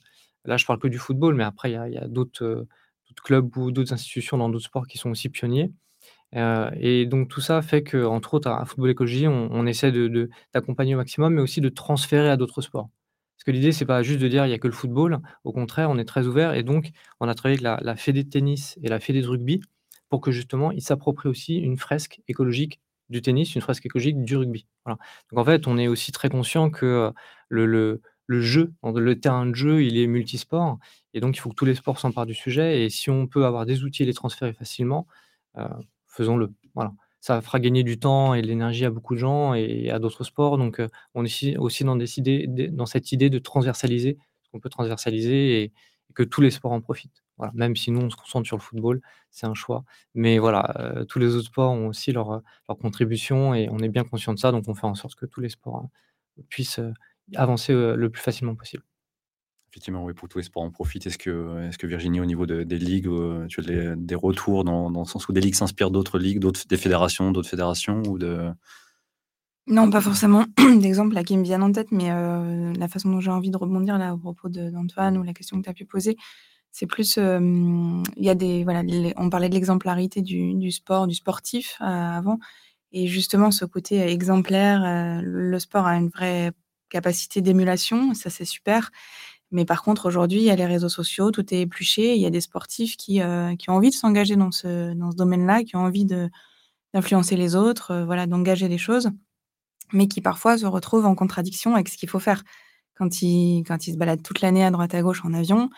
[0.46, 2.66] Là, je parle que du football, mais après il y a d'autres,
[3.24, 5.72] clubs ou d'autres institutions dans d'autres sports qui sont aussi pionniers.
[6.34, 10.94] Et donc tout ça fait qu'entre autres à Football Écologie, on essaie de de d'accompagner
[10.94, 12.88] au maximum, mais aussi de transférer à d'autres sports.
[13.38, 15.20] Parce que l'idée, c'est pas juste de dire: «Il y a que le football».
[15.44, 18.28] Au contraire, on est très ouvert et donc on a travaillé avec la fédé de
[18.30, 19.60] tennis et la fédé de rugby
[20.08, 22.80] pour que justement ils s'approprient aussi une fresque écologique
[23.10, 24.66] du tennis, une fresque écologique du rugby.
[24.86, 27.12] Donc en fait, on est aussi très conscient que, heu,
[27.50, 30.78] le jeu, le terrain de jeu, il est multisport
[31.14, 33.44] et donc il faut que tous les sports s'emparent du sujet et si on peut
[33.46, 35.06] avoir des outils et les transférer facilement,
[35.58, 35.64] heu,
[36.08, 36.52] faisons-le.
[36.74, 36.92] Voilà.
[37.28, 40.24] Ça fera gagner du temps et de l'énergie à beaucoup de gens et à d'autres
[40.24, 44.60] sports donc heu, on est aussi dans des dans cette idée de transversaliser ce qu'on
[44.60, 45.72] peut transversaliser et
[46.14, 47.22] que tous les sports en profitent.
[47.54, 49.84] Même si nous on se concentre sur le football, c'est un choix.
[50.14, 52.40] Mais voilà, heu, tous les autres sports ont aussi leur,
[52.80, 55.40] contribution et on est bien conscient de ça, donc on fait en sorte que tous
[55.42, 55.84] les sports,
[56.38, 56.94] heu, puissent, heu,
[57.36, 58.87] avancer, le plus facilement possible.
[59.70, 61.06] Effectivement, oui, pour tous les sports en profitent.
[61.06, 64.64] Est-ce que est-ce que Virginie, au niveau de des ligues, heu, tu as des retours
[64.64, 68.18] dans le sens où des ligues s'inspirent d'autres ligues, d'autres des fédérations d'autres fédérations ou
[68.18, 68.50] de
[69.66, 70.46] Non, pas forcément
[70.80, 73.98] d'exemples qui me viennent en tête, mais heu, la façon dont j'ai envie de rebondir
[73.98, 76.16] là, au propos d'Antoine ou la question que tu as pu poser,
[76.72, 78.82] c'est plus, il y a des voilà,
[79.16, 82.38] on parlait de l'exemplarité du sport, du sportif, avant
[82.92, 86.52] et justement ce côté exemplaire, le sport a une vraie
[86.90, 88.90] capacité d'émulation, ça c'est super.
[89.52, 92.14] Mais par contre aujourd'hui, il y a les réseaux sociaux, tout est épluché.
[92.16, 95.10] Il y a des sportifs qui, heu, qui ont envie de s'engager dans ce dans
[95.12, 96.06] ce domaine-là, qui ont envie
[96.94, 99.10] d'influencer les autres, heu, voilà, d'engager les choses,
[99.92, 102.44] mais qui parfois se retrouvent en contradiction avec ce qu'il faut faire.
[102.96, 105.70] Quand ils quand ils se baladent toute l'année à droite à gauche en avion,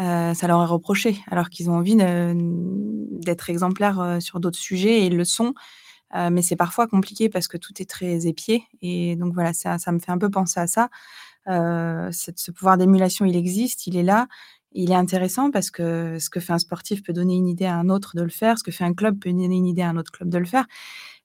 [0.00, 5.06] heu, ça leur est reproché, alors qu'ils ont envie d'être exemplaires, sur d'autres sujets et
[5.06, 5.54] ils le sont.
[6.14, 9.98] Mais c'est parfois compliqué parce que tout est très épié et donc voilà, ça me
[10.00, 10.90] fait un peu penser à ça.
[11.46, 14.28] Cette ce pouvoir d'émulation, il existe, il est là,
[14.72, 17.76] il est intéressant parce que ce que fait un sportif peut donner une idée à
[17.76, 19.88] un autre de le faire, ce que fait un club peut donner une idée à
[19.90, 20.66] un autre club de le faire.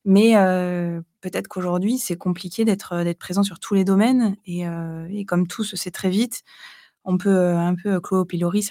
[0.06, 4.66] Mais heu, peut-être qu'aujourd'hui, c'est compliqué d'être, heu, d'être présent sur tous les domaines et
[5.28, 6.44] comme tout se sait très vite,
[7.06, 8.64] on peut, un peu clouer au pilori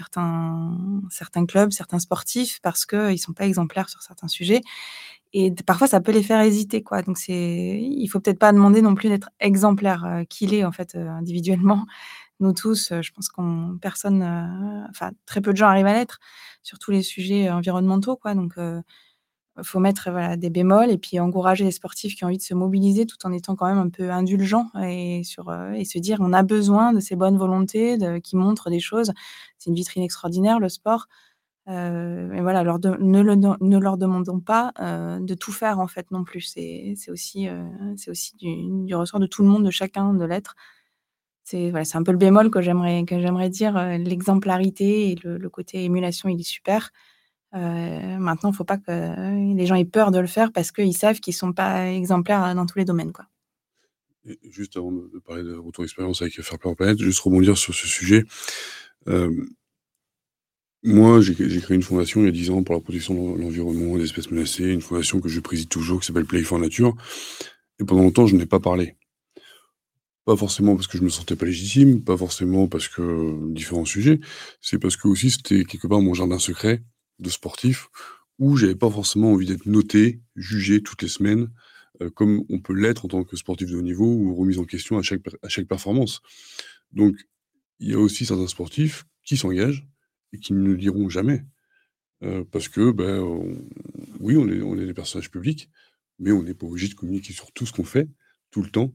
[1.11, 4.63] certains clubs, certains sportifs parce qu'ils sont pas exemplaires sur certains sujets
[5.33, 7.03] et parfois ça peut les faire hésiter, quoi.
[7.03, 10.73] Donc c'est il faut peut-être pas demander non plus d'être exemplaire, heu, qu'il est en
[10.73, 11.87] fait, heu, individuellement.
[12.41, 14.23] Nous tous, heu, je pense qu'on personne,
[14.91, 16.19] enfin très peu de gens arrivent à l'être
[16.63, 18.35] sur tous les sujets environnementaux, quoi.
[18.35, 18.55] Donc
[19.63, 22.53] faut mettre, voilà, des bémols et puis encourager les sportifs qui ont envie de se
[22.55, 26.33] mobiliser tout en étant quand même un peu indulgents et sur, et se dire: «On
[26.35, 29.13] a besoin de ces bonnes volontés qui montrent des choses».
[29.59, 31.07] C'est une vitrine extraordinaire le sport,
[31.69, 33.23] et voilà, leur ne
[33.61, 34.73] ne leur demandons pas,
[35.21, 36.41] de tout faire, en fait, non plus.
[36.43, 37.49] C'est aussi,
[37.97, 40.55] c'est aussi du du ressort de tout le monde, de chacun de l'être.
[41.45, 46.41] C'est voilà, un peu le bémol que j'aimerais dire, l'exemplarité et le côté émulation, il
[46.41, 46.91] est super.
[47.53, 50.97] maintenant, il ne faut pas que les gens aient peur de le faire parce qu'ils
[50.97, 53.27] savent qu'ils sont pas exemplaires, dans tous les domaines, quoi.
[54.51, 58.25] juste avant de parler de retour d'expérience avec Fairplay Planète, juste rebondir sur ce sujet.
[60.87, 63.97] Moi, j'ai créé une fondation il y a 10 ans pour la protection de l'environnement,
[63.99, 66.95] des espèces menacées, une fondation que je préside toujours qui s'appelle Play for Nature
[67.81, 68.97] et pendant longtemps, je n'ai pas parlé.
[70.25, 74.21] Pas forcément parce que je me sentais pas légitime, pas forcément parce que différents sujets,
[74.61, 76.85] c'est parce que aussi c'était quelque part mon jardin secret
[77.19, 77.89] de sportif
[78.39, 81.49] où j'avais pas forcément envie d'être noté, jugé toutes les semaines,
[82.01, 84.65] euh, comme on peut l'être en tant que sportif de haut niveau ou remis en
[84.65, 86.21] question à chaque, à chaque performance.
[86.93, 87.17] Donc,
[87.81, 89.85] il y a aussi certains sportifs qui s'engagent
[90.33, 91.45] et qui ne le diront jamais.
[92.23, 93.21] Euh, parce que, ben,
[94.21, 95.71] oui, on est, des personnages publics,
[96.19, 98.09] mais on n'est pas obligé de communiquer sur tout ce qu'on fait,
[98.51, 98.95] tout le temps.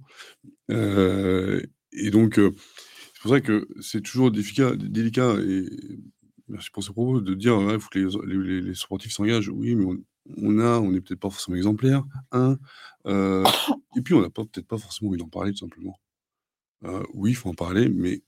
[0.72, 1.62] Euh,
[1.92, 5.66] et donc, c'est pour ça que c'est toujours délicat, et
[6.48, 9.50] merci pour ce propos, de dire il faut que les, sportifs s'engagent.
[9.50, 9.86] Oui, mais
[10.38, 12.04] on, a, on n'est peut-être pas forcément exemplaire.
[12.32, 12.58] Un,
[13.06, 16.00] et puis on n'a peut-être pas forcément envie d'en parler, tout simplement.
[17.14, 18.24] oui, il faut en parler, mais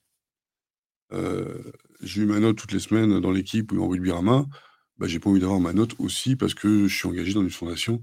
[2.01, 4.47] j'ai eu ma note toutes les semaines dans l'équipe ou en rugby à main.
[4.97, 7.49] Bah, j'ai pas envie d'avoir ma note aussi parce que je suis engagé dans une
[7.49, 8.01] fondation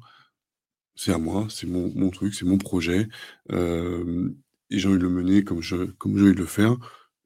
[0.96, 3.08] c'est à moi, c'est mon truc, c'est mon projet,
[3.50, 6.76] et j'ai envie de le mener comme je comme j'ai envie de le faire.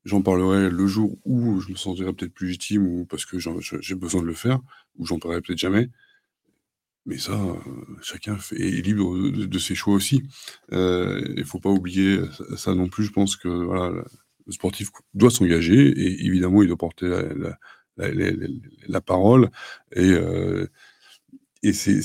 [0.05, 3.39] J'en parlerai le jour où je me sentirai peut-être plus légitime ou parce que
[3.81, 4.61] j'ai besoin de le faire,
[4.97, 5.91] ou j'en parlerai peut-être jamais.
[7.07, 7.39] Mais ça,
[8.01, 10.23] chacun fait est libre de ses choix aussi.
[10.71, 12.21] Il ne faut pas oublier,
[12.57, 13.05] ça non plus.
[13.05, 14.05] Je pense que, voilà,
[14.47, 17.09] le sportif doit s'engager et évidemment, il doit porter
[17.97, 19.51] la parole
[19.95, 20.15] et
[21.63, 22.03] et c'est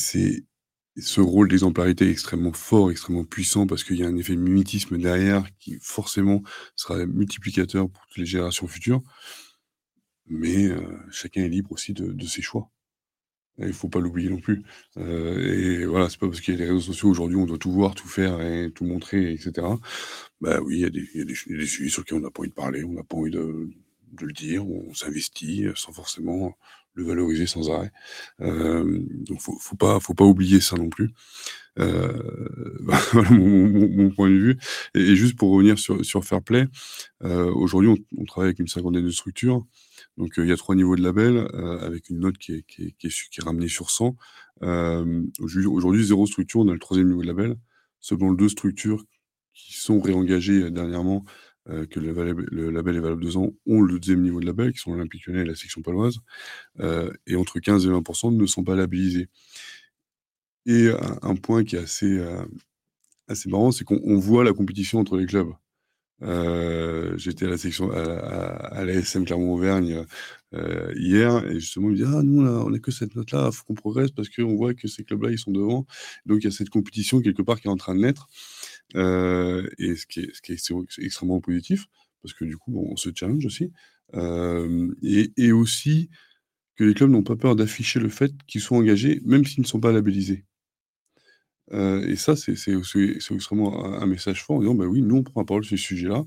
[1.01, 4.97] ce rôle d'exemplarité est extrêmement fort, extrêmement puissant, parce qu'il y a un effet mimétisme
[4.97, 6.41] derrière qui forcément
[6.75, 9.01] sera multiplicateur pour toutes les générations futures.
[10.27, 10.79] Mais euh,
[11.11, 12.69] chacun est libre aussi de, ses choix.
[13.59, 14.63] Il ne faut pas l'oublier non plus.
[14.97, 17.57] Euh, et voilà, c'est pas parce qu'il y a les réseaux sociaux aujourd'hui, on doit
[17.57, 19.67] tout voir, tout faire et tout montrer, etc.
[20.41, 20.85] Bah oui, il y,
[21.21, 23.31] a des, sujets sur lesquels on n'a pas envie de parler, on n'a pas envie
[23.31, 23.69] de,
[24.21, 26.55] le dire, on s'investit sans forcément
[26.93, 27.91] le valoriser sans arrêt.
[28.41, 31.11] Euh, donc faut, pas, faut pas oublier ça non plus.
[31.79, 32.47] Euh,
[32.79, 34.57] voilà mon, point de vue.
[34.95, 36.67] Et, juste pour revenir sur, sur Fairplay,
[37.23, 39.65] euh, aujourd'hui on, travaille avec une cinquantaine de structures.
[40.19, 41.47] Donc il y a trois niveaux de label
[41.81, 44.15] avec une note qui est, ramenée sur 100.
[45.39, 47.55] aujourd'hui zéro structure, on a le troisième niveau de label.
[47.99, 49.03] Seulement deux structures
[49.53, 51.25] qui sont réengagées dernièrement
[51.69, 54.79] euh, que le, label est valable deux ans, ont le deuxième niveau de label, qui
[54.79, 56.19] sont l'Olympique Lyonnais et la section paloise,
[56.79, 59.29] euh, et entre 15 et 20% ne sont pas labellisés.
[60.65, 60.89] Et
[61.21, 62.45] un, point qui est euh,
[63.27, 65.51] assez marrant, c'est qu'on voit la compétition entre les clubs.
[66.21, 70.05] J'étais à la section à, la SM Clermont-Auvergne
[70.95, 73.63] hier et justement il me dit ah nous on n'a que cette note là faut
[73.65, 75.85] qu'on progresse parce qu'on voit que ces clubs là ils sont devant
[76.25, 78.27] donc il y a cette compétition quelque part qui est en train de naître
[78.95, 81.87] euh, et ce qui est, extrêmement positif,
[82.21, 83.71] parce que du coup, on se challenge aussi.
[84.15, 86.09] Euh, et, et, aussi
[86.75, 89.67] que les clubs n'ont pas peur d'afficher le fait qu'ils sont engagés, même s'ils ne
[89.67, 90.45] sont pas labellisés.
[91.71, 95.41] Euh, et ça, c'est extrêmement un, message fort en disant, bah oui, nous, on prend
[95.41, 96.25] la parole sur ce sujet-là.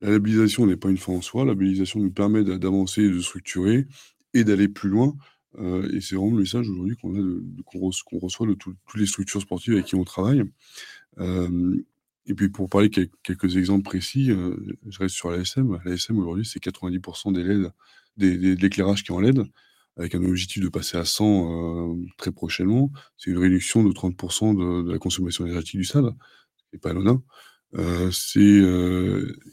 [0.00, 1.44] La labellisation n'est pas une fin en soi.
[1.44, 3.86] La labellisation nous permet d'avancer, de structurer
[4.34, 5.14] et d'aller plus loin.
[5.58, 9.86] Euh, et c'est vraiment le message aujourd'hui qu'on reçoit de toutes les structures sportives avec
[9.86, 10.44] qui on travaille
[12.26, 15.80] et puis pour parler quelques exemples précis, je reste sur l'ASM.
[15.84, 17.72] L'ASM aujourd'hui, c'est 90% des LED,
[18.16, 19.42] des de l'éclairage qui est en LED,
[19.96, 22.90] avec un objectif de passer à 100, très prochainement.
[23.16, 26.14] C'est une réduction de 30 de de la consommation énergétique du stade,
[26.72, 27.22] ce pas anodin.
[28.10, 28.62] c'est,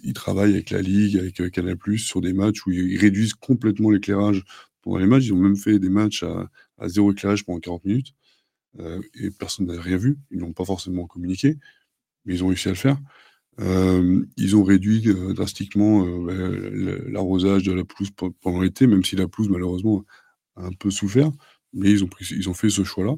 [0.04, 4.44] ils travaillent avec la ligue, avec, Canal+ sur des matchs où ils réduisent complètement l'éclairage
[4.82, 5.26] pendant les matchs.
[5.26, 8.14] Ils ont même fait des matchs à 0 éclairage pendant 40 minutes.
[8.80, 10.18] Euh, et personne n'a rien vu.
[10.32, 11.58] Ils n'ont pas forcément communiqué,
[12.26, 12.98] mais ils ont réussi à le faire.
[13.60, 16.34] Euh, ils ont réduit euh, drastiquement bah,
[17.08, 18.12] l'arrosage de la pelouse
[18.42, 20.06] pendant l'été, même si la pelouse, malheureusement,
[20.60, 21.32] un peu souffert,
[21.74, 23.16] mais ils ont, ils ont fait ce choix-là.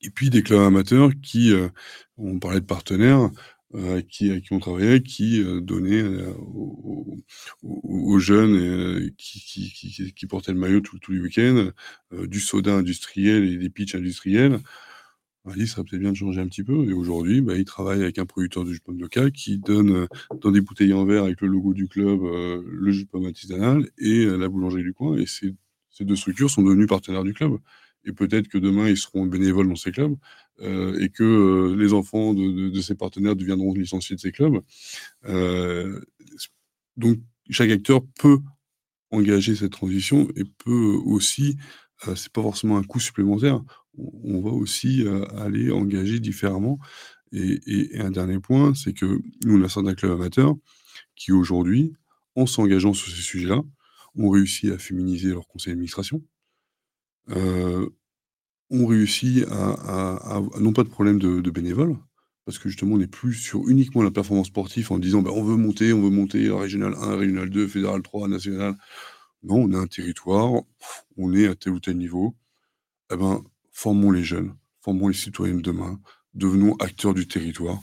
[0.00, 1.52] et puis des clubs amateurs qui,
[2.16, 3.30] on parlait de partenaires,
[3.74, 6.32] euh, qui, qui ont travaillé, qui euh, donnaient euh,
[7.64, 11.70] aux, jeunes qui, qui, qui, portaient le maillot tous les week-ends
[12.12, 14.60] du soda industriel et des pitchs industriels.
[15.46, 17.64] Il dit: «Ça serait peut-être bien de changer un petit peu» et aujourd'hui, bah, il
[17.64, 20.08] travaille avec un producteur de jus de pomme local qui donne, heu,
[20.42, 23.88] dans des bouteilles en verre avec le logo du club, heu, le jus de artisanal
[23.98, 25.16] et heu, la boulangerie du coin.
[25.18, 25.54] Et ces
[26.04, 27.58] 2 structures sont devenues partenaires du club.
[28.06, 30.14] Et peut-être que demain, ils seront bénévoles dans ces clubs,
[30.60, 34.60] et que, les enfants de ces partenaires deviendront licenciés de ces clubs.
[36.96, 37.18] Donc
[37.50, 38.38] chaque acteur peut
[39.12, 41.56] engager cette transition et peut aussi,
[42.16, 43.62] c'est pas forcément un coût supplémentaire,
[43.98, 46.78] on va aussi, heu, aller engager différemment
[47.32, 49.06] et un dernier point, c'est que
[49.44, 50.54] nous, on a certains clubs amateurs
[51.16, 51.94] qui aujourd'hui,
[52.36, 53.62] en s'engageant sur ces sujets-là,
[54.16, 56.22] ont réussi à féminiser leur conseil d'administration.
[57.30, 57.90] Heu,
[58.70, 61.96] ont réussi à non pas de problème de bénévoles,
[62.46, 65.44] parce que justement on n'est plus sur uniquement la performance sportive en disant: «Bah, on
[65.44, 68.76] veut monter, on veut monter régional 1, régional 2, fédéral 3, national».
[69.44, 70.52] Non, on a un territoire,
[71.18, 72.36] on est à tel ou tel niveau.
[73.12, 73.42] Et ben,
[73.74, 76.00] formons les jeunes, formons les citoyens de demain,
[76.34, 77.80] devenons acteurs du territoire.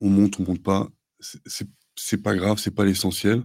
[0.00, 0.88] On monte, on monte pas,
[1.96, 3.44] c'est pas grave, c'est pas l'essentiel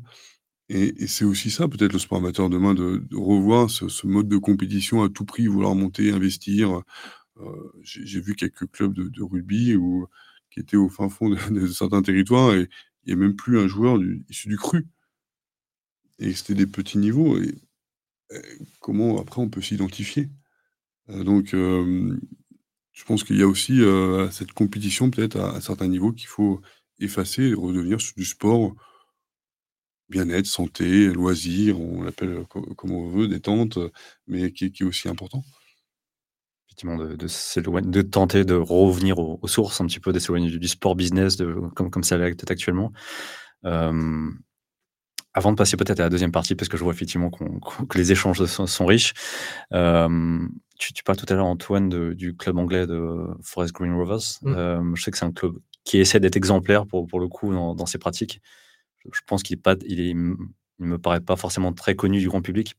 [0.69, 5.03] et c'est aussi ça peut-être le sport amateur demain de revoir ce mode de compétition
[5.03, 6.81] à tout prix, vouloir monter, investir.
[7.39, 9.75] Heu, j'ai vu quelques clubs de rugby
[10.51, 12.69] qui étaient au fin fond de certains territoires et
[13.05, 13.99] il y a même plus un joueur
[14.29, 14.87] issu du cru.
[16.17, 17.53] Et c'était des petits niveaux et
[18.79, 20.29] comment après on peut s'identifier?
[21.09, 22.35] Heu, donc je
[23.05, 23.81] pense qu'il y a aussi,
[24.31, 26.61] cette compétition peut-être à à certains niveaux qu'il faut
[26.99, 28.73] effacer et redevenir du sport
[30.09, 33.79] bien-être, santé, loisirs, on l'appelle co comme on veut, détente,
[34.27, 35.43] mais qui est aussi important.
[36.69, 40.95] Effectivement, de tenter de revenir aux sources un petit peu, de s'éloigner du du sport
[40.95, 41.37] business
[41.75, 42.91] comme comme ça l'est peut-être actuellement.
[45.35, 48.11] Avant de passer peut-être à la deuxième partie, parce que je vois effectivement que les
[48.11, 49.13] échanges sont riches.
[50.87, 54.19] Tu tu parles tout à l'heure, Antoine, de du club anglais de Forest Green Rovers.
[54.43, 54.53] Mmh.
[54.57, 55.55] Hem, je sais que c'est un club
[55.85, 58.41] qui essaie d'être exemplaire pour pour le coup dans dans ses pratiques.
[59.11, 60.15] Je pense qu'il est pas il il
[60.87, 62.75] me paraît pas forcément très connu du grand public.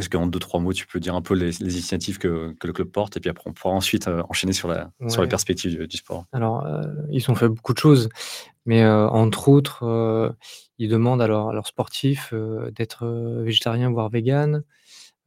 [0.00, 2.72] Est-ce qu'en 2-3 mots, tu peux dire un peu les les initiatives que que le
[2.74, 3.16] club porte?
[3.18, 5.28] Et puis après, on pourra ensuite, heu, enchaîner sur la sur les Ouais.
[5.28, 6.26] perspectives du du sport.
[6.32, 6.82] Alors, heu,
[7.12, 8.08] ils ont fait beaucoup de choses,
[8.66, 10.34] mais, entre autres,
[10.78, 12.34] ils demandent à leurs à leurs sportifs,
[12.74, 13.06] d'être,
[13.44, 14.64] végétariens, voire véganes.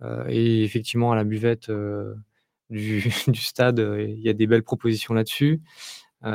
[0.04, 2.16] Heu et effectivement, à la buvette, heu,
[2.70, 3.02] du
[3.36, 5.62] stade, heu, il y a des belles propositions là-dessus.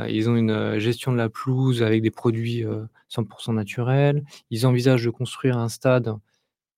[0.09, 4.25] Ils ont une, gestion de la pelouse avec des produits, heu, 100% naturels.
[4.51, 6.15] Ils envisagent de construire un stade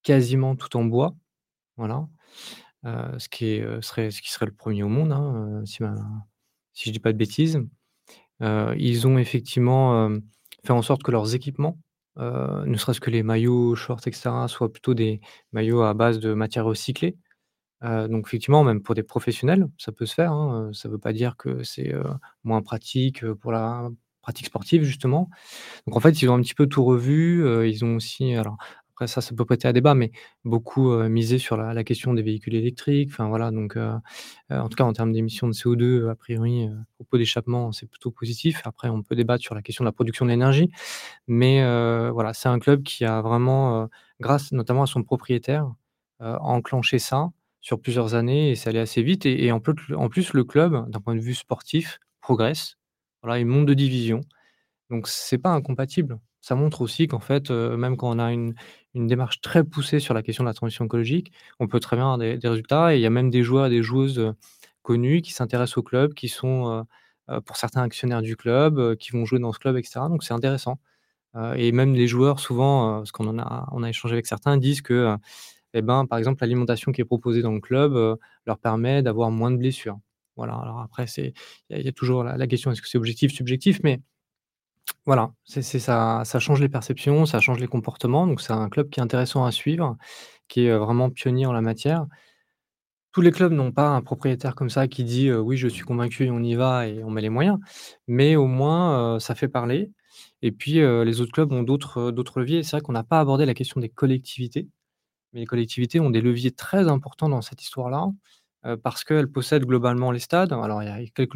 [0.03, 1.15] quasiment tout en bois,
[1.77, 2.09] voilà.
[2.85, 5.83] Ce qui serait le 1er au monde, hein, si
[6.87, 7.61] je dis pas de bêtises.
[8.43, 10.11] Ils ont effectivement,
[10.65, 11.79] fait en sorte que leurs équipements,
[12.19, 15.21] heu, ne serait-ce que les maillots, shorts et cetera, soient plutôt des
[15.53, 17.17] maillots à base de matières recyclées.
[17.85, 20.99] Heu, donc effectivement, même pour des professionnels, ça peut se faire, hein, heu, ça veut
[20.99, 21.95] pas dire que c'est,
[22.45, 23.91] moins pratique, pour la
[24.23, 25.31] pratique sportive justement.
[25.87, 28.35] Donc en fait, ils ont un petit peu tout revu, ils ont aussi
[28.97, 30.11] après ça, ça peut prêter à débat, mais
[30.45, 33.11] beaucoup, misé sur la question des véhicules électriques.
[33.13, 36.69] Enfin voilà, donc en tout cas en termes d'émissions de CO2, a priori,
[37.13, 38.63] au d'échappement, c'est plutôt positif.
[38.65, 40.71] Après, on peut débattre sur la question de la production d'énergie,
[41.27, 43.89] mais heu, voilà, c'est un club qui a vraiment,
[44.21, 45.71] grâce notamment à son propriétaire,
[46.21, 47.31] enclenché ça
[47.61, 51.15] sur plusieurs années et c'est allé assez vite et en plus, le club, d'un point
[51.15, 52.77] de vue sportif, progresse.
[53.23, 54.23] Voilà, il monte de division,
[54.91, 56.19] donc c'est pas incompatible.
[56.47, 58.55] Ça montre aussi qu'en fait, même quand on a une
[58.95, 62.19] démarche très poussée sur la question de la transition écologique, on peut très bien avoir
[62.19, 64.33] des résultats et il y a même des joueurs et des joueuses,
[64.83, 66.87] connus qui s'intéressent au club, qui sont,
[67.47, 70.35] pour certains actionnaires du club, qui vont jouer dans ce club et cetera, donc c'est
[70.35, 70.79] intéressant.
[71.57, 75.17] Et même les joueurs souvent, parce qu'on a échangé avec certains, disent que,
[75.75, 79.51] et ben, par exemple, l'alimentation qui est proposée dans le club, leur permet d'avoir moins
[79.51, 79.99] de blessures.
[80.37, 81.33] Voilà, alors après il
[81.71, 83.81] y a toujours la la question, est-ce que c'est objectif, subjectif?
[83.83, 84.01] Mais
[85.07, 89.03] voilà, ça change les perceptions, ça change les comportements, donc c'est un club qui est
[89.03, 89.97] intéressant à suivre,
[90.49, 92.07] qui est, heu, vraiment pionnier en la matière.
[93.13, 96.29] Tous les clubs n'ont pas un propriétaire comme ça qui dit, «Oui, je suis convaincu
[96.31, 97.59] on y va et on met les moyens»,
[98.07, 99.91] mais au moins, ça fait parler
[100.43, 102.63] et puis, les autres clubs ont d'autres leviers.
[102.63, 104.69] C'est vrai qu'on n'a pas abordé la question des collectivités,
[105.33, 108.09] mais les collectivités ont des leviers très importants dans cette histoire-là,
[108.83, 110.53] parce qu'elles possèdent globalement les stades.
[110.53, 111.33] Alors il y a quelques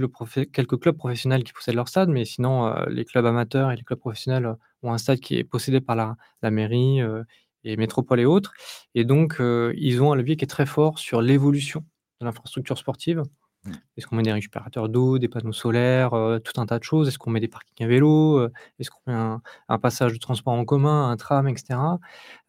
[0.80, 4.54] clubs professionnels qui possèdent leur stade, mais sinon, les clubs amateurs et les clubs professionnels,
[4.82, 7.24] ont un stade qui est possédé par la la mairie, heu
[7.64, 8.52] et métropole et autres
[8.94, 9.36] et donc
[9.76, 11.84] ils ont un levier qui est très fort sur l'évolution
[12.20, 13.22] de l'infrastructure sportive.
[13.64, 13.72] Mmh.
[13.96, 16.12] Est-ce qu'on met des récupérateurs d'eau, des panneaux solaires,
[16.44, 17.08] tout un tas de choses?
[17.08, 18.52] Est-ce qu'on met des parkings à vélos, heu?
[18.78, 21.98] Est-ce qu'on met un un passage de transport en commun, un tram et cetera?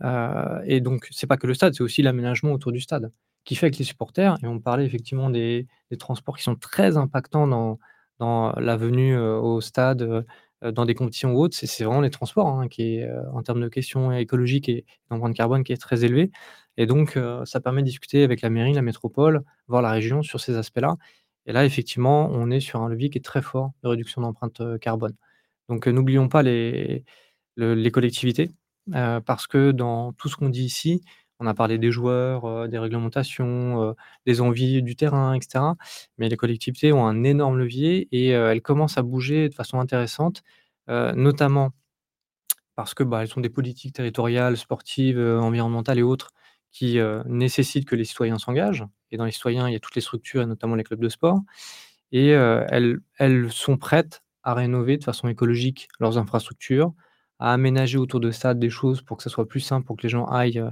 [0.03, 3.11] Heu et donc c'est pas que le stade, c'est aussi l'aménagement autour du stade
[3.45, 5.67] qui fait avec les supporters et on parlait effectivement des
[5.99, 7.79] transports qui sont très impactants dans
[8.19, 10.25] dans la venue, heu, au stade, heu
[10.71, 13.61] dans des compétitions ou autres, c'est vraiment les transports, hein, qui est, heu, en termes
[13.61, 16.31] de questions écologiques et d'empreinte carbone qui est très élevé.
[16.77, 20.39] Et donc ça permet de discuter avec la mairie, la métropole, voire la région sur
[20.39, 20.97] ces aspects-là.
[21.47, 24.61] Et là, effectivement, on est sur un levier qui est très fort de réduction d'empreinte,
[24.79, 25.15] carbone.
[25.69, 27.05] Donc n'oublions pas les
[27.57, 28.51] le les collectivités,
[29.25, 31.01] parce que dans tout ce qu'on dit ici,
[31.41, 33.95] on a parlé des joueurs, heu, des réglementations, heu,
[34.27, 35.75] des envies du terrain et cetera,
[36.19, 39.79] mais les collectivités ont un énorme levier et heu, elles commencent à bouger de façon
[39.81, 40.43] intéressante,
[41.15, 41.71] notamment
[42.75, 46.31] parce que, bah, elles ont des politiques territoriales, sportives, environnementales et autres
[46.71, 48.85] qui, nécessitent que les citoyens s'engagent.
[49.11, 51.09] Et dans les citoyens, il y a toutes les structures et notamment les clubs de
[51.09, 51.39] sport.
[52.13, 56.93] Et elles sont prêtes à rénover de façon écologique leurs infrastructures,
[57.39, 60.03] à aménager autour de ça des choses pour que ça soit plus simple, pour que
[60.03, 60.63] les gens aillent,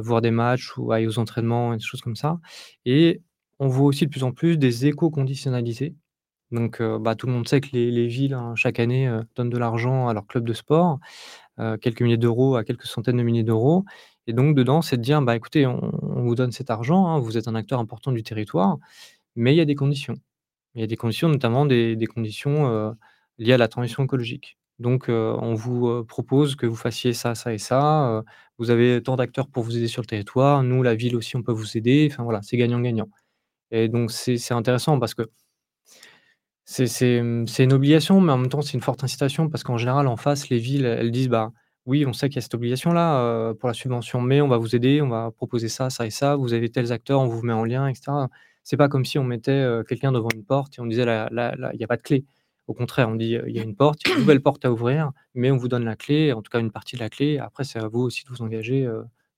[0.00, 2.38] voir des matchs ou aillent aux entraînements et des choses comme ça
[2.84, 3.22] et
[3.58, 5.96] on voit aussi de plus en plus des éco-conditionnalités.
[6.52, 9.22] Donc heu, bah, tout le monde sait que les les villes, hein, chaque année, heu,
[9.36, 11.00] donnent de l'argent à leurs clubs de sport,
[11.60, 13.84] heu, quelques milliers d'euros à quelques centaines de milliers d'euros
[14.28, 17.38] et donc dedans, c'est de dire: «Bah, écoutez, on vous donne cet argent, hein, vous
[17.38, 18.78] êtes un acteur important du territoire,
[19.36, 20.16] mais il y a des conditions».
[20.76, 22.94] Il y a des conditions, notamment des conditions,
[23.38, 24.58] liées à la transition écologique.
[24.78, 28.22] Donc on vous, propose que vous fassiez ça, ça et ça,
[28.58, 31.42] vous avez tant d'acteurs pour vous aider sur le territoire, nous, la ville aussi, on
[31.42, 33.08] peut vous aider, enfin voilà, c'est gagnant-gagnant
[33.72, 35.24] et donc c'est intéressant parce que
[36.68, 40.06] mmh, c'est une obligation, mais en même temps, c'est une forte incitation parce qu'en général,
[40.08, 41.52] en face, les villes, elles disent: «Bah,
[41.86, 44.74] oui, on sait qu'il y a cette obligation-là, pour la subvention, mais on va vous
[44.74, 47.52] aider, on va proposer ça, ça et ça, vous avez tels acteurs, on vous met
[47.52, 48.28] en lien» et cetera.
[48.64, 51.54] C'est pas comme si on mettait, quelqu'un devant une porte et on disait: «Là là
[51.56, 52.24] là, il y a pas de clé».
[52.68, 54.64] Au contraire, on dit, «Il y a une porte, il y a une nouvelle porte
[54.64, 57.10] à ouvrir, mais on vous donne la clé, en tout cas une partie de la
[57.10, 57.38] clé.
[57.38, 58.88] Après, c'est à vous aussi de vous engager,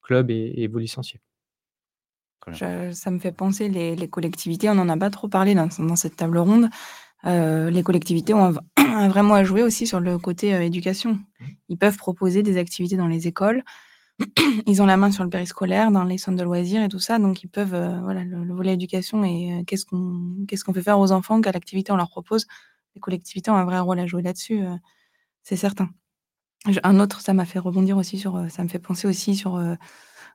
[0.02, 1.20] club et et vos licenciés».
[2.46, 5.68] Je ça me fait penser les les collectivités, on n'en a pas trop parlé dans
[5.78, 6.68] dans cette table ronde.
[7.24, 11.18] Les collectivités ont un v un vrai mot à jouer aussi sur le côté, éducation.
[11.68, 13.64] Ils peuvent proposer des activités dans les écoles.
[14.66, 17.18] Ils ont la main sur le périscolaire, dans les centres de loisirs et tout ça,
[17.20, 17.70] donc ils peuvent,
[18.04, 21.40] voilà, le le volet éducation et qu'est-ce qu'on qu'est-ce qu'on fait faire aux enfants?
[21.42, 22.46] Quelle activité on leur propose?
[22.98, 24.76] Les collectivités ont un vrai rôle à jouer là-dessus, heu,
[25.44, 25.90] c'est certain.
[26.84, 29.58] Un autre ça m'a fait rebondir aussi sur, heu, ça me fait penser aussi sur,
[29.58, 29.76] heu,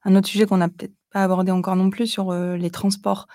[0.06, 3.28] un autre sujet qu'on n'a peut-être pas abordé encore non plus sur, les transports.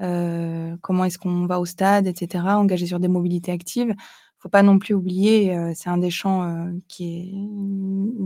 [0.00, 3.94] Comment est-ce qu'on va au stade et cetera, engager sur des mobilités actives.
[4.40, 7.32] Faut pas non plus oublier, c'est un des champs, qui est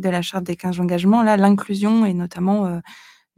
[0.02, 2.80] de la charte des 15 engagements là, l'inclusion et notamment,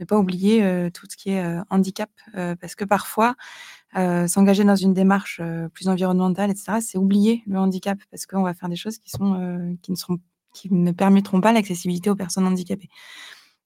[0.00, 2.10] ne pas oublier, tout ce qui est, handicap.
[2.60, 3.36] Parce que parfois,
[3.98, 8.26] heu, s'engager dans une démarche, heu, plus environnementale et cetera, c'est oublier le handicap parce
[8.26, 10.18] qu'on va faire des choses qui sont, heu, qui ne seront
[10.54, 12.88] qui ne permettront pas l'accessibilité aux personnes handicapées.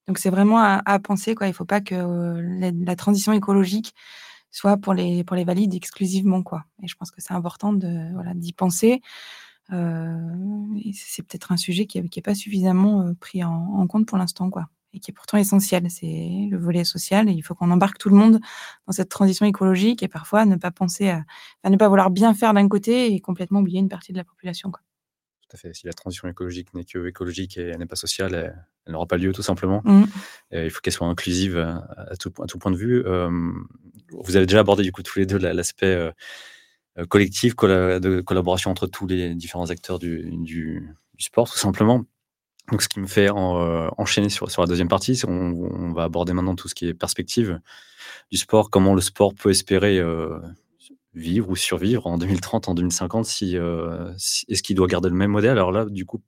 [0.09, 3.95] Donc c'est vraiment à penser quoi, il faut pas que, la transition écologique
[4.53, 8.13] soit pour les pour les valides exclusivement, quoi et je pense que c'est important de
[8.15, 9.03] voilà, d'y penser.
[9.71, 14.19] C'est peut-être un sujet qui est qui est pas suffisamment, pris en en compte pour
[14.19, 15.91] l'instant, quoi et qui est pourtant essentiel.
[15.91, 18.41] C'est le volet social et il faut qu'on embarque tout le monde
[18.87, 21.25] dans cette transition écologique et parfois ne pas penser à
[21.65, 24.25] à ne pas vouloir bien faire d'un côté et complètement oublier une partie de la
[24.25, 24.83] population, quoi.
[25.51, 25.73] Tout à fait.
[25.75, 29.07] Si la transition écologique n'est que écologique et elle n'est pas sociale, elle elle n'aura
[29.07, 29.83] pas lieu tout simplement.
[29.85, 30.05] Mmh.
[30.53, 31.67] Et il faut qu'elle soit inclusive, heu,
[31.97, 33.07] à tout point à tout point de vue.
[33.07, 33.67] Hem,
[34.13, 35.95] vous avez déjà abordé du coup tous les 2 la l'aspect,
[36.99, 41.59] heu, collectif, colla de collaboration entre tous les différents acteurs du du du sport tout
[41.59, 42.05] simplement.
[42.71, 45.33] Donc ce qui me fait heu, enchaîner sur la 2e partie, c'est on
[45.89, 47.61] on va aborder maintenant tout ce qui est perspective
[48.33, 48.71] du sport.
[48.71, 50.41] Comment le sport peut espérer, heu,
[51.15, 55.17] vivre ou survivre en 2030, en 2050 si, heu, si est-ce qu'il doit garder le
[55.17, 55.53] même modèle?
[55.53, 56.23] Alors là, du coup,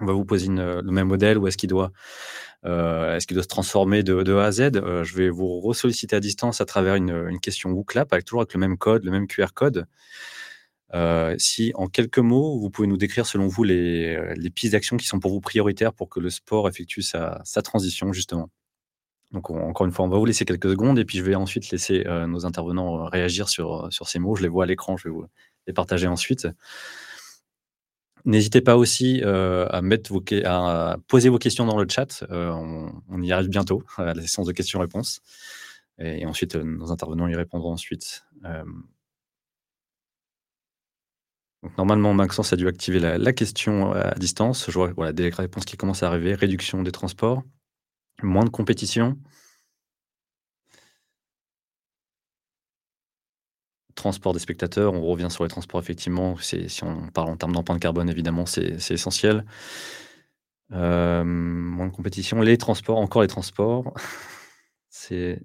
[0.00, 1.92] on va vous poser le même modèle ou est-ce qu'il doit,
[2.64, 4.70] est-ce qu'il doit se transformer de de A à Z?
[5.04, 8.54] Je vais vous resolliciter à distance à travers une, une question WooClap avec toujours avec
[8.54, 9.86] le même code, le même QR code.
[10.94, 14.72] Heu, si en quelques mots, vous pouvez nous décrire selon vous les, heu, les pistes
[14.72, 18.50] d'action qui sont pour vous prioritaires pour que le sport effectue sa transition justement?
[19.32, 21.34] Donc on encore une fois, on va vous laisser quelques secondes et puis je vais
[21.36, 24.36] ensuite laisser, heu, nos intervenants, réagir sur, sur ces mots.
[24.36, 25.26] Je les vois à l'écran, je vais vous
[25.68, 26.48] les partager ensuite.
[28.26, 33.82] N'hésitez pas aussi, à poser vos questions dans le chat, on on y arrive bientôt
[33.98, 35.20] à la séance de questions-réponses
[35.98, 38.24] et ensuite, nos intervenants y répondront ensuite.
[41.78, 44.66] Normalement, Maxence a dû activer la question à distance.
[44.70, 46.34] Je vois, voilà, des réponses qui commencent à arriver.
[46.34, 47.42] Réduction des transports,
[48.22, 49.18] moins de compétition.
[53.94, 57.80] Transport des spectateurs, on revient sur les transports effectivement, si on parle en termes d'empreinte
[57.80, 59.44] carbone évidemment, c'est essentiel.
[60.72, 63.94] Hem, moins de compétition, les transports, encore les transports,
[64.90, 65.40] c'est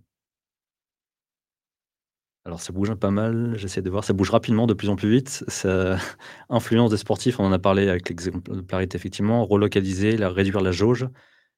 [2.49, 5.11] Alors ça bouge pas mal, j'essaie de voir, ça bouge rapidement, de plus en plus
[5.11, 5.43] vite.
[5.47, 5.99] Ça
[6.49, 11.07] influence des sportifs, on en a parlé avec l'exemplarité effectivement, relocaliser, la réduire la jauge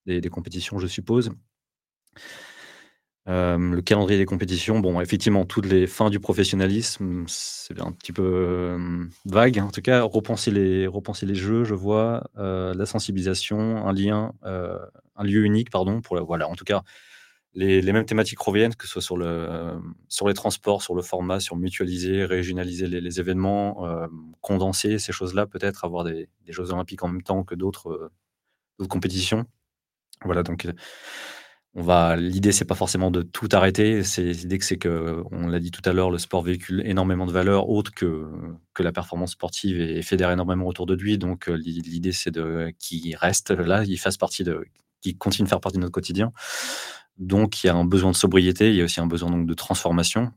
[0.06, 1.32] des compétitions, je suppose.
[3.26, 8.78] le calendrier des compétitions, bon, effectivement, toutes les fins du professionnalisme, c'est un petit peu,
[9.24, 9.60] vague.
[9.60, 15.24] En tout cas, repenser les repenser les jeux, je vois, la sensibilisation, un lien, un
[15.24, 16.84] lieu unique, pardon, pour voilà, en tout cas
[17.54, 21.40] les, mêmes thématiques reviennent, que ce soit sur, le, sur les transports, sur le format,
[21.40, 24.08] sur mutualiser, régionaliser les, événements, euh,
[24.40, 28.12] condenser ces choses-là, peut-être avoir des, Jeux Olympiques en même temps que d'autres
[28.80, 29.46] euh, compétitions.
[30.24, 30.74] Voilà, donc euh,
[31.74, 32.16] on va.
[32.16, 34.02] L'idée, c'est pas forcément de tout arrêter.
[34.18, 37.70] L'idée c'est que, on l'a dit tout à l'heure, le sport véhicule énormément de valeurs
[37.70, 38.30] autres que
[38.80, 41.18] la performance sportive et fédère énormément autour de lui.
[41.18, 42.32] Donc l'idée, c'est
[42.78, 44.66] qu'il reste là, il fasse partie de,
[45.02, 46.32] qu'il continue de faire partie de notre quotidien.
[47.18, 49.46] Donc, il y a un besoin de sobriété, il y a aussi un besoin donc,
[49.46, 50.32] de transformation.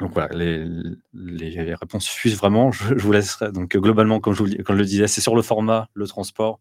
[0.00, 2.72] Donc voilà, les, réponses suivent vraiment.
[2.72, 3.52] Je, vous laisserai.
[3.52, 6.60] Donc globalement, comme je, le disais, c'est sur le format, le transport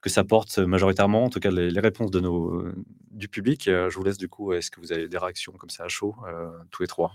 [0.00, 2.64] que ça porte majoritairement, en tout cas les, réponses de nos,
[3.10, 3.66] du public.
[3.66, 5.88] Euh, je vous laisse du coup, est-ce que vous avez des réactions comme ça à
[5.88, 7.12] chaud, euh, tous les trois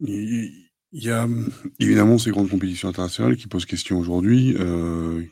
[0.00, 1.26] Il y a
[1.80, 4.54] évidemment ces grandes compétitions internationales qui posent question aujourd'hui.
[4.58, 5.24] Euh,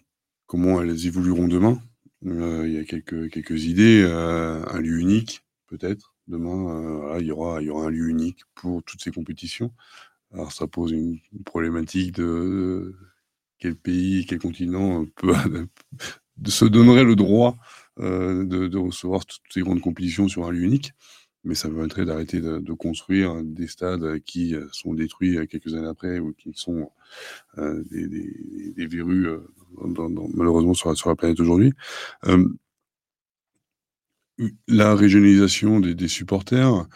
[0.47, 1.79] comment elles évolueront demain?
[1.79, 1.92] euh,
[2.25, 7.33] il y a quelques quelques idées, euh, un lieu unique peut-être demain, euh, il y
[7.33, 9.73] aura il y aura un lieu unique pour toutes ces compétitions.
[10.33, 12.95] Alors ça pose une problématique de
[13.59, 15.35] quel pays, quel continent peut
[16.47, 17.57] se donnerait le droit,
[17.99, 20.93] de recevoir toutes ces grandes compétitions sur un lieu unique
[21.45, 25.89] mais ça permettrait d'arrêter de, construire des stades qui euh, sont détruits euh, quelques années
[25.89, 26.91] après ou qui sont
[27.59, 29.29] euh, des, des, verrues
[30.35, 31.73] malheureusement sur la, planète aujourd'hui.
[34.69, 36.87] la régionalisation des, supporters,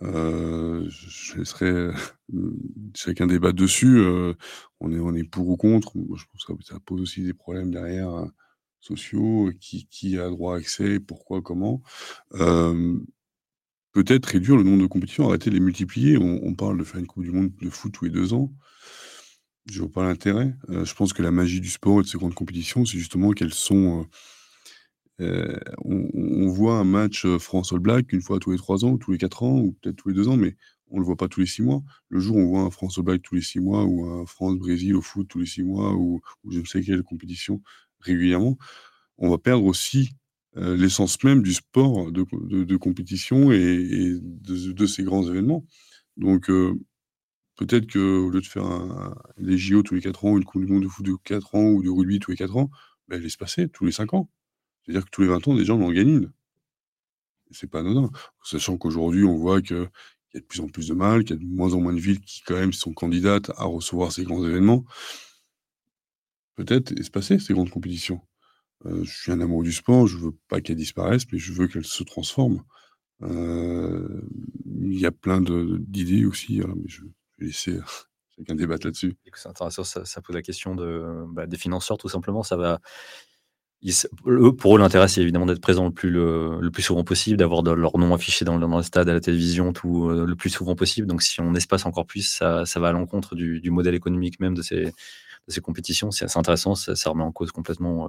[0.00, 1.90] je laisserai
[2.94, 4.00] chacun débat dessus.
[4.80, 5.92] on, est, pour ou contre.
[5.94, 8.26] Je pense que ça pose aussi des problèmes derrière
[8.80, 11.82] sociaux, qui a droit à accès, pourquoi, comment
[14.04, 16.18] peut-être réduire le nombre de compétitions, arrêter de les multiplier.
[16.18, 18.52] On, parle de faire une Coupe du Monde de foot tous les deux ans.
[19.68, 20.54] Je vois pas l'intérêt.
[20.70, 23.32] Euh, je pense que la magie du sport et de ces grandes compétitions, c'est justement
[23.32, 24.06] qu'elles sont.
[25.20, 29.10] Euh, euh, on, voit un match France-All Black une fois tous les trois ans, tous
[29.10, 30.56] les quatre ans, ou peut-être tous les deux ans, mais
[30.92, 31.82] on le voit pas tous les six mois.
[32.08, 34.94] Le jour où on voit un France-All Black tous les six mois, ou un France-Brésil
[34.94, 37.60] au foot tous les six mois, ou, ou je ne sais quelle compétition
[37.98, 38.56] régulièrement,
[39.18, 40.10] on va perdre aussi
[40.60, 45.64] l'essence même du sport de, compétition et, de, ces grands événements.
[46.16, 46.74] Donc, euh,
[47.56, 50.82] peut-être qu'au lieu de faire les JO tous les 4 ans, une Coupe du Monde
[50.82, 52.70] de foot de 4 ans ou de rugby tous les 4 ans,
[53.08, 54.28] ben, laisse passer tous les 5 ans.
[54.82, 56.32] C'est-à-dire que tous les 20 ans, déjà, on en gagne une.
[57.50, 58.10] C'est pas anodin.
[58.42, 61.38] Sachant qu'aujourd'hui, on voit qu'il y a de plus en plus de mal, qu'il y
[61.38, 64.24] a de moins en moins de villes qui, quand même, sont candidates à recevoir ces
[64.24, 64.84] grands événements.
[66.56, 68.20] Peut-être espacer ces grandes compétitions?
[68.86, 71.66] Euh, je suis un amoureux du sport, je veux pas qu'elle disparaisse, mais je veux
[71.66, 72.62] qu'elle se transforme.
[73.22, 74.22] Euh,
[74.80, 77.78] il y a plein d'idées aussi, hein, mais je vais laisser
[78.36, 79.16] chacun débattre là-dessus.
[79.34, 80.76] C'est intéressant, ça, pose la question
[81.26, 82.42] bah, des financeurs, tout simplement.
[82.42, 82.80] Ça va,
[84.58, 87.96] pour eux, l'intérêt, c'est évidemment d'être présent le plus, le, plus souvent possible, d'avoir leur
[87.98, 91.06] nom affiché dans, le stade, à la télévision, tout euh, le plus souvent possible.
[91.06, 94.62] Donc, si on espace encore plus, ça, va à l'encontre du, modèle économique même de
[94.62, 94.92] ces, de
[95.48, 96.10] ces compétitions.
[96.10, 98.08] C'est intéressant, ça, remet en cause complètement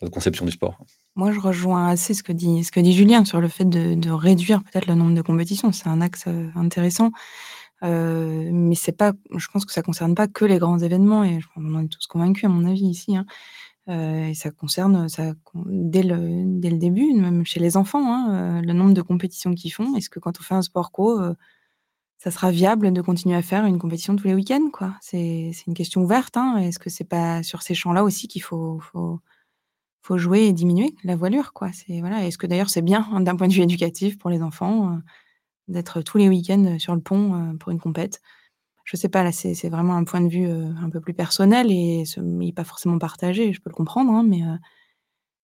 [0.00, 0.78] notre conception du sport.
[1.14, 4.94] Moi, je rejoins assez ce que dit, Julien sur le fait de, réduire peut-être le
[4.94, 5.72] nombre de compétitions.
[5.72, 7.10] C'est un axe euh, intéressant.
[7.84, 11.38] Euh, mais c'est pas, je pense que ça concerne pas que les grands événements et
[11.56, 13.16] on en est tous convaincus à mon avis ici.
[13.16, 13.26] Hein.
[13.88, 18.60] Euh, et ça concerne, ça, dès, le, dès le début, même chez les enfants, hein,
[18.62, 19.96] le nombre de compétitions qu'ils font.
[19.96, 21.20] Est-ce que quand on fait un sport co,
[22.18, 24.70] ça sera viable de continuer à faire une compétition tous les week-ends
[25.00, 26.36] C'est une question ouverte.
[26.36, 26.58] Hein.
[26.58, 28.80] Est-ce que c'est pas sur ces champs-là aussi qu'il faut
[30.08, 31.70] faut jouer et diminuer la voilure, quoi.
[31.72, 32.26] C'est voilà.
[32.26, 34.96] Est-ce que d'ailleurs c'est bien hein, d'un point de vue éducatif pour les enfants euh,
[35.68, 38.22] d'être tous les week-ends euh, sur le pont euh, pour une compète
[38.84, 39.22] Je sais pas.
[39.22, 42.20] Là, c'est vraiment un point de vue un peu plus personnel et ce,
[42.52, 43.52] pas forcément partagé.
[43.52, 44.42] Je peux le comprendre, hein, mais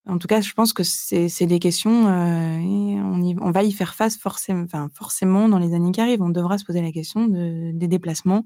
[0.07, 2.07] en tout cas, je pense que c'est des questions.
[2.07, 6.23] on, on, va y faire face forcément, enfin, forcément dans les années qui arrivent.
[6.23, 8.45] On devra se poser la question de, des déplacements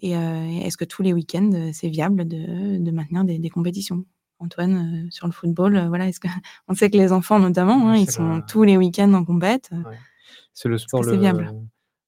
[0.00, 4.06] et est-ce que tous les week-ends c'est viable de, maintenir des compétitions?
[4.38, 6.28] Antoine, euh, sur le football, euh, voilà, est-ce que
[6.68, 9.70] on sait que les enfants notamment, hein, ils sont tous les week-ends en compète.
[9.72, 9.92] Euh,
[10.52, 11.02] c'est le sport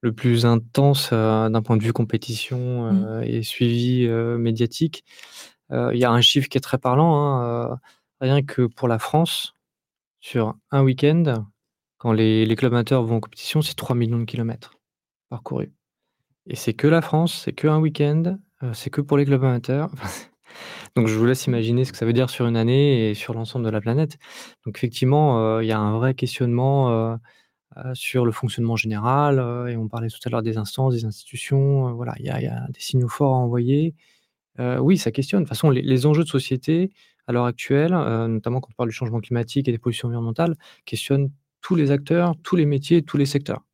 [0.01, 3.23] le, plus intense d'un point de vue compétition mmh.
[3.25, 5.05] et suivi médiatique.
[5.71, 7.81] Il y a un chiffre qui est très parlant, hein,
[8.21, 9.55] rien que pour la France,
[10.21, 11.45] sur un week-end,
[11.99, 14.79] Quand les les clubs amateurs vont en compétition, c'est 3 millions de kilomètres
[15.31, 15.73] parcourus
[16.49, 19.91] et c'est que la France, c'est qu'un week-end, heu, c'est que pour les clubs amateurs.
[20.97, 23.35] Donc je vous laisse imaginer ce que ça veut dire sur une année et sur
[23.35, 24.19] l'ensemble de la planète.
[24.67, 27.17] Donc effectivement, heu, il y a un vrai questionnement, heu
[27.79, 29.39] heu, sur le fonctionnement général,
[29.71, 32.45] et on parlait tout à l'heure des instances, des institutions, voilà, il y a il
[32.45, 33.95] y a des signaux forts à envoyer.
[34.81, 35.41] Oui, ça questionne.
[35.43, 36.91] De toute façon, les les enjeux de société
[37.29, 41.31] à l'heure actuelle, notamment quand on parle du changement climatique et des pollutions environnementales, questionnent
[41.61, 43.65] tous les acteurs, tous les métiers, tous les secteurs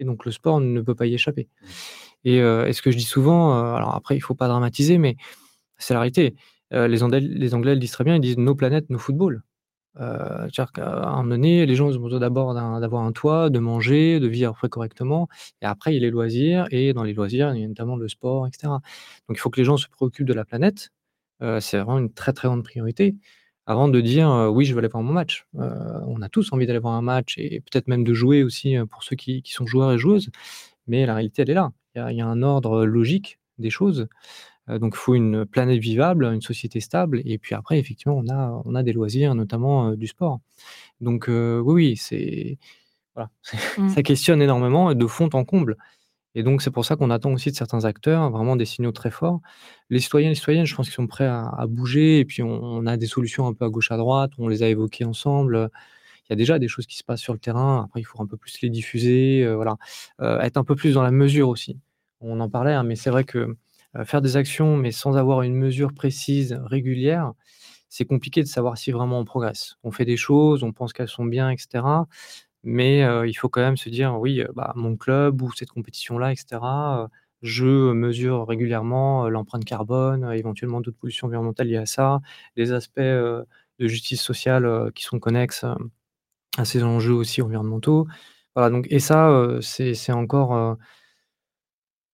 [0.00, 1.48] et donc le sport ne peut pas y échapper
[2.24, 5.16] et heu et ce que je dis souvent, alors après il faut pas dramatiser, mais
[5.78, 6.34] c'est la réalité.
[6.74, 9.42] Heu, les Anglais les le disent très bien, ils disent: «No planet, no football».
[10.00, 10.04] Heu,
[10.52, 14.20] c'est-à-dire qu'à un moment donné, les gens ont besoin d'abord d'avoir un toit, de manger,
[14.20, 15.28] de vivre correctement
[15.62, 17.96] et après il y a les loisirs et dans les loisirs, il y a notamment
[17.96, 18.80] le sport et cetera.
[19.28, 20.90] Donc il faut que les gens se préoccupent de la planète,
[21.42, 23.16] heu, c'est vraiment une très, très grande priorité
[23.66, 25.46] avant de dire, heu: «Oui, je veux aller voir mon match».
[25.54, 29.04] On a tous envie d'aller voir un match et peut-être même de jouer aussi, pour
[29.04, 30.30] ceux qui sont joueurs et joueuses,
[30.88, 31.72] mais la réalité elle est là.
[31.96, 34.08] Il y a un ordre logique des choses,
[34.68, 38.62] donc il faut une planète vivable, une société stable et puis après effectivement on a
[38.64, 40.40] on a des loisirs, notamment, du sport.
[41.00, 42.58] Donc oui, oui, c'est
[43.14, 43.30] voilà,
[43.78, 43.88] Mmh.
[43.90, 45.76] ça questionne énormément de fond en comble
[46.34, 49.10] et donc c'est pour ça qu'on attend aussi de certains acteurs vraiment des signaux très
[49.10, 49.40] forts.
[49.90, 52.42] Les citoyens et les citoyennes, je pense qu'ils sont prêts à à bouger et puis
[52.42, 55.04] on on a des solutions un peu à gauche, à droite, on les a évoquées
[55.04, 55.70] ensemble,
[56.28, 57.84] il y a déjà des choses qui se passent sur le terrain.
[57.86, 59.76] Après il faut un peu plus les diffuser, voilà,
[60.42, 61.78] être un peu plus dans la mesure aussi.
[62.20, 63.56] On en parlait, hein, mais c'est vrai que,
[64.06, 67.32] faire des actions mais sans avoir une mesure précise, régulière,
[67.90, 69.76] c'est compliqué de savoir si vraiment on progresse.
[69.84, 72.08] On fait des choses, on pense qu'elles sont bien et cetera,
[72.64, 75.70] mais heu, il faut quand même se dire: «Oui, heu, bah, mon club ou cette
[75.70, 77.08] compétition-là et cetera, heu,
[77.42, 82.20] je mesure régulièrement, l'empreinte carbone, éventuellement d'autres pollutions environnementales liées à ça,
[82.56, 83.46] les aspects, de
[83.88, 85.64] justice sociale, qui sont connexes,
[86.58, 88.06] à ces enjeux aussi environnementaux».
[88.56, 89.30] Voilà donc et ça,
[89.62, 90.78] c'est encore,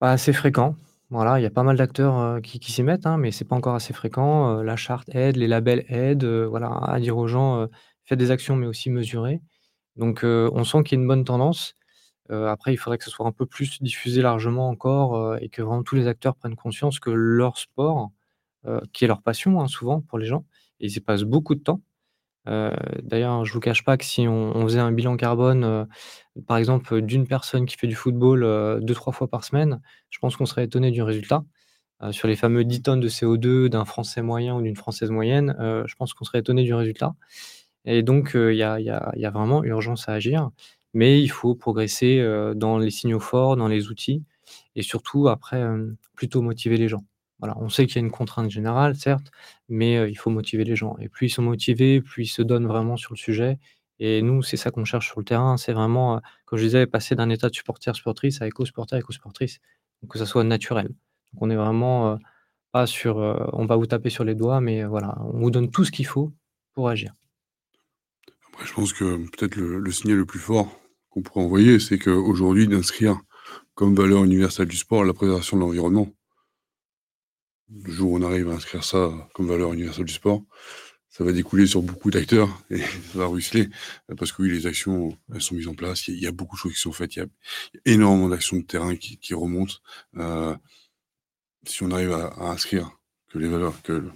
[0.01, 0.76] pas assez fréquent.
[1.11, 3.57] Voilà, il y a pas mal d'acteurs, heu, qui s'y mettent, hein, mais c'est pas
[3.57, 7.27] encore assez fréquent, heu, la charte aide, les labels aident, heu, voilà, à dire aux
[7.27, 7.67] gens,
[8.05, 9.41] «Faites des actions mais aussi mesurées».
[9.97, 11.77] Donc on sent qu'il y a une bonne tendance.
[12.31, 15.85] Après il faudrait que ce soit un peu plus diffusé largement encore, et que vraiment
[15.85, 18.11] tous les acteurs prennent conscience que leur sport,
[18.93, 20.45] qui est leur passion, hein, souvent pour les gens,
[20.81, 21.83] ils y passent beaucoup de temps.
[22.49, 22.72] Heu,
[23.03, 25.86] d'ailleurs, je vous cache pas que si on faisait un bilan carbone, heu,
[26.46, 29.80] par exemple, d'une personne qui fait du football, heu, 2-3 fois par semaine,
[30.11, 31.44] je pense qu'on serait étonné du résultat.
[32.12, 35.94] Sur les fameux 10 tonnes de CO2 d'un Français moyen ou d'une Française moyenne, je
[35.96, 37.14] pense qu'on serait étonné du résultat
[37.86, 40.51] et donc il y a vraiment urgence à agir,
[40.94, 42.22] mais il faut progresser,
[42.57, 44.24] dans les signaux forts, dans les outils
[44.76, 45.64] et surtout après,
[46.16, 47.05] plutôt motiver les gens.
[47.39, 49.30] Voilà, on sait qu'il y a une contrainte générale certes,
[49.68, 52.66] mais il faut motiver les gens et plus ils sont motivés, plus ils se donnent
[52.66, 53.59] vraiment sur le sujet
[54.01, 57.14] et nous, c'est ça qu'on cherche sur le terrain, c'est vraiment, comme je disais, passer
[57.16, 59.59] d'un état de supporter, supportrice à éco-supporter, éco-supportrice,
[60.03, 60.89] donc que ça soit naturel.
[61.32, 62.18] Donc on est vraiment,
[62.72, 63.16] pas sur,
[63.53, 66.07] on va vous taper sur les doigts, mais voilà, on vous donne tout ce qu'il
[66.07, 66.32] faut
[66.74, 67.12] pour agir.
[68.64, 70.68] Je pense que peut-être le le signal le plus fort
[71.11, 73.20] qu'on pourrait envoyer, c'est qu'aujourd'hui d'inscrire
[73.74, 76.09] comme valeur universelle du sport la préservation de l'environnement.
[77.71, 80.43] Le jour où on arrive à inscrire ça comme valeur universelle du sport,
[81.11, 83.69] ça va découler sur beaucoup d'acteurs et ça va ruisseler,
[84.11, 86.09] heu, parce que oui, les actions, elles sont mises en place.
[86.09, 87.16] Il y a beaucoup de choses qui sont faites.
[87.16, 87.27] Il y a
[87.85, 89.75] énormément d'actions de terrain qui remontent.
[90.16, 90.57] Heu,
[91.66, 92.91] si on arrive à inscrire
[93.29, 94.11] que les valeurs que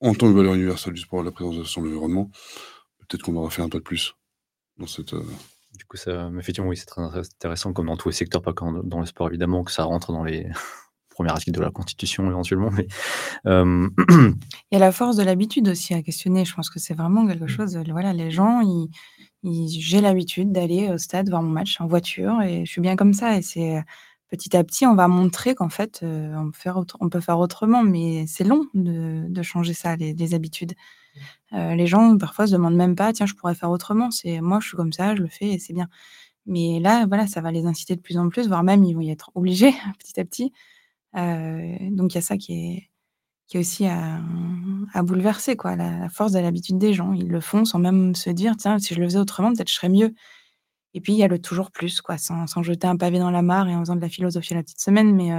[0.00, 2.30] en tant que valeur universelle du sport, la préservation de l'environnement,
[3.00, 4.14] peut-être qu'on aura fait un pas de plus
[4.78, 5.24] dans cette, heu
[5.78, 8.64] Du coup, ça effectivement, oui, c'est très intéressant comme dans tous les secteurs, pas que
[8.86, 10.46] dans le sport évidemment, que ça rentre dans les
[11.18, 12.86] premiers articles de la constitution éventuellement, mais
[14.70, 16.44] Il y a la force de l'habitude aussi à questionner.
[16.44, 17.48] Je pense que c'est vraiment quelque Mmh.
[17.48, 18.88] chose, heu, voilà, les gens, ils
[19.44, 22.96] ils j'ai l'habitude d'aller au stade voir mon match en voiture et je suis bien
[22.96, 23.82] comme ça et c'est, heu,
[24.30, 27.20] petit à petit, on va montrer qu'en fait, heu, on peut faire autre on peut
[27.20, 30.74] faire autrement, mais c'est long de de changer ça, les les habitudes.
[31.52, 34.10] Les gens parfois se demandent même pas: «Tiens, je pourrais faire autrement».
[34.10, 35.88] C'est: «Moi, je suis comme ça, je le fais et c'est bien».
[36.46, 39.00] Mais là, voilà, ça va les inciter de plus en plus, voire même ils vont
[39.02, 40.52] y être obligés petit à petit.
[41.14, 42.90] Donc il y a ça qui est
[43.48, 44.20] qui est aussi à,
[45.02, 47.12] bouleverser quoi, la force de l'habitude des gens.
[47.14, 49.74] Ils le font sans même se dire: «Tiens, si je le faisais autrement, peut-être je
[49.74, 50.14] serais mieux»
[50.94, 53.42] et puis il y a le toujours plus quoi, sans jeter un pavé dans la
[53.42, 55.30] mare et en faisant de la philosophie la petite semaine, mais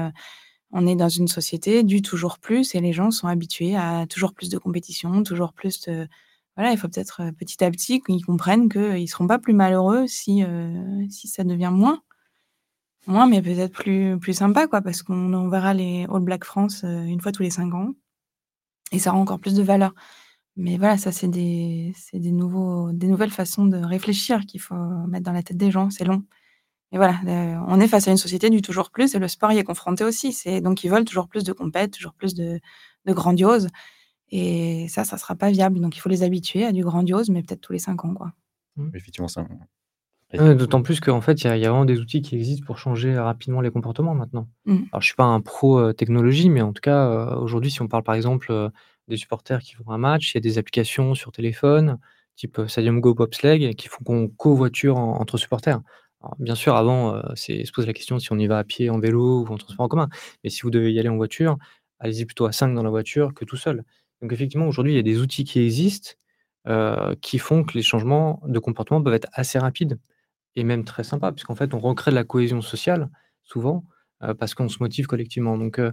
[0.72, 4.34] on est dans une société du toujours plus et les gens sont habitués à toujours
[4.34, 6.08] plus de compétition, toujours plus de
[6.58, 10.44] voilà, il faut peut-être, petit à petit qu'ils comprennent qu'ils seront pas plus malheureux si,
[11.12, 12.02] si ça devient moins.
[13.10, 16.84] Moins, mais peut-être plus plus sympa quoi, parce qu'on on verra les All Blacks France,
[16.84, 17.94] heu, 1 fois tous les 5 ans
[18.92, 19.94] et ça aura encore plus de valeur.
[20.58, 24.76] Mais voilà, ça, c'est des c'est des nouveaux des nouvelles façons de réfléchir qu'il faut
[25.10, 26.24] mettre dans la tête des gens, c'est long.
[26.94, 29.52] Et voilà, heu, on est face à une société du toujours plus et le sport
[29.54, 30.34] y est confronté aussi.
[30.34, 32.60] C'est donc ils veulent toujours plus de compètes, toujours plus de
[33.06, 33.70] de grandiose
[34.32, 35.82] et ça, ça sera pas viable.
[35.82, 38.34] Donc il faut les habituer à du grandiose, mais peut-être tous les 5 ans, quoi.
[38.78, 38.90] Mmh.
[38.96, 39.46] Effectivement, ça
[40.34, 42.36] Ouais, d'autant plus qu'en fait, il y a il y a vraiment des outils qui
[42.36, 44.48] existent pour changer rapidement les comportements maintenant.
[44.66, 44.78] Mmh.
[44.92, 47.82] Alors je suis pas un pro, heu, technologie, mais en tout cas, heu, aujourd'hui, si
[47.82, 48.70] on parle par exemple, heu,
[49.08, 51.98] des supporters qui vont à un match, il y a des applications sur téléphone,
[52.36, 55.82] type, heu, Stadium Go Bobsleigh, qui font qu'on covoiture en entre supporters.
[56.22, 58.90] Alors bien sûr, avant, c'est se pose la question si on y va à pied,
[58.92, 60.10] en vélo ou en transport en commun.
[60.44, 61.58] Mais si vous devez y aller en voiture,
[62.00, 63.84] allez-y plutôt à 5 dans la voiture que tout seul.
[64.22, 66.12] Donc effectivement, aujourd'hui, il y a des outils qui existent,
[67.22, 69.98] qui font que les changements de comportement peuvent être assez rapides
[70.60, 73.10] et même très sympas puisqu'en fait, on recrée de la cohésion sociale
[73.44, 73.86] souvent,
[74.24, 75.58] heu, parce qu'on se motive collectivement.
[75.58, 75.92] Donc heu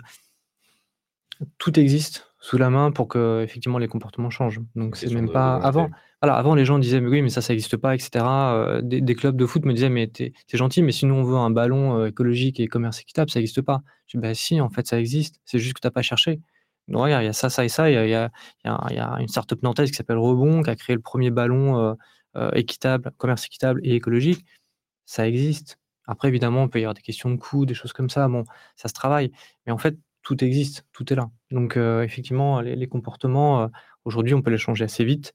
[1.58, 4.60] tout existe sous la main pour qu'effectivement les comportements changent.
[4.74, 5.90] Donc c'est même pas avant
[6.22, 8.82] voilà, avant les gens disaient: «Mais oui, mais ça, ça existe pas et cetera», heu,
[8.82, 11.04] des des clubs de foot me disaient: «Mais tu es tu es gentil, mais si
[11.06, 13.82] nous on veut un ballon, écologique et commerce équitable, ça existe pas».
[14.06, 16.40] Je dis: «Bah si, en fait, ça existe, c'est juste que tu as pas cherché».
[16.88, 18.30] Donc regarde, il y a ça, ça et ça, il y a y a
[18.64, 21.02] y a il y a une start-up nantaise qui s'appelle Rebond, qui a créé le
[21.02, 21.96] 1er ballon,
[22.54, 24.44] équitable, commerce équitable et écologique.
[25.06, 25.78] Ça existe.
[26.08, 28.44] Après évidemment, il peut y avoir des questions de coûts, des choses comme ça, bon,
[28.76, 29.32] ça se travaille.
[29.66, 31.30] Mais en fait, tout existe, tout est là.
[31.50, 33.70] Donc heu, effectivement, les comportements, heu,
[34.04, 35.32] aujourd'hui, on peut les changer assez vite,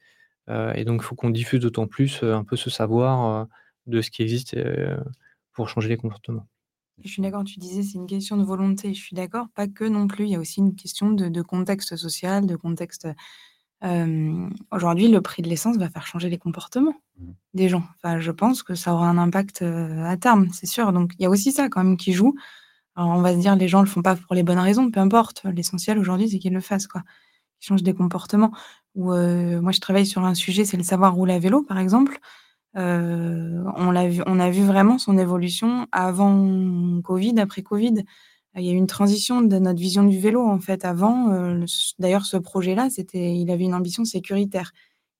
[0.50, 3.48] heu et donc il faut qu'on diffuse d'autant plus, un peu ce savoir,
[3.88, 4.56] de ce qui existe,
[5.54, 6.48] pour changer les comportements.
[7.04, 8.94] Je suis d'accord, tu disais: «C'est une question de volonté».
[8.94, 10.26] Je suis d'accord, pas que non plus.
[10.26, 13.08] Il y a aussi une question de contexte social, de contexte,
[14.72, 17.32] aujourd'hui, le prix de l'essence va faire changer les comportements Mmh.
[17.54, 17.84] des gens.
[17.98, 20.92] Enfin, je pense que ça aura un impact, à terme, c'est sûr.
[20.94, 22.36] Donc il y a aussi ça quand même qui joue.
[22.96, 25.00] Alors on va se dire: «Les gens le font pas pour les bonnes raisons», peu
[25.02, 25.44] importe.
[25.46, 27.02] L'essentiel aujourd'hui, c'est qu'ils le fassent, quoi.
[27.60, 28.52] Qu'ils changent des comportements
[28.96, 32.20] ou moi je travaille sur un sujet, c'est le savoir rouler à vélo, par exemple.
[32.76, 38.06] On l'a vu on a vu vraiment son évolution avant covid, après covid.
[38.58, 40.84] Il y a eu une transition de notre vision du vélo, en fait.
[40.84, 44.72] Avant, s d'ailleurs ce projet-là, c'était il avait une ambition sécuritaire.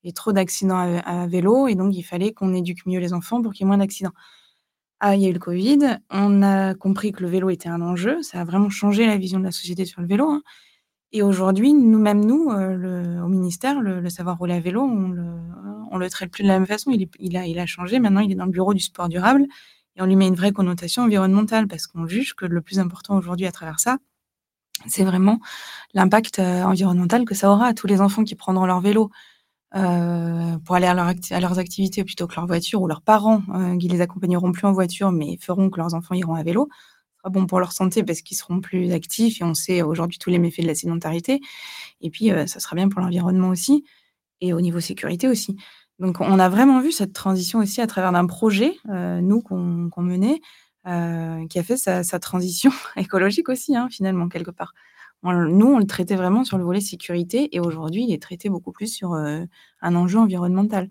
[0.04, 3.14] Il y avait trop d'accidents à vélo et donc il fallait qu'on éduque mieux les
[3.14, 4.12] enfants pour qu'il y ait moins d'accidents.
[5.02, 5.80] Ah, il y a eu le covid,
[6.12, 9.40] on a compris que le vélo était un enjeu, ça a vraiment changé la vision
[9.40, 10.44] de la société sur le vélo, hein
[11.14, 15.26] et aujourd'hui, nous même nous, le au ministère, le savoir rouler à vélo, on le
[16.00, 16.92] le traite plus de la même façon.
[16.92, 16.96] A
[17.48, 19.48] il a changé, maintenant il est dans le bureau du sport durable
[19.98, 23.18] et on lui met une vraie connotation environnementale parce qu'on juge que le plus important
[23.18, 23.98] aujourd'hui à travers ça,
[24.88, 25.40] c'est vraiment
[25.94, 29.12] l'impact, heu, environnemental que ça aura à tous les enfants qui prendront leur vélo,
[29.76, 30.94] heu, pour aller à
[31.42, 34.74] leurs activités plutôt que leur voiture ou leurs parents, heu, qui les accompagneront plus en
[34.74, 36.70] voiture, mais feront que leurs enfants iront à vélo.
[37.18, 40.20] Ce sera bon pour leur santé parce qu'ils seront plus actifs et on sait aujourd'hui
[40.20, 41.42] tous les méfaits de la sédentarité
[42.02, 43.86] et puis, heu, ça sera bien pour l'environnement aussi
[44.42, 45.58] et au niveau sécurité aussi.
[46.02, 49.92] Donc on a vraiment vu cette transition aussi à travers d'un projet, heu, nous qu'on
[50.02, 50.42] menait,
[50.88, 54.74] heu, qui a fait sa transition écologique aussi, hein, finalement, quelque part.
[55.24, 58.72] Nous, on le traitait vraiment sur le volet sécurité et aujourd'hui, il est traité beaucoup
[58.72, 59.48] plus sur, heu,
[59.82, 60.90] un enjeu environnemental.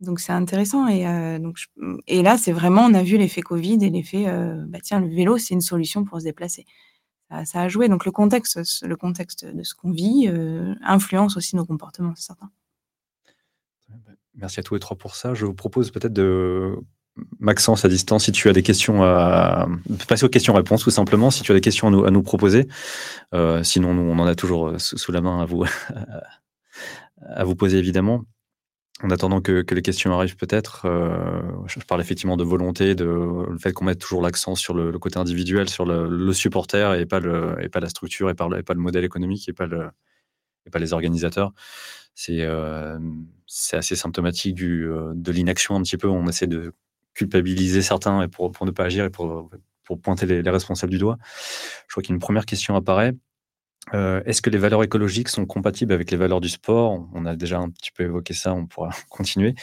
[0.00, 4.26] Donc c'est intéressant et là, c'est vraiment on a vu l'effet covid et l'effet,
[4.68, 6.66] bah, tiens, le vélo, c'est une solution pour se déplacer.
[7.46, 10.28] Ça a joué, donc le contexte le contexte de ce qu'on vit,
[10.82, 12.50] influence aussi nos comportements, c'est certain.
[14.36, 15.34] Merci à tous les 3 pour ça.
[15.34, 16.76] Je vous propose peut-être de
[17.38, 19.68] Maxence, à distance, si tu as des questions à
[20.08, 22.66] passer aux questions-réponses, tout simplement, si tu as des questions à nous proposer.
[23.34, 25.64] Heu, sinon, nous, on en a toujours, heu, sous la main à vous
[27.22, 28.24] à vous poser, évidemment.
[29.02, 33.58] En attendant que les questions arrivent peut-être, heu, je parle effectivement de volonté, de le
[33.58, 37.88] fait qu'on mette toujours l'accent sur le côté individuel, sur le supporter et pas la
[37.88, 39.68] structure et pas le modèle économique et pas
[40.78, 41.52] les organisateurs.
[42.16, 44.54] C'est, hem, c'est assez symptomatique
[44.86, 46.08] heu, de l'inaction un petit peu.
[46.08, 46.72] On essaie de
[47.14, 49.50] culpabiliser certains pour ne pas agir et pour
[50.00, 51.18] pointer les les responsables du doigt.
[51.88, 53.14] Je crois qu'une 1re question apparaît.
[53.94, 57.08] Heu, est-ce que les valeurs écologiques sont compatibles avec les valeurs du sport?
[57.14, 59.54] On a déjà un petit peu évoqué ça, on pourra continuer.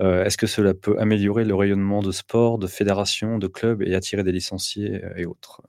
[0.00, 4.24] Est-ce que cela peut améliorer le rayonnement de sports, de fédérations, de clubs et attirer
[4.24, 5.62] des licenciés, et autres?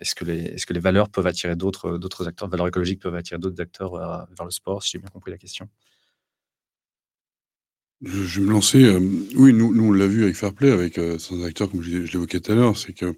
[0.00, 3.60] Est-ce que les valeurs peuvent attirer d'autres, heu, d'autres acteurs, valeurs écologiques peuvent attirer d'autres
[3.62, 4.00] acteurs, heu,
[4.36, 5.68] vers le sport, si j'ai bien compris la question?
[8.02, 11.42] Je vais me lancer, hem, oui, nous nous, on l'a vu avec Fair-Play, avec, certains
[11.44, 13.14] acteurs, comme je l'é je l'évoquais tout à l'heure, c'est que,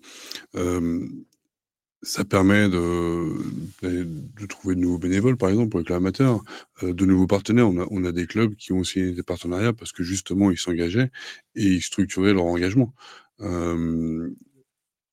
[2.03, 6.43] ça permet de trouver de nouveaux bénévoles, par exemple, amateurs,
[6.83, 7.69] heu, de nouveaux partenaires.
[7.69, 10.59] On a on a des clubs qui ont signé des partenariats parce que justement, ils
[10.59, 11.11] s'engageaient
[11.57, 12.95] et ils structuraient leur engagement.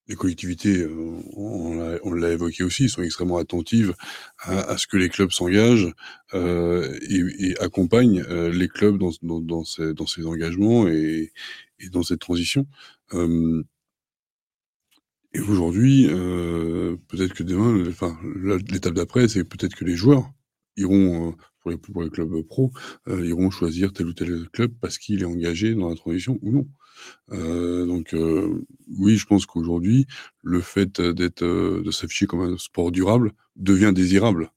[0.07, 0.85] Les collectivités,
[1.33, 3.95] on l'a évoqué aussi, sont extrêmement attentives
[4.39, 5.91] à ce que les clubs s'engagent,
[6.33, 11.31] et accompagnent, les clubs dans ces engagements et
[11.91, 12.67] dans cette transition.
[15.33, 17.83] et aujourd'hui, peut-être que demain,
[18.71, 20.31] l'étape d'après, c'est peut-être que les joueurs
[20.77, 22.71] iront, pour les clubs pro,
[23.07, 26.67] iront choisir tel ou tel club parce qu'il est engagé dans la transition ou non.
[27.31, 28.65] Euh, donc euh,
[28.97, 30.07] oui, je pense qu'aujourd'hui,
[30.43, 34.51] le fait d'être, euh, de s'afficher comme un sport durable devient désirable.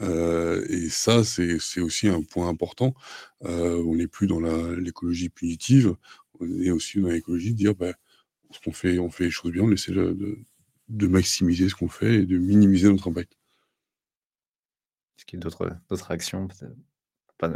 [0.00, 2.94] et ça, c'est aussi un point important.
[3.40, 4.40] on n'est plus dans
[4.76, 5.94] l'écologie punitive,
[6.40, 7.92] on est aussi dans l'écologie de dire, bah,
[8.64, 12.26] qu'on fait on fait les choses bien, on essaie de maximiser ce qu'on fait et
[12.26, 13.36] de minimiser notre impact.
[15.16, 16.48] Est-ce qu'il y a d'autres actions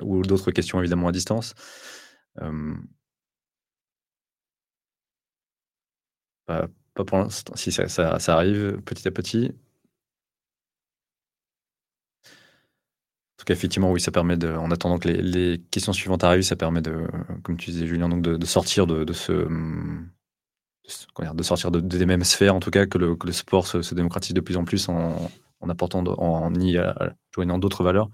[0.03, 1.55] ou d'autres questions évidemment à distance?
[6.47, 7.55] Pas pour l'instant.
[7.57, 9.53] Si ça ça arrive petit à petit.
[12.25, 16.43] En tout cas, effectivement, oui, ça permet de en attendant que les questions suivantes arrivent,
[16.43, 17.07] ça permet de,
[17.43, 20.11] comme tu disais Julien, donc de sortir de ce, mmh,
[21.35, 24.41] de sortir de des mêmes sphères, en tout cas, que le sport se démocratise de
[24.41, 25.31] plus en plus en
[25.69, 26.79] apportant en y
[27.35, 28.09] joignant d'autres valeurs.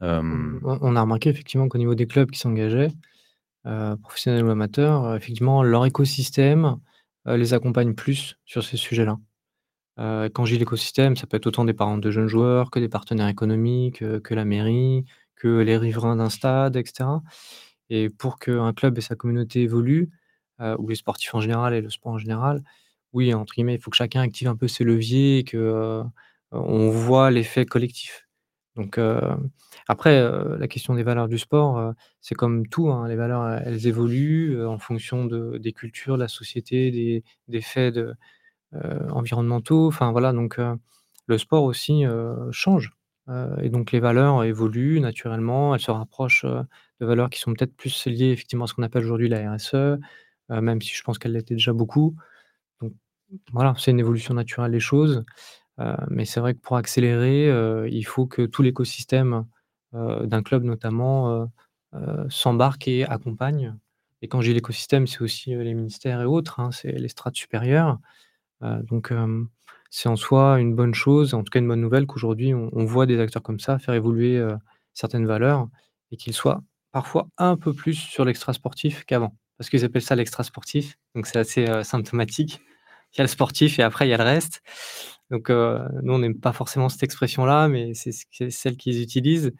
[0.00, 2.92] On a remarqué effectivement qu'au niveau des clubs qui s'engageaient,
[3.66, 6.74] euh, professionnels ou amateurs, euh, effectivement leur écosystème euh,
[7.26, 9.18] les accompagne plus sur ces sujets-là.
[9.98, 12.88] Euh, quand j'ai l'écosystème, ça peut être autant des parents de jeunes joueurs, que des
[12.88, 15.04] partenaires économiques, euh, que la mairie,
[15.36, 17.22] que les riverains d'un stade etc.
[17.90, 20.10] et pour qu'un club et sa communauté évoluent,
[20.78, 22.62] ou les sportifs en général et le sport en général,
[23.14, 26.02] oui, entre guillemets, «il faut que chacun active un peu ses leviers» et que,
[26.52, 28.26] on voit l'effet collectif.
[28.76, 28.98] Donc,
[29.88, 30.22] après,
[30.58, 34.78] la question des valeurs du sport, c'est comme tout, hein, les valeurs, elles évoluent, en
[34.78, 38.14] fonction de des cultures, de la société, des des faits de,
[39.10, 39.88] environnementaux.
[39.88, 40.58] Enfin voilà, donc,
[41.26, 42.04] le sport aussi,
[42.52, 42.92] change,
[43.62, 45.74] et donc les valeurs évoluent naturellement.
[45.74, 49.04] Elles se rapprochent, de valeurs qui sont peut-être plus liées effectivement à ce qu'on appelle
[49.04, 49.98] aujourd'hui la RSE,
[50.50, 52.16] même si je pense qu'elle l'était déjà beaucoup.
[52.82, 52.92] Donc
[53.52, 55.24] voilà, c'est une évolution naturelle des choses,
[56.08, 57.48] mais c'est vrai que pour accélérer,
[57.90, 59.44] il faut que tout l'écosystème
[59.94, 61.46] euh, d'un club notamment, euh,
[61.94, 63.76] euh, s'embarque et accompagne.
[64.22, 67.98] Et quand j'ai l'écosystème, c'est aussi, les ministères et autres, hein, c'est les strates supérieures.
[68.60, 69.12] donc
[69.90, 73.06] c'est en soi une bonne chose, en tout cas une bonne nouvelle qu'aujourd'hui on voit
[73.06, 74.38] des acteurs comme ça faire évoluer,
[74.92, 75.68] certaines valeurs
[76.12, 76.62] et qu'ils soient
[76.92, 79.34] parfois un peu plus sur l'extra sportif qu'avant.
[79.56, 82.60] Parce qu'ils appellent ça l'extra sportif, donc c'est assez, symptomatique.
[83.14, 84.60] Il y a le sportif et après il y a le reste.
[85.30, 88.12] Donc, nous, on n'aime pas forcément cette expression-là, mais c'est
[88.50, 89.52] celle qu'ils utilisent.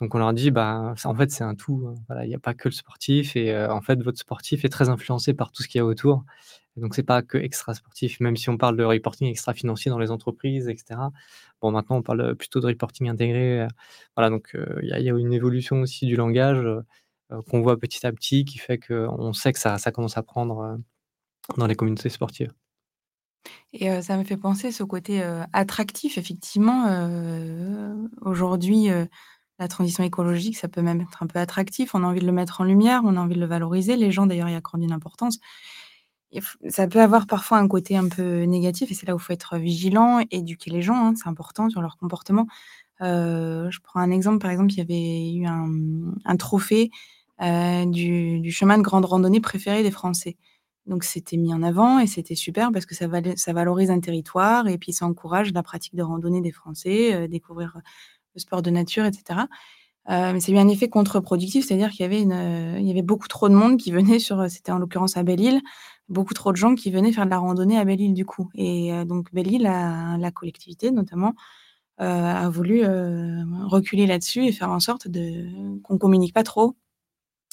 [0.00, 1.92] Donc, on leur dit, bah, en fait, c'est un tout.
[2.10, 2.22] Hein.
[2.22, 5.34] Il n'y a pas que le sportif et en fait, votre sportif est très influencé
[5.34, 6.24] par tout ce qu'il y a autour.
[6.76, 9.98] Donc, donc, c'est pas que extra sportif, même si on parle de reporting extra-financier dans
[9.98, 11.00] les entreprises, etc.
[11.60, 13.66] Bon, maintenant, on parle plutôt de reporting intégré.
[14.16, 16.64] Voilà, donc il y, a une évolution aussi du langage
[17.48, 20.78] qu'on voit petit à petit qui fait qu'on sait que ça commence à prendre
[21.56, 22.52] dans les communautés sportives.
[23.72, 26.86] Et ça me fait penser ce côté, attractif effectivement,
[28.22, 28.88] aujourd'hui,
[29.58, 31.94] la transition écologique, ça peut même être un peu attractif.
[31.94, 33.96] On a envie de le mettre en lumière, on a envie de le valoriser.
[33.96, 35.38] Les gens d'ailleurs y accordent une importance.
[36.68, 39.32] ça peut avoir parfois un côté un peu négatif et c'est là où il faut
[39.32, 42.46] être vigilant, éduquer les gens, hein, c'est important sur leur comportement.
[43.00, 46.90] je prends un exemple, par exemple, il y avait eu un, trophée,
[47.40, 50.36] du chemin de grande randonnée préféré des Français.
[50.88, 54.78] Donc c'était mis en avant et c'était super parce que ça valorise un territoire et
[54.78, 57.80] puis ça encourage la pratique de randonnée des Français, euh, découvrir, euh,
[58.34, 59.40] le sport de nature etc.
[60.08, 63.54] Euh, mais ça a eu un effet contre-productif, c'est-à-dire qu'il y avait beaucoup trop de
[63.54, 65.60] monde qui venait sur, c'était en l'occurrence à Belle-Île,
[66.08, 68.90] beaucoup trop de gens qui venaient faire de la randonnée à Belle-Île du coup et
[69.04, 71.34] donc Belle-Île, la collectivité notamment,
[71.98, 72.86] a voulu,
[73.66, 75.08] reculer là-dessus et faire en sorte
[75.82, 76.74] qu'on communique pas trop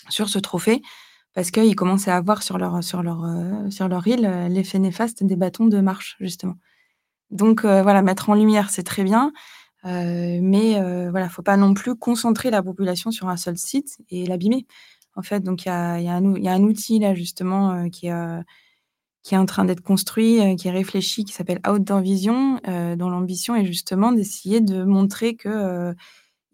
[0.07, 0.81] sur ce trophée
[1.35, 4.79] parce qu'ils commençaient à avoir sur leur sur leur, euh, sur leur île, euh, l'effet
[4.79, 6.55] néfaste des bâtons de marche, justement.
[7.31, 9.33] Donc heu, voilà, mettre en lumière, c'est très bien,
[9.85, 14.25] mais heu, voilà, faut pas non plus concentrer la population sur un seul site et
[14.27, 14.67] l'abîmer.
[15.15, 16.15] En fait, donc il y a y a
[16.53, 18.13] un outil là justement, qui est,
[19.23, 22.59] qui est en train d'être construit, qui est réfléchi, qui s'appelle Outdoor Vision,
[22.97, 25.95] dont l'ambition est justement d'essayer de montrer que,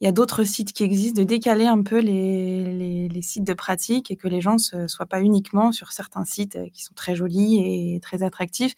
[0.02, 4.10] il y a d'autres sites qui existent, de décaler un peu les, sites de pratique
[4.10, 7.16] et que les gens ne soient pas uniquement sur certains sites euh, qui sont très
[7.16, 8.74] jolis et très attractifs,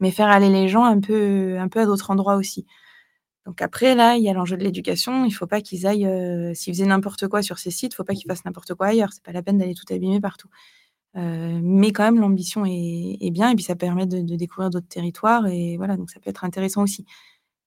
[0.00, 2.66] mais faire aller les gens un peu, à d'autres endroits aussi.
[3.46, 5.24] Donc après, là, il y a l'enjeu de l'éducation.
[5.26, 7.94] Il ne faut pas qu'ils aillent, euh, s'ils faisaient n'importe quoi sur ces sites, il
[7.94, 9.12] ne faut pas qu'ils fassent n'importe quoi ailleurs.
[9.12, 10.48] C'est pas la peine d'aller tout abîmer partout.
[11.14, 15.76] mais quand même l'ambition est bien et puis ça permet de découvrir d'autres territoires et
[15.76, 17.04] voilà, donc ça peut être intéressant aussi.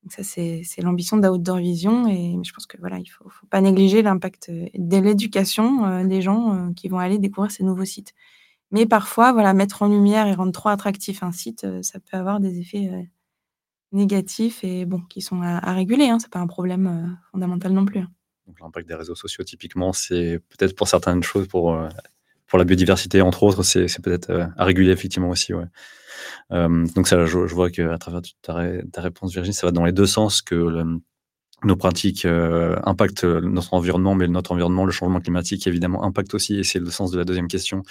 [0.07, 4.01] Donc ça, c'est l'ambition d'Outdoor Vision et je pense que voilà, il faut pas négliger
[4.01, 8.13] l'impact, de l'éducation, des gens, qui vont aller découvrir ces nouveaux sites.
[8.71, 12.39] Mais parfois, voilà, mettre en lumière et rendre trop attractif un site, ça peut avoir
[12.39, 13.09] des effets,
[13.91, 16.19] négatifs et bon, qui sont à réguler, hein.
[16.19, 18.11] C'est pas un problème, fondamental non plus, hein.
[18.61, 21.77] L'impact des réseaux sociaux, typiquement, c'est peut-être pour certaines choses, pour,
[22.47, 25.65] pour la biodiversité, entre autres, c'est peut-être, à réguler effectivement aussi, ouais.
[26.49, 30.05] donc ça, je je vois qu'à travers ta réponse, Virginie, ça va dans les deux
[30.05, 30.99] sens, que
[31.63, 36.33] nos pratiques euh, impactent euh, notre environnement, mais notre environnement, le changement climatique, évidemment, impacte
[36.35, 37.81] aussi, et c'est le sens de la deuxième question,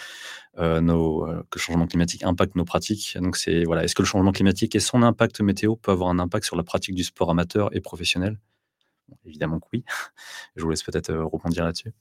[0.59, 3.19] euh, que le changement climatique impacte nos pratiques.
[3.21, 6.19] Donc, c'est voilà, est-ce que le changement climatique et son impact météo peut avoir un
[6.21, 8.39] impact sur la pratique du sport amateur et professionnel?
[9.25, 9.85] Évidemment que oui.
[10.57, 11.93] Je vous laisse peut-être rebondir là-dessus.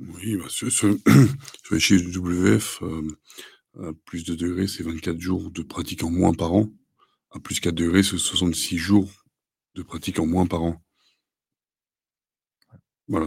[0.00, 0.96] Oui, bah, sur, sur,
[1.70, 2.82] les chiffres du WF,
[3.78, 6.68] à plus de degrés, c'est 24 jours de pratique en moins par an.
[7.32, 9.08] À plus 4 degrés, c'est 66 jours
[9.74, 10.82] de pratique en moins par an.
[13.10, 13.26] Voilà.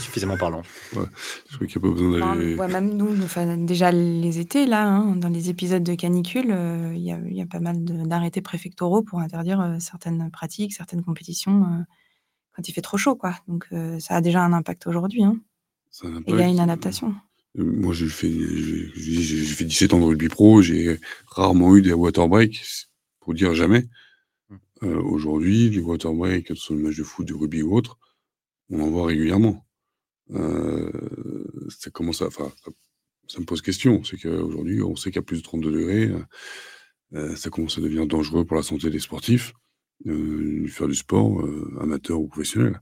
[0.00, 0.62] Suffisamment parlant.
[0.96, 1.04] Ouais,
[1.50, 2.54] je crois qu'il n'y a pas besoin d'aller.
[2.54, 6.94] Ouais, même nous, enfin, déjà les étés, là, hein, dans les épisodes de canicule, euh,
[6.94, 11.02] il y, a, y, a, pas mal d'arrêtés préfectoraux pour interdire euh, certaines pratiques, certaines
[11.02, 11.82] compétitions euh,
[12.52, 13.34] quand il fait trop chaud, quoi.
[13.48, 13.68] Donc
[13.98, 15.24] ça a déjà un impact aujourd'hui.
[15.24, 15.40] Hein.
[16.04, 17.14] Il y a une adaptation.
[17.54, 22.88] Moi, j'ai fait, fait 17 ans de rugby pro, j'ai rarement eu des water breaks,
[23.20, 23.88] pour dire jamais.
[24.82, 27.74] Euh, aujourd'hui, les water breaks, que ce soit le match de foot, de rugby ou
[27.74, 27.98] autre,
[28.68, 29.66] on en voit régulièrement.
[30.32, 30.90] Euh,
[31.68, 32.52] ça commence à enfin,
[33.26, 34.04] ça me pose question.
[34.04, 36.10] C'est qu'aujourd'hui, on sait qu'à plus de 32 degrés,
[37.14, 39.54] euh, ça commence à devenir dangereux pour la santé des sportifs,
[40.04, 41.42] de faire du sport,
[41.80, 42.80] amateur ou professionnel.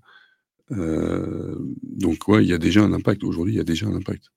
[0.71, 3.25] Donc ouais, il y a déjà un impact.
[3.25, 4.31] Aujourd'hui, il y a déjà un impact.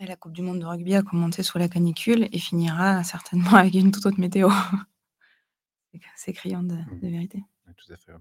[0.00, 3.50] Et la coupe du monde de rugby a commencé sous la canicule et finira certainement
[3.54, 4.48] avec une toute autre météo.
[6.16, 7.00] C'est criant de, mmh.
[7.00, 7.42] de vérité.
[7.76, 8.12] tout à fait.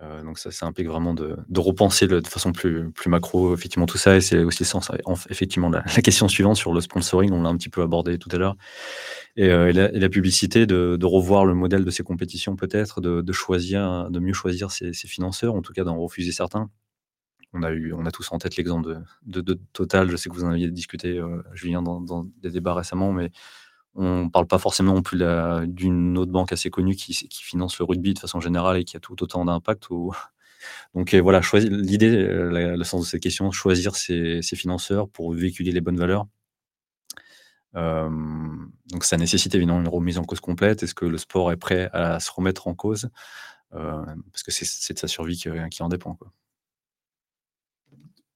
[0.00, 3.86] Euh, donc ça, ça implique vraiment de, de repenser de façon plus, plus macro, effectivement,
[3.86, 4.16] tout ça.
[4.16, 4.90] Et c'est aussi le sens,
[5.28, 8.28] effectivement, la, la, question suivante sur le sponsoring, on l'a un petit peu abordé tout
[8.32, 8.56] à l'heure.
[9.36, 13.32] Et, euh, et, la, publicité, de, de, revoir le modèle de ces compétitions peut-être, de,
[13.32, 16.70] choisir, de mieux choisir ses, ses financeurs, en tout cas d'en refuser certains.
[17.54, 20.34] On a, eu, on a tous en tête l'exemple de, de, Total, je sais que
[20.34, 23.30] vous en aviez discuté, euh, Julien, dans, dans, des débats récemment, mais
[23.94, 25.18] on ne parle pas forcément non plus
[25.66, 29.00] d'une autre banque assez connue qui, finance le rugby de façon générale et qui a
[29.00, 29.88] tout autant d'impact.
[30.94, 35.80] Donc voilà, l'idée, euh, le sens de cette question, choisir ses, financeurs pour véhiculer les
[35.80, 36.26] bonnes valeurs.
[37.76, 38.08] Euh,
[38.86, 40.82] donc ça nécessite évidemment une remise en cause complète.
[40.82, 43.08] Est-ce que le sport est prêt à se remettre en cause?
[43.74, 46.18] Euh, Parce que c'est de sa survie qui, en dépend.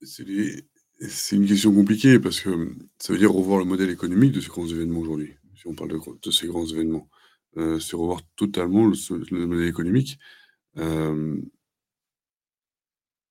[0.03, 4.49] C'est une question compliquée parce que ça veut dire revoir le modèle économique de ces
[4.49, 7.09] grands événements aujourd'hui si on parle de, ces grands événements,
[7.57, 10.19] euh, c'est revoir totalement le, modèle économique.
[10.79, 11.41] Euh,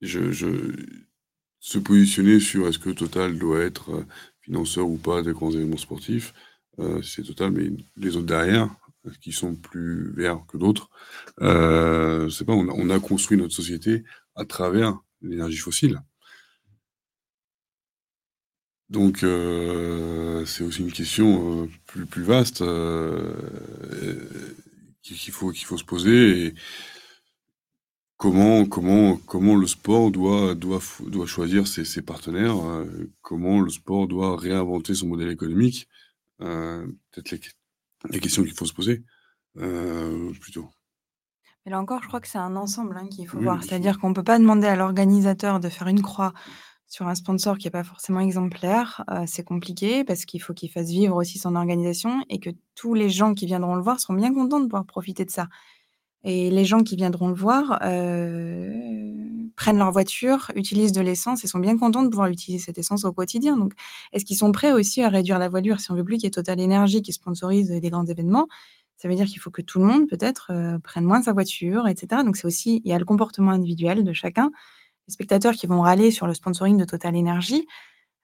[0.01, 0.73] je,
[1.59, 4.05] se positionner sur est-ce que Total doit être euh,
[4.39, 6.33] financeur ou pas des grands événements sportifs,
[7.03, 8.73] c'est Total, mais les autres derrière,
[9.21, 10.89] qui sont plus verts que d'autres,
[11.37, 14.03] c'est pas, on a construit notre société
[14.35, 16.01] à travers l'énergie fossile.
[18.91, 23.33] Donc, euh, c'est aussi une question euh, plus, plus vaste euh,
[25.01, 26.47] qu'il faut, qu'il faut se poser.
[26.47, 26.53] Et
[28.17, 32.57] comment, comment, comment le sport doit, doit, doit choisir ses, ses partenaires
[33.21, 35.87] Comment le sport doit réinventer son modèle économique
[36.39, 37.31] Peut-être
[38.09, 39.03] les, questions qu'il faut se poser
[39.55, 40.69] plutôt.
[41.65, 43.63] Mais là encore, je crois que c'est un ensemble hein, qu'il faut voir.
[43.63, 46.33] C'est-à-dire qu'on ne peut pas demander à l'organisateur de faire une croix
[46.91, 50.89] sur un sponsor qui est pas forcément exemplaire, c'est compliqué parce qu'il faut qu'il fasse
[50.89, 54.33] vivre aussi son organisation et que tous les gens qui viendront le voir sont bien
[54.33, 55.47] contents de pouvoir profiter de ça.
[56.25, 57.79] Et les gens qui viendront le voir,
[59.55, 63.05] prennent leur voiture, utilisent de l'essence et sont bien contents de pouvoir utiliser cette essence
[63.05, 63.55] au quotidien.
[63.55, 63.71] Donc,
[64.11, 65.79] est-ce qu'ils sont prêts aussi à réduire la voilure?
[65.79, 68.47] Si on veut plus qu'il y ait Total Énergie qui sponsorise, des grands événements,
[68.97, 70.51] ça veut dire qu'il faut que tout le monde peut-être,
[70.83, 72.25] prenne moins sa voiture et cetera.
[72.25, 74.51] Donc c'est aussi il y a le comportement individuel de chacun
[75.11, 77.67] spectateurs qui vont râler sur le sponsoring de Total Energy,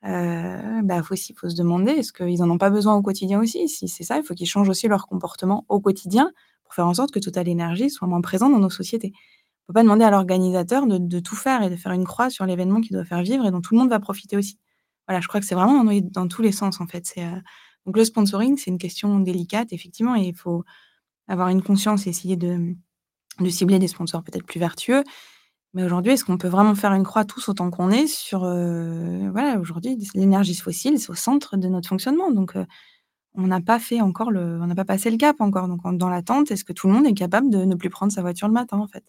[0.06, 3.68] euh, bah, faut faut se demander est-ce qu'ils n'en ont pas besoin au quotidien aussi?
[3.68, 6.32] Si c'est ça, il faut qu'ils changent aussi leur comportement au quotidien
[6.64, 9.12] pour faire en sorte que Total Energy soit moins présent dans nos sociétés.
[9.14, 9.20] On
[9.72, 12.46] ne peut pas demander à l'organisateur de, tout faire et de faire une croix sur
[12.46, 14.60] l'événement qu'il doit faire vivre et dont tout le monde va profiter aussi.
[15.08, 17.14] Voilà, je crois que c'est vraiment dans, tous les sens en fait.
[17.18, 17.32] Euh,
[17.86, 20.64] donc le sponsoring, c'est une question délicate effectivement et il faut
[21.28, 22.76] avoir une conscience et essayer de
[23.50, 25.04] cibler des sponsors peut-être plus vertueux
[25.74, 29.30] Mais aujourd'hui, est-ce qu'on peut vraiment faire une croix tous autant qu'on est sur, heu,
[29.32, 32.66] voilà, aujourd'hui, l'énergie fossile, c'est au centre de notre fonctionnement donc heu,
[33.36, 36.10] on n'a pas fait encore le on n'a pas passé le cap encore donc dans
[36.10, 38.54] l'attente, est-ce que tout le monde est capable de ne plus prendre sa voiture le
[38.56, 39.04] matin, en fait?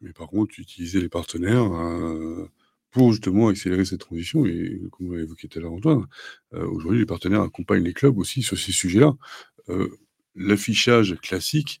[0.00, 2.48] Mais par contre, utiliser les partenaires, heu,
[2.90, 6.06] pour justement accélérer cette transition et comme l'a évoqué tout à l'heure Antoine,
[6.52, 9.14] aujourd'hui les partenaires accompagnent les clubs aussi sur ces sujets-là.
[10.36, 11.80] L'affichage classique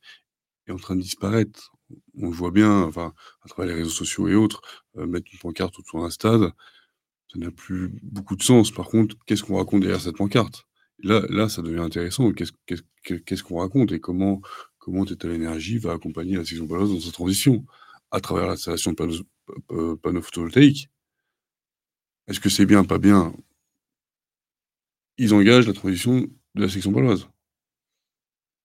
[0.68, 1.73] est en train de disparaître.
[2.20, 4.60] On le voit bien, enfin, à travers les réseaux sociaux et autres,
[4.94, 6.52] mettre une pancarte autour d'un stade,
[7.32, 8.70] ça n'a plus beaucoup de sens.
[8.70, 10.66] Par contre, qu'est-ce qu'on raconte derrière cette pancarte?
[11.00, 12.32] Là là, ça devient intéressant.
[12.32, 14.40] Qu'est-ce qu'on raconte et comment
[14.78, 17.66] comment Total Energy va accompagner la section paloise dans sa transition?
[18.10, 20.88] À travers l'installation de panneaux panneaux photovoltaïques.
[22.28, 23.34] Est-ce que c'est bien, pas bien?
[25.18, 26.20] Ils engagent la transition
[26.54, 27.26] de la section paloise.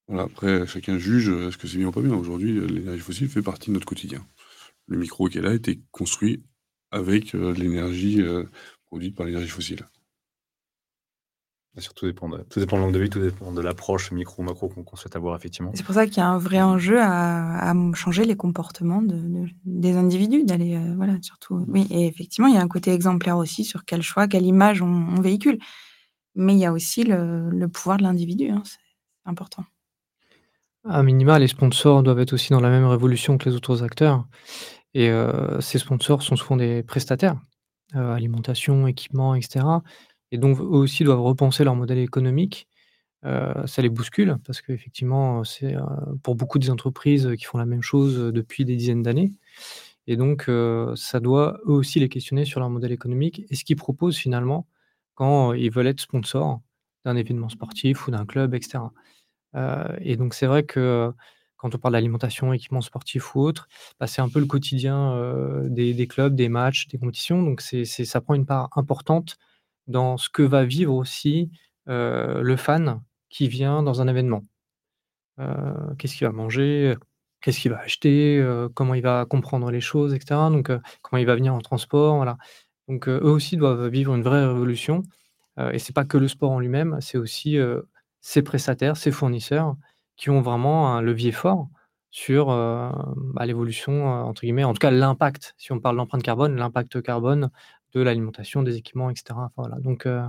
[0.09, 2.13] Voilà, après chacun juge, est-ce que c'est bien ou pas bien?
[2.15, 4.27] Aujourd'hui, l'énergie fossile fait partie de notre quotidien.
[4.87, 6.43] Le micro qui est là a été construit
[6.91, 8.21] avec, heu, l'énergie,
[8.89, 9.87] produite par l'énergie fossile.
[11.73, 14.11] Bien sûr, tout dépend de tout dépend de l'angle de vue, tout dépend de l'approche
[14.11, 15.75] micro, macro qu'on qu'on souhaite avoir effectivement.
[15.75, 19.15] C'est pour ça qu'il y a un vrai enjeu à à changer les comportements de
[19.17, 23.37] de des individus, d'aller, voilà, surtout oui et effectivement, il y a un côté exemplaire
[23.37, 25.59] aussi sur quel choix, quelle image on on véhicule.
[26.35, 28.79] Mais il y a aussi le le pouvoir de l'individu, hein, c'est
[29.25, 29.65] important.
[30.89, 34.25] À minima, les sponsors doivent être aussi dans la même révolution que les autres acteurs.
[34.95, 37.37] Et heu, ces sponsors sont souvent des prestataires,
[37.95, 39.83] heu, alimentation, équipement et cetera.
[40.31, 42.67] Et donc eux aussi doivent repenser leur modèle économique.
[43.25, 45.75] Heu, ça les bouscule parce qu'effectivement, c'est,
[46.23, 49.33] pour beaucoup des entreprises, qui font la même chose, depuis des dizaines d'années.
[50.07, 50.49] Et donc
[50.95, 54.67] ça doit eux aussi les questionner sur leur modèle économique et ce qu'ils proposent finalement
[55.15, 56.61] quand ils veulent être sponsors
[57.05, 58.61] d'un événement sportif ou d'un club et
[60.01, 61.11] et donc c'est vrai que
[61.57, 63.67] quand on parle d'alimentation, équipement sportif ou autre,
[63.99, 65.19] bah, c'est un peu le quotidien,
[65.69, 69.37] des clubs, des matchs, des compétitions donc c'est ça prend une part importante
[69.87, 71.51] dans ce que va vivre aussi,
[71.87, 74.43] le fan qui vient dans un événement.
[75.97, 76.95] Qu'est-ce qu'il va manger?
[77.41, 78.45] Qu'est-ce qu'il va acheter?
[78.75, 80.71] Comment il va comprendre les choses et cetera donc
[81.01, 82.15] comment il va venir en transport?
[82.17, 82.37] Voilà
[82.89, 85.03] donc eux aussi doivent vivre une vraie révolution,
[85.59, 87.57] heu et c'est pas que le sport en lui-même, c'est aussi,
[88.21, 89.75] ses prestataires, ses fournisseurs
[90.17, 91.69] qui ont vraiment un levier fort
[92.11, 92.91] sur, heu,
[93.35, 97.01] bah, «l'évolution», heu, entre guillemets, en tout cas l'impact, si on parle d'empreinte carbone, l'impact
[97.01, 97.49] carbone
[97.93, 99.45] de l'alimentation, des équipements et cetera.
[99.55, 100.21] Enfin voilà donc heu,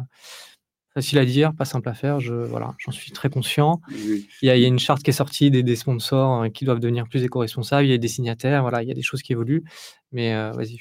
[0.95, 3.81] facile à dire, pas simple à faire, je voilà, j'en suis très conscient.
[3.89, 4.31] Oui.
[4.43, 6.65] Il y a il y a une charte qui est sortie des des sponsors, qui
[6.67, 9.23] doivent devenir plus éco-responsables, il y a des signataires, voilà, il y a des choses
[9.23, 9.65] qui évoluent
[10.13, 10.79] mais vas-y,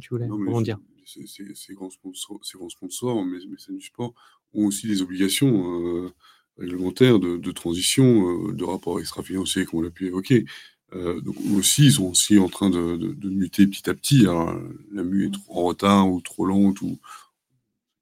[0.00, 0.78] tu voulais mais rebondir.
[1.06, 4.14] ces ces ces grands sponsors ces grands sponsors, mé mécènes du sport,
[4.54, 6.10] ont aussi des obligations,
[6.58, 10.44] heu, réglementaires de de transition, heu, de rapport extra-financier comme on l'a pu évoquer.
[10.92, 14.20] Donc eux aussi, ils sont aussi en train de de de muter petit à petit.
[14.22, 14.54] Alors
[14.92, 15.32] la mue est Mmh.
[15.32, 16.98] trop en retard ou trop lente ou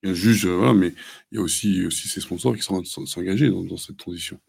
[0.05, 0.95] un juge, voilà, mais
[1.31, 3.63] il y a aussi aussi ces sponsors qui sont en train de s'en s'engager dans
[3.65, 4.41] dans cette transition.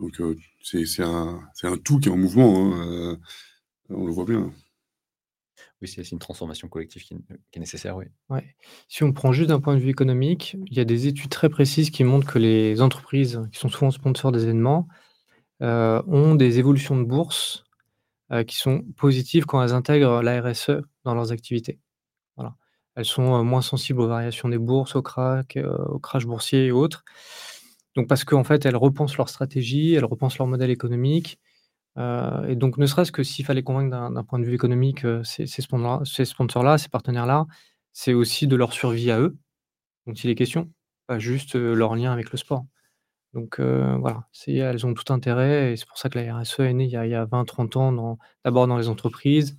[0.00, 0.20] Donc
[0.62, 3.18] c'est un un tout qui est en mouvement, hein,
[3.90, 4.52] on le voit bien.
[5.82, 8.06] Oui, c'est une transformation collective qui est nécessaire, oui.
[8.88, 11.48] Si on prend juste d'un point de vue économique, il y a des études très
[11.50, 14.88] précises qui montrent que les entreprises qui sont souvent sponsors des événements,
[15.62, 17.64] heu, ont des évolutions de bourse,
[18.32, 21.80] heu, qui sont positives quand elles intègrent la RSE dans leurs activités.
[22.94, 25.02] Elles sont, heu, moins sensibles aux variations des bourses, au
[25.56, 27.04] heu, au crash boursier et autres.
[27.96, 31.38] Donc parce qu'en fait, elles repensent leur stratégie, elles repensent leur modèle économique,
[31.98, 35.22] heu et donc ne serait-ce que s'il fallait convaincre d'un point de vue économique, heu,
[35.24, 37.46] ces ces spons ces sponsors-là, ces partenaires-là,
[37.92, 39.36] c'est aussi de leur survie à eux,
[40.06, 40.70] dont il est question,
[41.08, 42.66] pas juste, heu, leur lien avec le sport.
[43.34, 46.74] Donc heu, voilà, elles ont tout intérêt et c'est pour ça que la RSE est
[46.74, 49.58] née il y a a 20-30 ans d'abord dans les entreprises,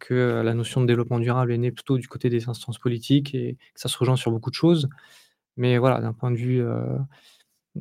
[0.00, 3.54] que la notion de développement durable est née plutôt du côté des instances politiques et
[3.74, 4.88] que ça se rejoint sur beaucoup de choses.
[5.58, 6.62] Mais voilà, d'un point de vue,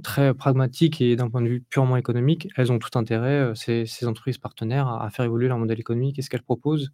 [0.04, 3.86] très pragmatique et d'un point de vue purement économique, elles ont tout intérêt, heu, ces
[4.08, 6.92] entreprises partenaires à faire évoluer leur modèle économique et ce qu'elles proposent,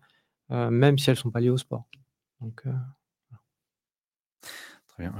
[0.51, 1.87] heu, même si elles sont pas liées au sport.
[3.29, 3.43] Voilà.
[4.87, 5.13] Très bien,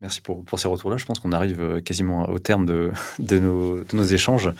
[0.00, 0.96] merci pour pour ces retours-là.
[0.96, 4.50] Je pense qu'on arrive, quasiment au terme de de nos de nos échanges.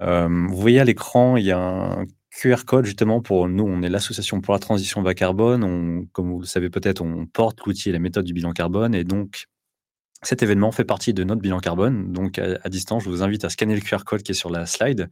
[0.00, 3.88] Vous voyez à l'écran, il y a un QR code justement pour nous, on est
[3.88, 5.64] l'association pour la transition bas carbone.
[5.64, 8.94] On comme vous le savez peut-être, on porte l'outil et la méthode du bilan carbone
[8.94, 9.46] et donc
[10.22, 12.12] cet événement fait partie de notre bilan carbone.
[12.12, 14.66] Donc à distance, je vous invite à scanner le QR code qui est sur la
[14.66, 15.08] slide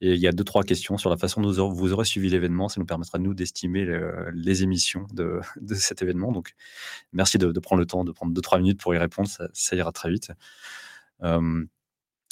[0.00, 2.68] et il y a 2-3 questions sur la façon dont vous aurez suivi l'événement.
[2.68, 5.40] Ça nous permettra, nous, d'estimer le les émissions de
[5.74, 6.32] cet événement.
[6.32, 6.54] Donc
[7.12, 10.10] merci de prendre le temps de prendre 2-3 minutes pour y répondre, ça ira très
[10.10, 10.32] vite.
[11.22, 11.68] Hem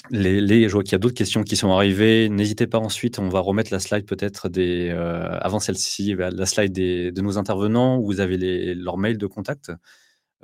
[0.09, 2.28] les, je vois qu'il y a d'autres questions qui sont arrivées.
[2.28, 7.20] N'hésitez pas ensuite, on va remettre la slide peut-être euh, avant celle-ci, la slide de
[7.20, 9.72] nos intervenants, vous avez les, leur mail de contact.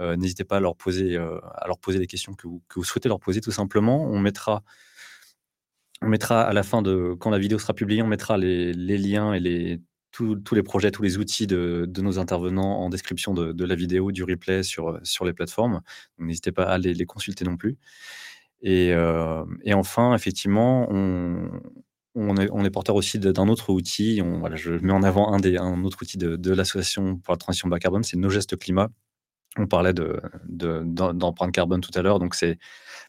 [0.01, 3.09] Euh, n'hésitez pas à leur poser, euh, à leur poser les questions que vous, souhaitez
[3.09, 4.05] leur poser tout simplement.
[4.05, 4.62] On mettra,
[6.02, 9.32] on mettra à la fin de, quand la vidéo sera publiée, on mettra les, liens
[9.32, 9.81] et les,
[10.12, 14.12] tous, les projets, tous les outils de, de nos intervenants en description de, la vidéo,
[14.12, 15.81] du replay sur, sur les plateformes.
[16.18, 17.78] N'hésitez pas à les, les consulter non plus.
[18.62, 19.44] Et, euh,
[19.74, 24.23] enfin, effectivement, on, est, porteur aussi d'un autre outil.
[24.55, 27.68] Je mets en avant un, des, un autre outil de, de l'association pour la transition
[27.68, 28.89] bas carbone, c'est Nos Gestes Climat.
[29.58, 32.18] On parlait d'empreinte de, carbone tout à l'heure.
[32.18, 32.58] Donc, c'est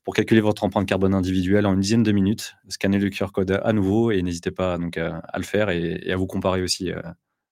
[0.04, 3.60] pour calculer votre empreinte carbone individuelle en une dizaine de minutes, scannez le QR code
[3.62, 7.02] à nouveau et n'hésitez pas donc, à, le faire et, à vous comparer aussi euh,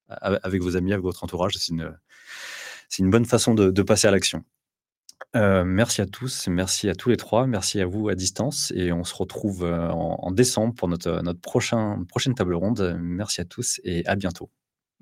[0.08, 1.54] avec vos amis, avec votre entourage.
[1.58, 1.94] C'est une,
[2.98, 4.42] une bonne façon de, de passer à l'action.
[5.34, 8.92] Euh, merci à tous, merci à tous les trois, merci à vous à distance et
[8.92, 12.96] on se retrouve euh, en, en décembre pour notre, notre prochain, prochaine table ronde.
[13.00, 14.50] Merci à tous et à bientôt.